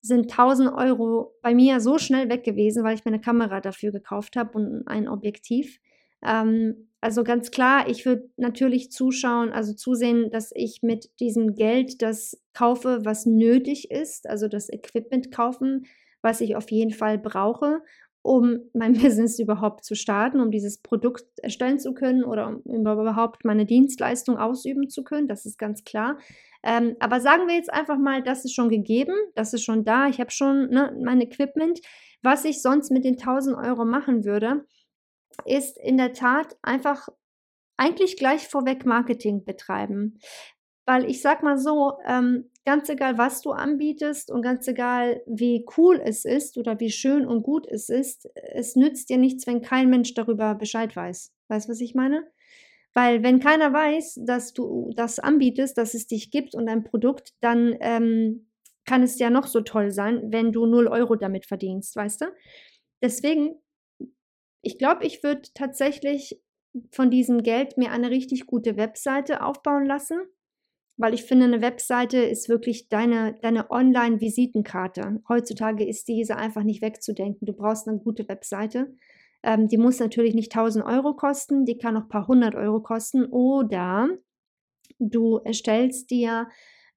sind 0.00 0.30
1000 0.30 0.72
Euro 0.72 1.34
bei 1.42 1.54
mir 1.54 1.80
so 1.80 1.98
schnell 1.98 2.30
weg 2.30 2.42
gewesen, 2.42 2.82
weil 2.82 2.94
ich 2.94 3.04
mir 3.04 3.12
eine 3.12 3.20
Kamera 3.20 3.60
dafür 3.60 3.92
gekauft 3.92 4.36
habe 4.36 4.56
und 4.56 4.88
ein 4.88 5.08
Objektiv. 5.08 5.78
Ähm, 6.24 6.88
also 7.02 7.22
ganz 7.22 7.50
klar, 7.50 7.86
ich 7.86 8.06
würde 8.06 8.30
natürlich 8.38 8.90
zuschauen, 8.90 9.52
also 9.52 9.74
zusehen, 9.74 10.30
dass 10.30 10.50
ich 10.54 10.78
mit 10.80 11.10
diesem 11.20 11.54
Geld 11.54 12.00
das 12.00 12.40
kaufe, 12.54 13.00
was 13.04 13.26
nötig 13.26 13.90
ist, 13.90 14.26
also 14.26 14.48
das 14.48 14.70
Equipment 14.70 15.30
kaufen, 15.30 15.84
was 16.22 16.40
ich 16.40 16.56
auf 16.56 16.70
jeden 16.70 16.92
Fall 16.92 17.18
brauche, 17.18 17.82
um 18.24 18.70
mein 18.72 18.94
Business 19.00 19.38
überhaupt 19.38 19.84
zu 19.84 19.94
starten, 19.94 20.40
um 20.40 20.50
dieses 20.50 20.78
Produkt 20.78 21.26
erstellen 21.42 21.78
zu 21.78 21.92
können 21.92 22.24
oder 22.24 22.48
um 22.48 22.62
überhaupt 22.64 23.44
meine 23.44 23.66
Dienstleistung 23.66 24.38
ausüben 24.38 24.88
zu 24.88 25.04
können. 25.04 25.28
Das 25.28 25.44
ist 25.44 25.58
ganz 25.58 25.84
klar. 25.84 26.18
Ähm, 26.62 26.96
aber 27.00 27.20
sagen 27.20 27.46
wir 27.46 27.54
jetzt 27.54 27.72
einfach 27.72 27.98
mal, 27.98 28.22
das 28.22 28.46
ist 28.46 28.54
schon 28.54 28.70
gegeben, 28.70 29.14
das 29.34 29.52
ist 29.52 29.62
schon 29.62 29.84
da, 29.84 30.08
ich 30.08 30.20
habe 30.20 30.30
schon 30.30 30.70
ne, 30.70 30.96
mein 31.00 31.20
Equipment. 31.20 31.80
Was 32.22 32.46
ich 32.46 32.62
sonst 32.62 32.90
mit 32.90 33.04
den 33.04 33.18
1000 33.18 33.58
Euro 33.58 33.84
machen 33.84 34.24
würde, 34.24 34.64
ist 35.44 35.76
in 35.76 35.98
der 35.98 36.14
Tat 36.14 36.56
einfach 36.62 37.08
eigentlich 37.76 38.16
gleich 38.16 38.48
vorweg 38.48 38.86
Marketing 38.86 39.44
betreiben. 39.44 40.18
Weil 40.86 41.08
ich 41.08 41.22
sag 41.22 41.42
mal 41.42 41.56
so, 41.58 41.94
ähm, 42.06 42.50
ganz 42.64 42.88
egal, 42.88 43.18
was 43.18 43.40
du 43.40 43.50
anbietest 43.52 44.30
und 44.30 44.42
ganz 44.42 44.66
egal, 44.68 45.22
wie 45.26 45.64
cool 45.76 46.00
es 46.04 46.24
ist 46.24 46.58
oder 46.58 46.78
wie 46.80 46.90
schön 46.90 47.26
und 47.26 47.42
gut 47.42 47.66
es 47.66 47.88
ist, 47.88 48.28
es 48.34 48.76
nützt 48.76 49.08
dir 49.08 49.18
nichts, 49.18 49.46
wenn 49.46 49.62
kein 49.62 49.88
Mensch 49.90 50.14
darüber 50.14 50.54
Bescheid 50.54 50.94
weiß. 50.94 51.32
Weißt 51.48 51.68
du, 51.68 51.72
was 51.72 51.80
ich 51.80 51.94
meine? 51.94 52.26
Weil 52.92 53.22
wenn 53.22 53.40
keiner 53.40 53.72
weiß, 53.72 54.20
dass 54.24 54.52
du 54.52 54.92
das 54.94 55.18
anbietest, 55.18 55.76
dass 55.78 55.94
es 55.94 56.06
dich 56.06 56.30
gibt 56.30 56.54
und 56.54 56.68
ein 56.68 56.84
Produkt, 56.84 57.34
dann 57.40 57.76
ähm, 57.80 58.48
kann 58.86 59.02
es 59.02 59.18
ja 59.18 59.30
noch 59.30 59.46
so 59.46 59.62
toll 59.62 59.90
sein, 59.90 60.32
wenn 60.32 60.52
du 60.52 60.66
0 60.66 60.88
Euro 60.88 61.16
damit 61.16 61.46
verdienst, 61.46 61.96
weißt 61.96 62.20
du? 62.20 62.26
Deswegen 63.02 63.56
ich 64.64 64.78
glaube, 64.78 65.04
ich 65.04 65.22
würde 65.22 65.42
tatsächlich 65.54 66.40
von 66.90 67.10
diesem 67.10 67.42
Geld 67.42 67.76
mir 67.76 67.92
eine 67.92 68.10
richtig 68.10 68.46
gute 68.46 68.76
Webseite 68.76 69.42
aufbauen 69.42 69.84
lassen, 69.84 70.18
weil 70.96 71.14
ich 71.14 71.24
finde, 71.24 71.46
eine 71.46 71.60
Webseite 71.60 72.18
ist 72.18 72.48
wirklich 72.48 72.88
deine, 72.88 73.34
deine 73.42 73.70
Online-Visitenkarte. 73.70 75.20
Heutzutage 75.28 75.84
ist 75.84 76.06
diese 76.08 76.36
einfach 76.36 76.62
nicht 76.62 76.82
wegzudenken. 76.82 77.46
Du 77.46 77.52
brauchst 77.52 77.88
eine 77.88 77.98
gute 77.98 78.28
Webseite. 78.28 78.94
Ähm, 79.42 79.68
die 79.68 79.78
muss 79.78 79.98
natürlich 79.98 80.34
nicht 80.34 80.54
1000 80.54 80.84
Euro 80.84 81.14
kosten, 81.14 81.64
die 81.64 81.78
kann 81.78 81.96
auch 81.96 82.02
ein 82.02 82.08
paar 82.08 82.28
hundert 82.28 82.54
Euro 82.54 82.80
kosten. 82.80 83.24
Oder 83.24 84.08
du 84.98 85.38
erstellst 85.38 86.10
dir 86.10 86.48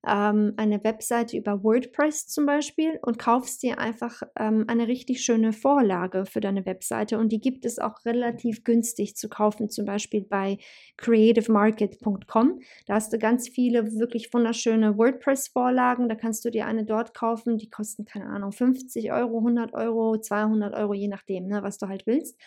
ähm, 0.05 0.53
eine 0.57 0.83
Webseite 0.83 1.37
über 1.37 1.63
WordPress 1.63 2.27
zum 2.27 2.45
Beispiel 2.45 2.99
und 3.01 3.17
kaufst 3.17 3.63
dir 3.63 3.79
einfach 3.79 4.21
ähm, 4.37 4.65
eine 4.67 4.87
richtig 4.87 5.21
schöne 5.23 5.53
Vorlage 5.53 6.25
für 6.25 6.39
deine 6.39 6.65
Webseite 6.65 7.17
und 7.17 7.31
die 7.31 7.39
gibt 7.39 7.65
es 7.65 7.79
auch 7.79 8.05
relativ 8.05 8.63
günstig 8.63 9.15
zu 9.15 9.29
kaufen, 9.29 9.69
zum 9.69 9.85
Beispiel 9.85 10.21
bei 10.21 10.57
creativemarket.com. 10.97 12.59
Da 12.85 12.93
hast 12.93 13.11
du 13.11 13.17
ganz 13.17 13.49
viele 13.49 13.97
wirklich 13.97 14.33
wunderschöne 14.33 14.97
WordPress-Vorlagen, 14.97 16.09
da 16.09 16.15
kannst 16.15 16.45
du 16.45 16.51
dir 16.51 16.65
eine 16.67 16.85
dort 16.85 17.13
kaufen, 17.13 17.57
die 17.57 17.69
kosten, 17.69 18.05
keine 18.05 18.27
Ahnung, 18.27 18.51
50 18.51 19.11
Euro, 19.11 19.39
100 19.39 19.73
Euro, 19.73 20.17
200 20.19 20.73
Euro, 20.75 20.93
je 20.93 21.07
nachdem, 21.07 21.47
ne, 21.47 21.63
was 21.63 21.77
du 21.77 21.87
halt 21.87 22.05
willst. 22.05 22.37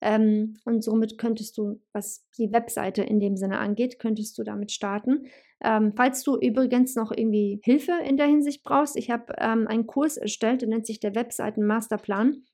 Ähm, 0.00 0.58
und 0.64 0.84
somit 0.84 1.16
könntest 1.18 1.56
du, 1.56 1.80
was 1.92 2.26
die 2.36 2.52
Webseite 2.52 3.02
in 3.02 3.18
dem 3.18 3.36
Sinne 3.36 3.58
angeht, 3.58 3.98
könntest 3.98 4.36
du 4.38 4.44
damit 4.44 4.70
starten. 4.70 5.26
Ähm, 5.64 5.94
falls 5.96 6.22
du 6.22 6.36
übrigens 6.36 6.94
noch 6.96 7.12
irgendwie 7.12 7.60
Hilfe 7.64 7.92
in 8.04 8.18
der 8.18 8.26
Hinsicht 8.26 8.62
brauchst, 8.62 8.96
ich 8.96 9.10
habe 9.10 9.32
ähm, 9.38 9.66
einen 9.66 9.86
Kurs 9.86 10.18
erstellt, 10.18 10.60
der 10.60 10.68
nennt 10.68 10.86
sich 10.86 11.00
der 11.00 11.14
Webseiten-Masterplan. 11.14 12.44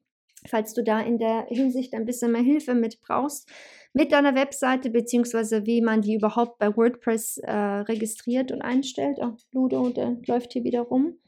Falls 0.47 0.75
du 0.75 0.83
da 0.83 1.01
in 1.01 1.19
der 1.19 1.47
Hinsicht 1.49 1.95
ein 1.95 2.05
bisschen 2.05 2.33
mehr 2.33 2.43
Hilfe 2.43 2.75
mit 2.75 3.01
brauchst, 3.01 3.49
mit 3.93 4.13
deiner 4.13 4.35
Webseite, 4.35 4.91
beziehungsweise 4.91 5.67
wie 5.67 5.81
man 5.81 6.01
die 6.01 6.15
überhaupt 6.15 6.59
bei 6.59 6.77
WordPress 6.77 7.39
äh, 7.39 7.53
registriert 7.53 8.51
und 8.51 8.63
einstellt. 8.63 9.19
Oh, 9.21 9.37
Ludo, 9.53 9.91
der 9.91 10.17
läuft 10.27 10.53
hier 10.53 10.65
wieder 10.65 10.81
rum. 10.81 11.19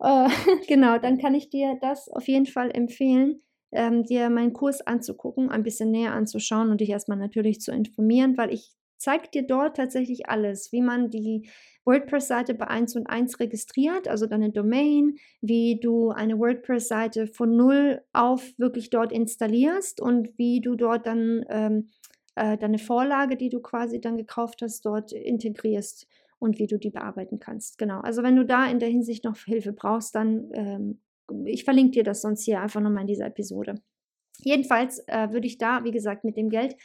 Äh, 0.00 0.28
genau, 0.66 0.98
dann 0.98 1.18
kann 1.18 1.34
ich 1.34 1.50
dir 1.50 1.78
das 1.80 2.08
auf 2.08 2.26
jeden 2.26 2.46
Fall 2.46 2.70
empfehlen 2.72 3.42
ähm, 3.72 4.04
dir 4.04 4.30
meinen 4.30 4.52
Kurs 4.52 4.80
anzugucken, 4.86 5.50
ein 5.50 5.62
bisschen 5.62 5.90
näher 5.90 6.12
anzuschauen 6.12 6.70
und 6.70 6.80
dich 6.80 6.90
erstmal 6.90 7.18
natürlich 7.18 7.60
zu 7.60 7.72
informieren, 7.72 8.36
weil 8.36 8.52
ich 8.52 8.72
zeige 8.96 9.28
dir 9.28 9.46
dort 9.46 9.76
tatsächlich 9.76 10.28
alles, 10.28 10.72
wie 10.72 10.82
man 10.82 11.10
die 11.10 11.48
WordPress-Seite 11.84 12.54
bei 12.54 12.68
1 12.68 12.96
und 12.96 13.06
1 13.06 13.40
registriert, 13.40 14.06
also 14.06 14.26
deine 14.26 14.50
Domain, 14.50 15.16
wie 15.40 15.80
du 15.80 16.10
eine 16.10 16.38
WordPress-Seite 16.38 17.26
von 17.26 17.56
null 17.56 18.02
auf 18.12 18.52
wirklich 18.58 18.90
dort 18.90 19.12
installierst 19.12 20.00
und 20.00 20.36
wie 20.36 20.60
du 20.60 20.76
dort 20.76 21.06
dann 21.06 21.44
ähm, 21.48 21.88
äh, 22.34 22.58
deine 22.58 22.78
Vorlage, 22.78 23.36
die 23.36 23.48
du 23.48 23.60
quasi 23.60 24.00
dann 24.00 24.16
gekauft 24.16 24.62
hast, 24.62 24.84
dort 24.84 25.12
integrierst 25.12 26.06
und 26.38 26.58
wie 26.58 26.66
du 26.66 26.78
die 26.78 26.90
bearbeiten 26.90 27.40
kannst. 27.40 27.78
Genau. 27.78 28.00
Also 28.00 28.22
wenn 28.22 28.36
du 28.36 28.44
da 28.44 28.66
in 28.66 28.78
der 28.78 28.88
Hinsicht 28.88 29.24
noch 29.24 29.36
Hilfe 29.36 29.72
brauchst, 29.72 30.14
dann 30.14 30.50
ähm, 30.52 31.00
ich 31.44 31.64
verlinke 31.64 31.92
dir 31.92 32.04
das 32.04 32.22
sonst 32.22 32.44
hier 32.44 32.60
einfach 32.60 32.80
nochmal 32.80 33.02
in 33.02 33.08
dieser 33.08 33.26
Episode. 33.26 33.76
Jedenfalls 34.42 35.02
äh, 35.06 35.30
würde 35.32 35.46
ich 35.46 35.58
da, 35.58 35.84
wie 35.84 35.90
gesagt, 35.90 36.24
mit 36.24 36.36
dem 36.36 36.48
Geld 36.48 36.76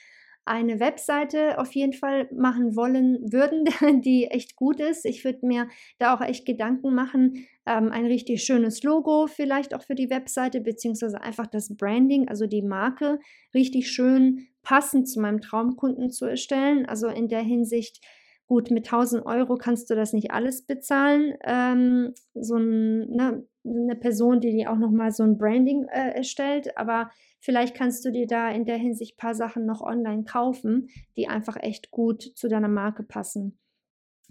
eine 0.46 0.80
Webseite 0.80 1.58
auf 1.58 1.74
jeden 1.74 1.94
Fall 1.94 2.30
machen 2.32 2.76
wollen 2.76 3.32
würden, 3.32 3.66
die 4.02 4.28
echt 4.28 4.56
gut 4.56 4.80
ist. 4.80 5.06
Ich 5.06 5.26
würde 5.26 5.46
mir 5.46 5.68
da 5.98 6.16
auch 6.16 6.22
echt 6.22 6.46
Gedanken 6.46 6.94
machen, 6.94 7.48
ähm, 7.66 7.92
ein 7.92 8.06
richtig 8.06 8.44
schönes 8.44 8.84
Logo 8.84 9.28
vielleicht 9.28 9.74
auch 9.74 9.82
für 9.82 9.96
die 9.96 10.12
Webseite, 10.12 10.62
beziehungsweise 10.62 11.20
einfach 11.20 11.48
das 11.48 11.76
Branding, 11.76 12.28
also 12.28 12.46
die 12.46 12.62
Marke, 12.62 13.20
richtig 13.56 13.92
schön 13.92 14.48
passend 14.62 15.10
zu 15.10 15.20
meinem 15.20 15.42
Traumkunden 15.42 16.12
zu 16.12 16.26
erstellen. 16.26 16.86
Also 16.86 17.08
in 17.08 17.28
der 17.28 17.42
Hinsicht, 17.42 18.00
gut, 18.46 18.70
mit 18.70 18.86
1000 18.86 19.26
Euro 19.26 19.56
kannst 19.56 19.90
du 19.90 19.96
das 19.96 20.14
nicht 20.14 20.30
alles 20.30 20.66
bezahlen. 20.68 21.34
Ähm, 21.44 22.14
so 22.36 22.58
ein, 22.58 23.10
ne, 23.10 23.48
eine 23.66 23.96
Person, 23.96 24.40
die 24.40 24.52
dir 24.52 24.72
auch 24.72 24.78
nochmal 24.78 25.12
so 25.12 25.24
ein 25.24 25.38
Branding 25.38 25.86
äh, 25.86 26.12
erstellt, 26.12 26.78
aber 26.78 27.12
vielleicht 27.40 27.76
kannst 27.76 28.06
du 28.06 28.12
dir 28.12 28.28
da 28.28 28.50
in 28.50 28.66
der 28.66 28.78
Hinsicht 28.78 29.16
ein 29.16 29.22
paar 29.22 29.36
Sachen 29.36 29.66
noch 29.66 29.82
online 29.82 30.24
kaufen, 30.24 30.90
die 31.18 31.28
einfach 31.28 31.58
echt 31.58 31.92
gut 31.92 32.22
zu 32.22 32.48
deiner 32.48 32.68
Marke 32.68 33.04
passen. 33.04 33.58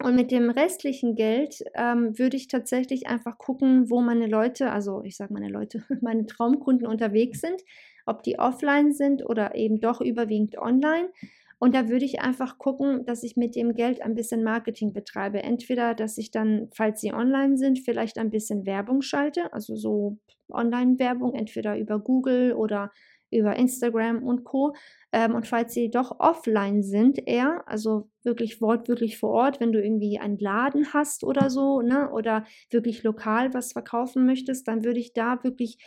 Und 0.02 0.16
mit 0.16 0.32
dem 0.32 0.50
restlichen 0.50 1.14
Geld 1.14 1.62
ähm, 1.74 2.18
würde 2.18 2.36
ich 2.36 2.48
tatsächlich 2.48 3.06
einfach 3.06 3.38
gucken, 3.38 3.90
wo 3.90 4.00
meine 4.00 4.26
Leute, 4.26 4.72
also 4.72 5.02
ich 5.04 5.16
sage 5.16 5.32
meine 5.32 5.48
Leute, 5.48 5.84
meine 6.00 6.26
Traumkunden 6.26 6.86
unterwegs 6.86 7.40
sind, 7.40 7.62
ob 8.04 8.22
die 8.22 8.38
offline 8.38 8.92
sind 8.92 9.24
oder 9.24 9.54
eben 9.54 9.80
doch 9.80 10.00
überwiegend 10.00 10.58
online 10.58 11.10
und 11.58 11.74
da 11.74 11.88
würde 11.88 12.04
ich 12.04 12.20
einfach 12.20 12.58
gucken, 12.58 13.04
dass 13.06 13.22
ich 13.22 13.36
mit 13.36 13.56
dem 13.56 13.74
Geld 13.74 14.02
ein 14.02 14.14
bisschen 14.14 14.42
Marketing 14.44 14.92
betreibe. 14.92 15.42
Entweder, 15.42 15.94
dass 15.94 16.18
ich 16.18 16.30
dann, 16.30 16.68
falls 16.74 17.00
sie 17.00 17.12
online 17.12 17.56
sind, 17.56 17.78
vielleicht 17.80 18.18
ein 18.18 18.30
bisschen 18.30 18.66
Werbung 18.66 19.02
schalte, 19.02 19.52
also 19.52 19.76
so 19.76 20.18
Online-Werbung, 20.50 21.34
entweder 21.34 21.78
über 21.78 21.98
Google 21.98 22.52
oder 22.52 22.90
über 23.30 23.56
Instagram 23.56 24.22
und 24.22 24.44
Co. 24.44 24.74
Ähm, 25.12 25.34
und 25.34 25.46
falls 25.46 25.74
sie 25.74 25.90
doch 25.90 26.20
offline 26.20 26.82
sind, 26.82 27.18
eher, 27.26 27.62
also 27.66 28.08
wirklich 28.22 28.60
wortwörtlich 28.60 29.18
vor 29.18 29.30
Ort, 29.30 29.60
wenn 29.60 29.72
du 29.72 29.82
irgendwie 29.82 30.18
einen 30.18 30.38
Laden 30.38 30.92
hast 30.92 31.24
oder 31.24 31.50
so, 31.50 31.82
ne, 31.82 32.10
oder 32.10 32.44
wirklich 32.70 33.02
lokal 33.02 33.52
was 33.54 33.72
verkaufen 33.72 34.24
möchtest, 34.26 34.68
dann 34.68 34.84
würde 34.84 35.00
ich 35.00 35.12
da 35.12 35.42
wirklich 35.42 35.78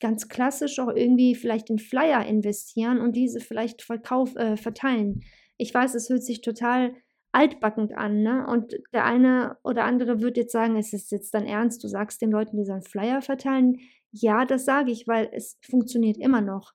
ganz 0.00 0.28
klassisch 0.28 0.78
auch 0.78 0.92
irgendwie 0.94 1.34
vielleicht 1.34 1.70
in 1.70 1.78
Flyer 1.78 2.26
investieren 2.26 3.00
und 3.00 3.16
diese 3.16 3.40
vielleicht 3.40 3.82
verkauf, 3.82 4.34
äh, 4.36 4.56
verteilen. 4.56 5.22
Ich 5.56 5.72
weiß, 5.72 5.94
es 5.94 6.08
hört 6.10 6.22
sich 6.22 6.40
total 6.40 6.94
altbackend 7.32 7.96
an, 7.96 8.22
ne? 8.22 8.46
Und 8.46 8.74
der 8.92 9.04
eine 9.04 9.56
oder 9.64 9.84
andere 9.84 10.20
wird 10.20 10.36
jetzt 10.36 10.52
sagen, 10.52 10.76
es 10.76 10.92
ist 10.92 11.10
jetzt 11.10 11.34
dann 11.34 11.46
ernst, 11.46 11.82
du 11.82 11.88
sagst 11.88 12.22
den 12.22 12.30
Leuten, 12.30 12.56
die 12.56 12.64
sollen 12.64 12.82
Flyer 12.82 13.22
verteilen. 13.22 13.78
Ja, 14.12 14.44
das 14.44 14.64
sage 14.64 14.92
ich, 14.92 15.08
weil 15.08 15.28
es 15.32 15.58
funktioniert 15.62 16.16
immer 16.18 16.40
noch. 16.40 16.72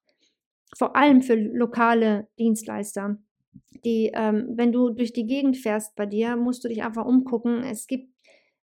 vor 0.78 0.96
allem 0.96 1.22
für 1.22 1.36
lokale 1.36 2.28
Dienstleister. 2.38 3.18
Die, 3.86 4.12
ähm, 4.14 4.50
wenn 4.56 4.72
du 4.72 4.90
durch 4.92 5.14
die 5.14 5.26
Gegend 5.26 5.58
fährst 5.58 5.96
bei 5.96 6.06
dir, 6.06 6.36
musst 6.36 6.64
du 6.64 6.68
dich 6.70 6.84
einfach 6.84 7.06
umgucken. 7.06 7.64
Es 7.64 7.88
gibt, 7.88 8.14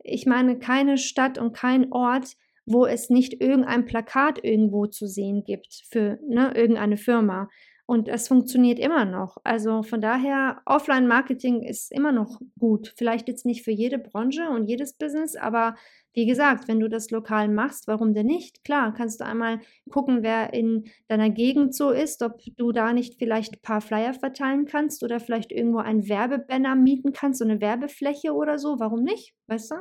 ich 0.04 0.26
meine, 0.26 0.60
keine 0.60 0.98
Stadt 0.98 1.38
und 1.38 1.54
kein 1.54 1.92
Ort, 1.92 2.38
wo 2.70 2.86
es 2.86 3.10
nicht 3.10 3.42
irgendein 3.42 3.86
Plakat 3.86 4.44
irgendwo 4.44 4.86
zu 4.86 5.08
sehen 5.08 5.44
gibt 5.44 5.84
für 5.90 6.20
ne, 6.28 6.54
irgendeine 6.56 6.98
Firma. 6.98 7.50
Und 7.86 8.08
es 8.08 8.28
funktioniert 8.28 8.78
immer 8.78 9.04
noch. 9.04 9.38
Also 9.44 9.82
von 9.82 10.00
daher, 10.00 10.62
Offline-Marketing 10.68 11.64
ist 11.64 11.92
immer 11.92 12.12
noch 12.12 12.40
gut. 12.60 12.94
Vielleicht 12.96 13.28
jetzt 13.28 13.48
nicht 13.48 13.64
für 13.64 13.72
jede 13.72 13.98
Branche 13.98 14.48
und 14.48 14.68
jedes 14.68 14.94
Business, 14.94 15.36
aber 15.36 15.74
wie 16.14 16.28
gesagt, 16.28 16.68
wenn 16.68 16.80
du 16.80 16.88
das 16.88 17.10
lokal 17.10 17.48
machst, 17.48 17.88
warum 17.88 18.14
denn 18.14 18.28
nicht? 18.28 18.64
Klar, 18.64 18.94
kannst 18.94 19.22
du 19.22 19.26
einmal 19.26 19.60
gucken, 19.90 20.22
wer 20.22 20.54
in 20.54 20.86
deiner 21.08 21.32
Gegend 21.32 21.74
so 21.74 21.90
ist, 21.90 22.22
ob 22.22 22.40
du 22.58 22.72
da 22.72 22.94
nicht 22.94 23.16
vielleicht 23.18 23.54
ein 23.56 23.62
paar 23.62 23.82
Flyer 23.82 24.14
verteilen 24.14 24.66
kannst 24.66 25.04
oder 25.04 25.20
vielleicht 25.20 25.52
irgendwo 25.52 25.80
ein 25.80 26.08
Werbebanner 26.08 26.76
mieten 26.76 27.12
kannst, 27.12 27.40
so 27.40 27.46
eine 27.46 27.60
Werbefläche 27.60 28.34
oder 28.34 28.60
so. 28.60 28.80
Warum 28.80 29.02
nicht? 29.02 29.34
Weißt 29.48 29.72
du? 29.72 29.76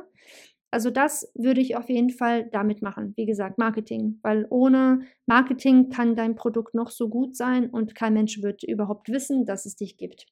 Also 0.71 0.91
das 0.91 1.31
würde 1.33 1.61
ich 1.61 1.75
auf 1.75 1.89
jeden 1.89 2.11
Fall 2.11 2.47
damit 2.51 2.81
machen. 2.81 3.13
Wie 3.15 3.25
gesagt, 3.25 3.57
Marketing. 3.57 4.19
Weil 4.21 4.45
ohne 4.49 5.01
Marketing 5.25 5.89
kann 5.89 6.15
dein 6.15 6.35
Produkt 6.35 6.75
noch 6.75 6.91
so 6.91 7.09
gut 7.09 7.35
sein 7.35 7.69
und 7.69 7.95
kein 7.95 8.13
Mensch 8.13 8.41
wird 8.41 8.63
überhaupt 8.63 9.09
wissen, 9.09 9.45
dass 9.45 9.65
es 9.65 9.75
dich 9.75 9.97
gibt. 9.97 10.27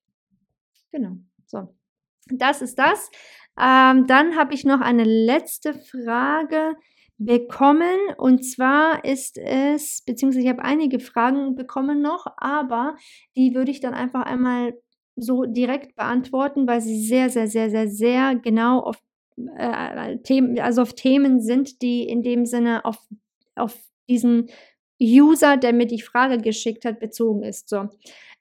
Genau. 0.91 1.17
So. 1.45 1.75
Das 2.29 2.61
ist 2.61 2.77
das. 2.77 3.09
Ähm, 3.59 4.05
dann 4.05 4.35
habe 4.35 4.53
ich 4.53 4.63
noch 4.65 4.81
eine 4.81 5.03
letzte 5.05 5.73
Frage 5.73 6.75
bekommen 7.17 7.97
und 8.17 8.43
zwar 8.43 9.03
ist 9.03 9.39
es, 9.39 10.03
beziehungsweise 10.05 10.43
ich 10.43 10.49
habe 10.49 10.61
einige 10.61 10.99
Fragen 10.99 11.55
bekommen 11.55 12.01
noch, 12.01 12.27
aber 12.38 12.95
die 13.35 13.55
würde 13.55 13.71
ich 13.71 13.79
dann 13.79 13.95
einfach 13.95 14.21
einmal 14.21 14.73
so 15.15 15.45
direkt 15.45 15.95
beantworten, 15.95 16.67
weil 16.67 16.79
sie 16.81 17.01
sehr, 17.03 17.29
sehr, 17.31 17.47
sehr, 17.47 17.71
sehr, 17.71 17.89
sehr 17.89 18.35
genau 18.35 18.81
auf 18.81 18.97
äh, 19.57 20.17
Themen, 20.19 20.59
also 20.59 20.81
auf 20.81 20.93
Themen 20.93 21.41
sind, 21.41 21.81
die 21.81 22.03
in 22.03 22.21
dem 22.21 22.45
Sinne 22.45 22.85
auf, 22.85 22.97
auf 23.55 23.77
diesen 24.09 24.49
User, 25.02 25.58
der 25.58 25.74
mir 25.74 25.86
die 25.86 26.02
Frage 26.02 26.38
geschickt 26.39 26.86
hat, 26.86 27.00
bezogen 27.00 27.43
ist, 27.43 27.70
so 27.70 27.89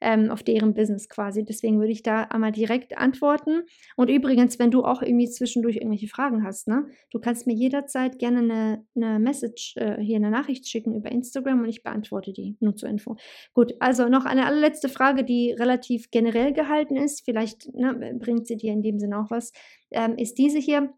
ähm, 0.01 0.31
auf 0.31 0.43
deren 0.43 0.75
Business 0.75 1.09
quasi. 1.09 1.45
Deswegen 1.45 1.79
würde 1.79 1.93
ich 1.93 2.03
da 2.03 2.23
einmal 2.23 2.53
direkt 2.53 2.99
antworten. 2.99 3.63
Und 3.97 4.11
übrigens, 4.11 4.59
wenn 4.59 4.71
du 4.71 4.85
auch 4.85 5.03
irgendwie 5.03 5.29
zwischendurch 5.29 5.77
irgendwelche 5.77 6.09
Fragen 6.09 6.45
hast, 6.45 6.69
ne, 6.69 6.87
du 7.11 7.19
kannst 7.19 7.47
mir 7.47 7.55
jederzeit 7.55 8.19
gerne 8.19 8.39
eine, 8.39 8.87
eine 8.95 9.19
Message, 9.19 9.77
äh, 9.77 10.01
hier 10.01 10.17
eine 10.17 10.31
Nachricht 10.31 10.69
schicken 10.69 10.95
über 10.95 11.11
Instagram 11.11 11.61
und 11.61 11.69
ich 11.69 11.83
beantworte 11.83 12.33
die. 12.33 12.57
Nur 12.61 12.77
zur 12.77 12.89
Info. 12.89 13.17
Gut, 13.55 13.75
also 13.81 14.09
noch 14.09 14.25
eine 14.25 14.47
allerletzte 14.47 14.89
Frage, 14.89 15.25
die 15.25 15.53
relativ 15.53 16.11
generell 16.11 16.53
gehalten 16.53 16.97
ist. 16.97 17.25
Vielleicht 17.25 17.73
ne, 17.75 18.17
bringt 18.19 18.47
sie 18.47 18.57
dir 18.57 18.73
in 18.73 18.83
dem 18.83 18.99
Sinne 18.99 19.19
auch 19.19 19.31
was. 19.31 19.53
Ähm, 19.91 20.17
ist 20.19 20.35
diese 20.35 20.59
hier: 20.59 20.93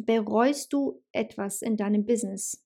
Bereust 0.00 0.72
du 0.72 1.02
etwas 1.12 1.62
in 1.62 1.76
deinem 1.76 2.06
Business? 2.06 2.64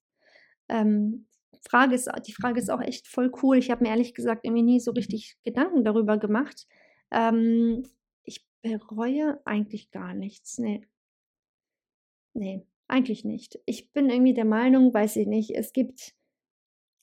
Ähm, 0.68 1.26
Frage 1.68 1.94
ist, 1.94 2.10
die 2.26 2.32
Frage 2.32 2.58
ist 2.60 2.70
auch 2.70 2.80
echt 2.80 3.06
voll 3.06 3.32
cool. 3.42 3.58
Ich 3.58 3.70
habe 3.70 3.84
mir 3.84 3.90
ehrlich 3.90 4.14
gesagt 4.14 4.44
irgendwie 4.44 4.62
nie 4.62 4.80
so 4.80 4.92
richtig 4.92 5.36
Gedanken 5.44 5.84
darüber 5.84 6.18
gemacht. 6.18 6.66
Ähm, 7.10 7.82
ich 8.24 8.46
bereue 8.62 9.40
eigentlich 9.44 9.90
gar 9.90 10.14
nichts. 10.14 10.58
Nee. 10.58 10.86
Nee, 12.32 12.64
eigentlich 12.88 13.24
nicht. 13.24 13.58
Ich 13.66 13.92
bin 13.92 14.08
irgendwie 14.08 14.34
der 14.34 14.44
Meinung, 14.44 14.94
weiß 14.94 15.16
ich 15.16 15.26
nicht, 15.26 15.50
es 15.56 15.72
gibt 15.72 16.14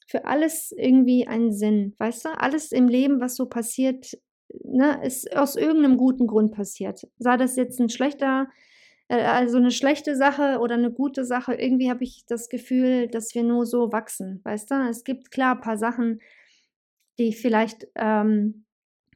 für 0.08 0.26
alles 0.26 0.72
irgendwie 0.72 1.28
einen 1.28 1.52
Sinn. 1.52 1.94
Weißt 1.98 2.26
du, 2.26 2.30
alles 2.40 2.72
im 2.72 2.88
Leben, 2.88 3.20
was 3.20 3.36
so 3.36 3.46
passiert, 3.46 4.18
ne, 4.64 5.06
ist 5.06 5.36
aus 5.36 5.56
irgendeinem 5.56 5.98
guten 5.98 6.28
Grund 6.28 6.54
passiert. 6.54 7.08
Sei 7.20 7.36
das 7.36 7.58
jetzt 7.58 7.80
ein 7.80 7.90
schlechter 7.90 8.48
also 9.10 9.58
eine 9.58 9.72
schlechte 9.72 10.16
Sache 10.16 10.60
oder 10.60 10.76
eine 10.76 10.92
gute 10.92 11.24
Sache, 11.24 11.54
irgendwie 11.54 11.90
habe 11.90 12.04
ich 12.04 12.26
das 12.28 12.50
Gefühl, 12.50 13.08
dass 13.08 13.34
wir 13.36 13.44
nur 13.44 13.66
so 13.66 13.92
wachsen, 13.92 14.42
weißt 14.44 14.72
du? 14.72 14.76
Es 14.90 15.04
gibt 15.04 15.32
klar 15.32 15.56
ein 15.56 15.62
paar 15.62 15.78
Sachen, 15.78 16.20
die 17.18 17.30
ich 17.30 17.42
vielleicht 17.42 17.88
ähm, 17.96 18.66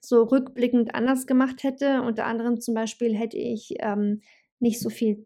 so 0.02 0.24
rückblickend 0.24 0.96
anders 0.96 1.28
gemacht 1.28 1.64
hätte. 1.64 2.02
Unter 2.02 2.26
anderem 2.26 2.60
zum 2.62 2.74
Beispiel 2.74 3.16
hätte 3.16 3.38
ich 3.38 3.76
ähm, 3.80 4.22
nicht 4.60 4.80
so 4.80 4.89
viel 4.89 5.26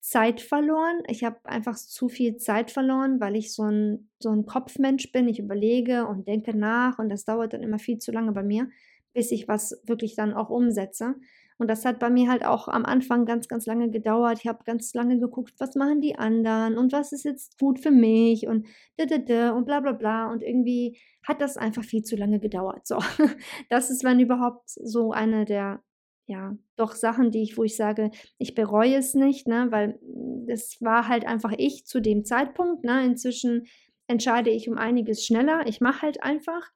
Zeit 0.00 0.40
verloren. 0.40 1.02
Ich 1.08 1.24
habe 1.24 1.38
einfach 1.44 1.76
zu 1.76 2.08
viel 2.08 2.36
Zeit 2.36 2.70
verloren, 2.70 3.20
weil 3.20 3.36
ich 3.36 3.52
so 3.52 3.64
ein, 3.64 4.10
so 4.18 4.30
ein 4.30 4.46
Kopfmensch 4.46 5.12
bin. 5.12 5.28
Ich 5.28 5.38
überlege 5.38 6.06
und 6.06 6.28
denke 6.28 6.56
nach 6.56 6.98
und 6.98 7.08
das 7.08 7.24
dauert 7.24 7.52
dann 7.52 7.62
immer 7.62 7.78
viel 7.78 7.98
zu 7.98 8.12
lange 8.12 8.32
bei 8.32 8.42
mir, 8.42 8.68
bis 9.12 9.30
ich 9.30 9.48
was 9.48 9.80
wirklich 9.84 10.14
dann 10.14 10.34
auch 10.34 10.50
umsetze. 10.50 11.14
Und 11.56 11.68
das 11.68 11.84
hat 11.84 12.00
bei 12.00 12.10
mir 12.10 12.28
halt 12.28 12.44
auch 12.44 12.66
am 12.66 12.84
Anfang 12.84 13.26
ganz, 13.26 13.46
ganz 13.46 13.66
lange 13.66 13.88
gedauert. 13.90 14.40
Ich 14.40 14.48
habe 14.48 14.64
ganz 14.64 14.92
lange 14.92 15.20
geguckt, 15.20 15.54
was 15.58 15.76
machen 15.76 16.00
die 16.00 16.16
anderen 16.16 16.76
und 16.76 16.92
was 16.92 17.12
ist 17.12 17.24
jetzt 17.24 17.58
gut 17.58 17.78
für 17.78 17.92
mich 17.92 18.48
und 18.48 18.66
und 18.98 19.64
bla 19.64 19.80
bla 19.80 19.92
bla. 19.92 20.32
Und 20.32 20.42
irgendwie 20.42 20.98
hat 21.22 21.40
das 21.40 21.56
einfach 21.56 21.84
viel 21.84 22.02
zu 22.02 22.16
lange 22.16 22.40
gedauert. 22.40 22.86
So, 22.86 22.98
das 23.70 23.90
ist, 23.90 24.02
wenn 24.02 24.18
überhaupt, 24.18 24.68
so 24.68 25.12
eine 25.12 25.44
der, 25.44 25.82
ja, 26.26 26.56
doch 26.76 26.92
Sachen, 26.92 27.30
die 27.30 27.42
ich, 27.42 27.56
wo 27.56 27.62
ich 27.62 27.76
sage, 27.76 28.10
ich 28.38 28.54
bereue 28.54 28.96
es 28.96 29.14
nicht, 29.14 29.46
ne, 29.46 29.68
weil 29.70 29.98
das 30.46 30.78
war 30.80 31.06
halt 31.08 31.24
einfach 31.26 31.52
ich 31.56 31.86
zu 31.86 32.00
dem 32.00 32.24
Zeitpunkt. 32.24 32.84
Ne? 32.84 33.04
Inzwischen 33.04 33.66
entscheide 34.08 34.50
ich 34.50 34.68
um 34.68 34.76
einiges 34.76 35.24
schneller. 35.24 35.66
Ich 35.66 35.80
mache 35.80 36.02
halt 36.02 36.22
einfach. 36.22 36.70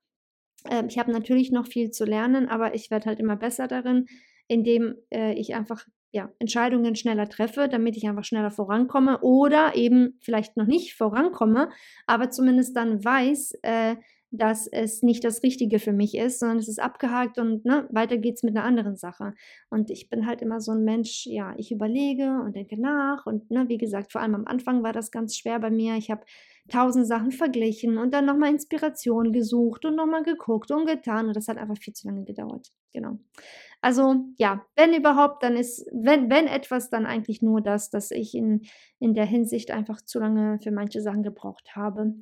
Ähm, 0.70 0.86
ich 0.88 0.98
habe 0.98 1.12
natürlich 1.12 1.50
noch 1.50 1.66
viel 1.66 1.90
zu 1.90 2.04
lernen, 2.04 2.48
aber 2.48 2.74
ich 2.74 2.90
werde 2.90 3.06
halt 3.06 3.20
immer 3.20 3.36
besser 3.36 3.68
darin 3.68 4.06
indem 4.48 4.96
äh, 5.10 5.34
ich 5.34 5.54
einfach 5.54 5.86
ja, 6.10 6.32
Entscheidungen 6.38 6.96
schneller 6.96 7.28
treffe, 7.28 7.68
damit 7.68 7.96
ich 7.96 8.08
einfach 8.08 8.24
schneller 8.24 8.50
vorankomme 8.50 9.20
oder 9.20 9.76
eben 9.76 10.18
vielleicht 10.20 10.56
noch 10.56 10.66
nicht 10.66 10.94
vorankomme, 10.94 11.68
aber 12.06 12.30
zumindest 12.30 12.76
dann 12.76 13.04
weiß, 13.04 13.58
äh, 13.62 13.96
dass 14.30 14.66
es 14.66 15.02
nicht 15.02 15.24
das 15.24 15.42
Richtige 15.42 15.78
für 15.78 15.92
mich 15.92 16.14
ist, 16.14 16.40
sondern 16.40 16.58
es 16.58 16.68
ist 16.68 16.80
abgehakt 16.80 17.38
und 17.38 17.64
ne, 17.64 17.88
weiter 17.90 18.18
geht's 18.18 18.42
mit 18.42 18.54
einer 18.56 18.64
anderen 18.64 18.96
Sache. 18.96 19.34
Und 19.70 19.90
ich 19.90 20.10
bin 20.10 20.26
halt 20.26 20.42
immer 20.42 20.60
so 20.60 20.72
ein 20.72 20.84
Mensch, 20.84 21.24
ja, 21.26 21.54
ich 21.56 21.72
überlege 21.72 22.40
und 22.44 22.54
denke 22.54 22.78
nach 22.78 23.24
und 23.24 23.50
ne, 23.50 23.68
wie 23.68 23.78
gesagt, 23.78 24.12
vor 24.12 24.20
allem 24.20 24.34
am 24.34 24.46
Anfang 24.46 24.82
war 24.82 24.92
das 24.92 25.10
ganz 25.10 25.36
schwer 25.36 25.58
bei 25.60 25.70
mir. 25.70 25.96
Ich 25.96 26.10
habe 26.10 26.24
tausend 26.68 27.06
Sachen 27.06 27.32
verglichen 27.32 27.96
und 27.96 28.12
dann 28.12 28.26
nochmal 28.26 28.50
Inspiration 28.50 29.32
gesucht 29.32 29.86
und 29.86 29.96
nochmal 29.96 30.22
geguckt 30.22 30.70
und 30.70 30.86
getan 30.86 31.28
und 31.28 31.36
das 31.36 31.48
hat 31.48 31.56
einfach 31.56 31.78
viel 31.78 31.94
zu 31.94 32.08
lange 32.08 32.24
gedauert. 32.24 32.70
Genau. 32.92 33.18
Also 33.80 34.16
ja, 34.38 34.66
wenn 34.74 34.92
überhaupt, 34.92 35.42
dann 35.42 35.56
ist, 35.56 35.86
wenn, 35.92 36.30
wenn 36.30 36.46
etwas, 36.46 36.90
dann 36.90 37.06
eigentlich 37.06 37.42
nur 37.42 37.60
das, 37.60 37.90
dass 37.90 38.10
ich 38.10 38.34
in, 38.34 38.62
in 38.98 39.14
der 39.14 39.24
Hinsicht 39.24 39.70
einfach 39.70 40.00
zu 40.00 40.18
lange 40.18 40.58
für 40.60 40.72
manche 40.72 41.00
Sachen 41.00 41.22
gebraucht 41.22 41.76
habe. 41.76 42.14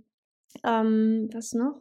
Ähm, 0.65 1.31
was 1.33 1.55
noch? 1.55 1.81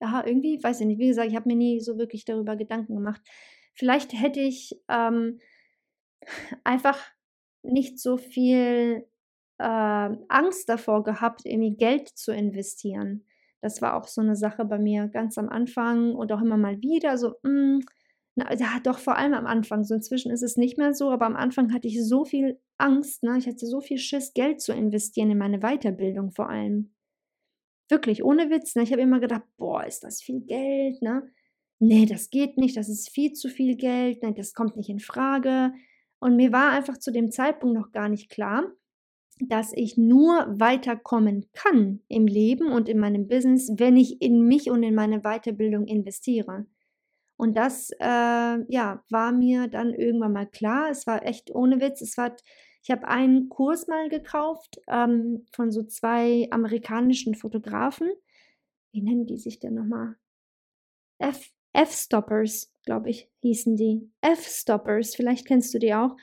Ja, 0.00 0.24
irgendwie, 0.24 0.62
weiß 0.62 0.80
ich 0.80 0.86
nicht. 0.86 0.98
Wie 0.98 1.08
gesagt, 1.08 1.28
ich 1.28 1.36
habe 1.36 1.48
mir 1.48 1.56
nie 1.56 1.80
so 1.80 1.98
wirklich 1.98 2.24
darüber 2.24 2.56
Gedanken 2.56 2.94
gemacht. 2.94 3.22
Vielleicht 3.74 4.12
hätte 4.12 4.40
ich 4.40 4.78
ähm, 4.88 5.40
einfach 6.64 6.98
nicht 7.62 7.98
so 7.98 8.16
viel 8.16 9.06
äh, 9.58 10.10
Angst 10.28 10.68
davor 10.68 11.02
gehabt, 11.02 11.42
irgendwie 11.44 11.76
Geld 11.76 12.08
zu 12.08 12.32
investieren. 12.32 13.24
Das 13.60 13.82
war 13.82 13.94
auch 13.94 14.06
so 14.06 14.20
eine 14.20 14.36
Sache 14.36 14.64
bei 14.64 14.78
mir 14.78 15.08
ganz 15.08 15.36
am 15.38 15.48
Anfang 15.48 16.14
und 16.14 16.30
auch 16.32 16.40
immer 16.40 16.56
mal 16.56 16.80
wieder 16.80 17.18
so, 17.18 17.34
mh, 17.42 17.50
hm, 17.50 17.80
na, 18.38 18.54
ja, 18.54 18.78
doch 18.84 19.00
vor 19.00 19.16
allem 19.16 19.34
am 19.34 19.46
Anfang. 19.46 19.82
So 19.82 19.94
inzwischen 19.94 20.30
ist 20.30 20.42
es 20.42 20.56
nicht 20.56 20.78
mehr 20.78 20.94
so, 20.94 21.10
aber 21.10 21.26
am 21.26 21.34
Anfang 21.34 21.72
hatte 21.72 21.88
ich 21.88 22.00
so 22.06 22.24
viel 22.24 22.60
Angst, 22.76 23.24
ne? 23.24 23.36
Ich 23.36 23.48
hatte 23.48 23.66
so 23.66 23.80
viel 23.80 23.98
Schiss, 23.98 24.32
Geld 24.32 24.60
zu 24.60 24.72
investieren 24.72 25.32
in 25.32 25.38
meine 25.38 25.58
Weiterbildung 25.58 26.30
vor 26.30 26.48
allem. 26.48 26.94
Wirklich, 27.90 28.22
ohne 28.22 28.48
Witz. 28.48 28.76
Ne? 28.76 28.84
Ich 28.84 28.92
habe 28.92 29.02
immer 29.02 29.18
gedacht, 29.18 29.42
boah, 29.56 29.84
ist 29.84 30.04
das 30.04 30.22
viel 30.22 30.40
Geld, 30.42 31.02
ne? 31.02 31.28
Nee, 31.80 32.06
das 32.06 32.30
geht 32.30 32.58
nicht, 32.58 32.76
das 32.76 32.88
ist 32.88 33.10
viel 33.10 33.32
zu 33.32 33.48
viel 33.48 33.76
Geld, 33.76 34.22
ne, 34.22 34.34
das 34.34 34.52
kommt 34.52 34.76
nicht 34.76 34.88
in 34.90 34.98
Frage. 35.00 35.72
Und 36.20 36.36
mir 36.36 36.52
war 36.52 36.70
einfach 36.70 36.98
zu 36.98 37.12
dem 37.12 37.30
Zeitpunkt 37.30 37.76
noch 37.76 37.92
gar 37.92 38.08
nicht 38.08 38.30
klar, 38.30 38.64
dass 39.40 39.72
ich 39.72 39.96
nur 39.96 40.46
weiterkommen 40.58 41.46
kann 41.52 42.00
im 42.08 42.26
Leben 42.26 42.72
und 42.72 42.88
in 42.88 42.98
meinem 42.98 43.28
Business, 43.28 43.72
wenn 43.76 43.96
ich 43.96 44.20
in 44.20 44.42
mich 44.42 44.70
und 44.70 44.82
in 44.82 44.94
meine 44.94 45.20
Weiterbildung 45.22 45.86
investiere. 45.86 46.66
Und 47.38 47.56
das, 47.56 47.90
äh, 48.00 48.04
ja, 48.68 49.04
war 49.10 49.30
mir 49.30 49.68
dann 49.68 49.94
irgendwann 49.94 50.32
mal 50.32 50.46
klar. 50.46 50.90
Es 50.90 51.06
war 51.06 51.24
echt 51.24 51.54
ohne 51.54 51.80
Witz. 51.80 52.00
Es 52.00 52.18
war, 52.18 52.34
ich 52.82 52.90
habe 52.90 53.06
einen 53.06 53.48
Kurs 53.48 53.86
mal 53.86 54.08
gekauft 54.08 54.80
ähm, 54.88 55.46
von 55.52 55.70
so 55.70 55.84
zwei 55.84 56.48
amerikanischen 56.50 57.36
Fotografen. 57.36 58.10
Wie 58.92 59.02
nennen 59.02 59.26
die 59.26 59.36
sich 59.36 59.60
denn 59.60 59.74
nochmal? 59.74 60.16
F, 61.18 61.52
F-Stoppers, 61.72 62.72
glaube 62.84 63.10
ich, 63.10 63.30
hießen 63.42 63.76
die. 63.76 64.10
F-Stoppers, 64.20 65.14
vielleicht 65.14 65.46
kennst 65.46 65.72
du 65.72 65.78
die 65.78 65.94
auch. 65.94 66.16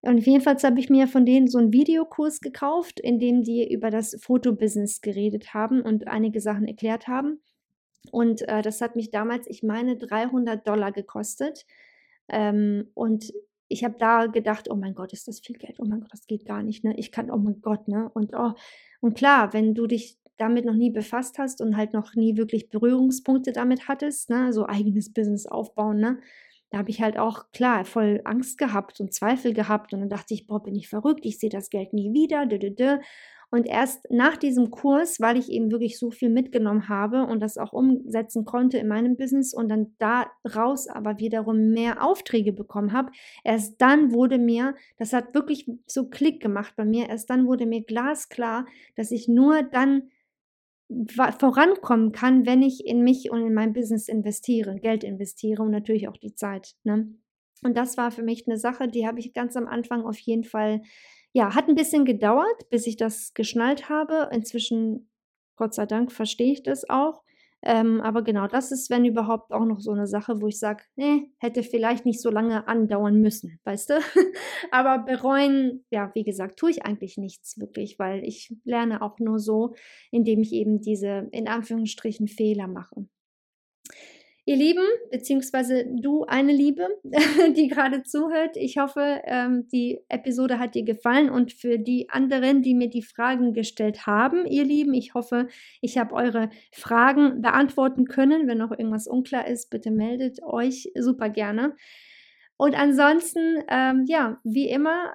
Und 0.00 0.18
jedenfalls 0.18 0.64
habe 0.64 0.80
ich 0.80 0.90
mir 0.90 1.06
von 1.06 1.24
denen 1.24 1.46
so 1.46 1.58
einen 1.58 1.72
Videokurs 1.72 2.40
gekauft, 2.40 2.98
in 2.98 3.20
dem 3.20 3.44
die 3.44 3.72
über 3.72 3.90
das 3.90 4.16
Fotobusiness 4.20 5.00
geredet 5.00 5.54
haben 5.54 5.82
und 5.82 6.08
einige 6.08 6.40
Sachen 6.40 6.66
erklärt 6.66 7.06
haben. 7.06 7.40
Und 8.12 8.42
äh, 8.48 8.62
das 8.62 8.80
hat 8.80 8.96
mich 8.96 9.10
damals, 9.10 9.46
ich 9.46 9.62
meine, 9.62 9.96
300 9.96 10.66
Dollar 10.66 10.92
gekostet. 10.92 11.66
Ähm, 12.28 12.90
und 12.94 13.32
ich 13.68 13.84
habe 13.84 13.96
da 13.98 14.26
gedacht, 14.26 14.68
oh 14.70 14.76
mein 14.76 14.94
Gott, 14.94 15.12
ist 15.12 15.28
das 15.28 15.40
viel 15.40 15.56
Geld, 15.56 15.80
oh 15.80 15.84
mein 15.84 16.00
Gott, 16.00 16.12
das 16.12 16.26
geht 16.26 16.44
gar 16.46 16.62
nicht, 16.62 16.84
ne? 16.84 16.94
Ich 16.96 17.10
kann, 17.12 17.30
oh 17.30 17.38
mein 17.38 17.60
Gott, 17.60 17.88
ne? 17.88 18.10
Und, 18.14 18.32
oh, 18.34 18.52
und 19.00 19.16
klar, 19.16 19.52
wenn 19.52 19.74
du 19.74 19.86
dich 19.86 20.18
damit 20.36 20.64
noch 20.64 20.74
nie 20.74 20.90
befasst 20.90 21.38
hast 21.38 21.60
und 21.60 21.76
halt 21.76 21.92
noch 21.92 22.14
nie 22.14 22.36
wirklich 22.36 22.68
Berührungspunkte 22.68 23.52
damit 23.52 23.88
hattest, 23.88 24.30
ne, 24.30 24.52
so 24.52 24.66
eigenes 24.66 25.12
Business 25.12 25.46
aufbauen, 25.46 25.98
ne, 25.98 26.18
da 26.70 26.78
habe 26.78 26.90
ich 26.90 27.00
halt 27.00 27.18
auch, 27.18 27.50
klar, 27.52 27.84
voll 27.84 28.20
Angst 28.24 28.58
gehabt 28.58 29.00
und 29.00 29.14
Zweifel 29.14 29.52
gehabt 29.52 29.92
und 29.94 30.00
dann 30.00 30.08
dachte 30.08 30.34
ich, 30.34 30.46
boah, 30.46 30.62
bin 30.62 30.74
ich 30.74 30.88
verrückt, 30.88 31.24
ich 31.24 31.38
sehe 31.38 31.50
das 31.50 31.70
Geld 31.70 31.92
nie 31.92 32.12
wieder, 32.12 32.46
dü, 32.46 32.58
dü, 32.58 32.70
dü. 32.74 32.98
Und 33.50 33.66
erst 33.66 34.10
nach 34.10 34.36
diesem 34.36 34.70
Kurs, 34.70 35.20
weil 35.20 35.38
ich 35.38 35.50
eben 35.50 35.70
wirklich 35.70 35.98
so 35.98 36.10
viel 36.10 36.30
mitgenommen 36.30 36.88
habe 36.88 37.24
und 37.24 37.40
das 37.40 37.58
auch 37.58 37.72
umsetzen 37.72 38.44
konnte 38.44 38.78
in 38.78 38.88
meinem 38.88 39.16
Business 39.16 39.54
und 39.54 39.68
dann 39.68 39.94
daraus 39.98 40.88
aber 40.88 41.20
wiederum 41.20 41.70
mehr 41.70 42.02
Aufträge 42.04 42.52
bekommen 42.52 42.92
habe, 42.92 43.12
erst 43.44 43.80
dann 43.80 44.12
wurde 44.12 44.38
mir, 44.38 44.74
das 44.98 45.12
hat 45.12 45.34
wirklich 45.34 45.70
so 45.86 46.08
Klick 46.08 46.42
gemacht 46.42 46.74
bei 46.76 46.84
mir, 46.84 47.08
erst 47.08 47.30
dann 47.30 47.46
wurde 47.46 47.66
mir 47.66 47.82
glasklar, 47.82 48.66
dass 48.96 49.12
ich 49.12 49.28
nur 49.28 49.62
dann 49.62 50.10
vorankommen 51.38 52.12
kann, 52.12 52.46
wenn 52.46 52.62
ich 52.62 52.86
in 52.86 53.02
mich 53.02 53.30
und 53.30 53.44
in 53.44 53.54
mein 53.54 53.72
Business 53.72 54.08
investiere, 54.08 54.76
Geld 54.76 55.02
investiere 55.04 55.62
und 55.62 55.70
natürlich 55.70 56.08
auch 56.08 56.16
die 56.16 56.34
Zeit. 56.34 56.74
Ne? 56.84 57.14
Und 57.62 57.76
das 57.76 57.96
war 57.96 58.10
für 58.10 58.22
mich 58.22 58.46
eine 58.46 58.58
Sache, 58.58 58.86
die 58.86 59.06
habe 59.06 59.18
ich 59.18 59.32
ganz 59.32 59.56
am 59.56 59.66
Anfang 59.66 60.04
auf 60.04 60.18
jeden 60.18 60.44
Fall 60.44 60.82
ja, 61.36 61.54
hat 61.54 61.68
ein 61.68 61.74
bisschen 61.74 62.06
gedauert, 62.06 62.70
bis 62.70 62.86
ich 62.86 62.96
das 62.96 63.34
geschnallt 63.34 63.90
habe. 63.90 64.30
Inzwischen, 64.32 65.10
Gott 65.56 65.74
sei 65.74 65.84
Dank, 65.84 66.10
verstehe 66.10 66.50
ich 66.50 66.62
das 66.62 66.88
auch. 66.88 67.24
Ähm, 67.62 68.00
aber 68.00 68.22
genau, 68.22 68.46
das 68.46 68.72
ist, 68.72 68.88
wenn 68.88 69.04
überhaupt, 69.04 69.52
auch 69.52 69.66
noch 69.66 69.80
so 69.80 69.90
eine 69.90 70.06
Sache, 70.06 70.40
wo 70.40 70.46
ich 70.46 70.58
sage, 70.58 70.84
nee, 70.94 71.30
hätte 71.36 71.62
vielleicht 71.62 72.06
nicht 72.06 72.22
so 72.22 72.30
lange 72.30 72.66
andauern 72.68 73.20
müssen, 73.20 73.60
weißt 73.64 73.90
du? 73.90 73.94
aber 74.70 75.04
bereuen, 75.04 75.84
ja, 75.90 76.10
wie 76.14 76.24
gesagt, 76.24 76.58
tue 76.58 76.70
ich 76.70 76.86
eigentlich 76.86 77.18
nichts 77.18 77.60
wirklich, 77.60 77.98
weil 77.98 78.24
ich 78.24 78.56
lerne 78.64 79.02
auch 79.02 79.18
nur 79.18 79.38
so, 79.38 79.74
indem 80.10 80.40
ich 80.40 80.54
eben 80.54 80.80
diese, 80.80 81.28
in 81.32 81.48
Anführungsstrichen, 81.48 82.28
Fehler 82.28 82.66
mache. 82.66 83.06
Ihr 84.48 84.54
Lieben, 84.54 84.84
beziehungsweise 85.10 85.84
du 85.84 86.22
eine 86.22 86.52
Liebe, 86.52 86.86
die 87.56 87.66
gerade 87.66 88.04
zuhört. 88.04 88.56
Ich 88.56 88.78
hoffe, 88.78 89.20
ähm, 89.24 89.66
die 89.72 89.98
Episode 90.08 90.60
hat 90.60 90.76
dir 90.76 90.84
gefallen 90.84 91.30
und 91.30 91.52
für 91.52 91.80
die 91.80 92.10
anderen, 92.10 92.62
die 92.62 92.74
mir 92.74 92.88
die 92.88 93.02
Fragen 93.02 93.54
gestellt 93.54 94.06
haben, 94.06 94.46
ihr 94.46 94.62
Lieben, 94.62 94.94
ich 94.94 95.14
hoffe, 95.14 95.48
ich 95.80 95.98
habe 95.98 96.14
eure 96.14 96.50
Fragen 96.70 97.42
beantworten 97.42 98.04
können. 98.04 98.46
Wenn 98.46 98.58
noch 98.58 98.70
irgendwas 98.70 99.08
unklar 99.08 99.48
ist, 99.48 99.68
bitte 99.68 99.90
meldet 99.90 100.40
euch 100.44 100.92
super 100.96 101.28
gerne. 101.28 101.74
Und 102.56 102.78
ansonsten, 102.78 103.64
ähm, 103.68 104.04
ja, 104.06 104.40
wie 104.44 104.68
immer, 104.68 105.12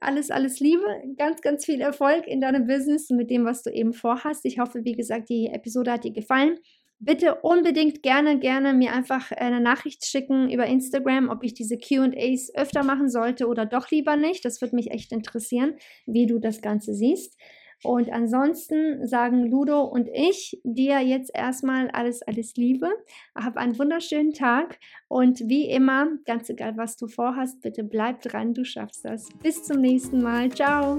alles, 0.00 0.30
alles 0.30 0.58
Liebe, 0.58 0.86
ganz, 1.18 1.42
ganz 1.42 1.66
viel 1.66 1.82
Erfolg 1.82 2.26
in 2.26 2.40
deinem 2.40 2.66
Business 2.66 3.10
und 3.10 3.18
mit 3.18 3.30
dem, 3.30 3.44
was 3.44 3.62
du 3.62 3.70
eben 3.70 3.92
vorhast. 3.92 4.46
Ich 4.46 4.58
hoffe, 4.58 4.84
wie 4.84 4.92
gesagt, 4.92 5.28
die 5.28 5.48
Episode 5.48 5.92
hat 5.92 6.04
dir 6.04 6.12
gefallen 6.12 6.58
bitte 7.00 7.36
unbedingt 7.36 8.02
gerne, 8.02 8.38
gerne 8.38 8.74
mir 8.74 8.92
einfach 8.92 9.32
eine 9.32 9.60
Nachricht 9.60 10.04
schicken 10.04 10.50
über 10.50 10.66
Instagram, 10.66 11.28
ob 11.28 11.42
ich 11.42 11.54
diese 11.54 11.78
QAs 11.78 12.54
öfter 12.54 12.84
machen 12.84 13.08
sollte 13.08 13.48
oder 13.48 13.66
doch 13.66 13.90
lieber 13.90 14.16
nicht. 14.16 14.44
Das 14.44 14.60
würde 14.60 14.76
mich 14.76 14.90
echt 14.90 15.10
interessieren, 15.12 15.74
wie 16.06 16.26
du 16.26 16.38
das 16.38 16.60
Ganze 16.60 16.94
siehst. 16.94 17.36
Und 17.82 18.12
ansonsten 18.12 19.06
sagen 19.06 19.46
Ludo 19.46 19.82
und 19.82 20.08
ich 20.12 20.60
dir 20.64 21.00
jetzt 21.00 21.30
erstmal 21.34 21.88
alles, 21.90 22.20
alles 22.22 22.54
Liebe. 22.56 22.90
Hab 23.34 23.56
einen 23.56 23.78
wunderschönen 23.78 24.34
Tag 24.34 24.78
und 25.08 25.40
wie 25.48 25.70
immer, 25.70 26.08
ganz 26.26 26.50
egal, 26.50 26.76
was 26.76 26.96
du 26.96 27.08
vorhast, 27.08 27.62
bitte 27.62 27.82
bleib 27.82 28.20
dran, 28.20 28.52
du 28.52 28.64
schaffst 28.64 29.06
das. 29.06 29.28
Bis 29.42 29.64
zum 29.64 29.80
nächsten 29.80 30.22
Mal. 30.22 30.50
Ciao 30.50 30.98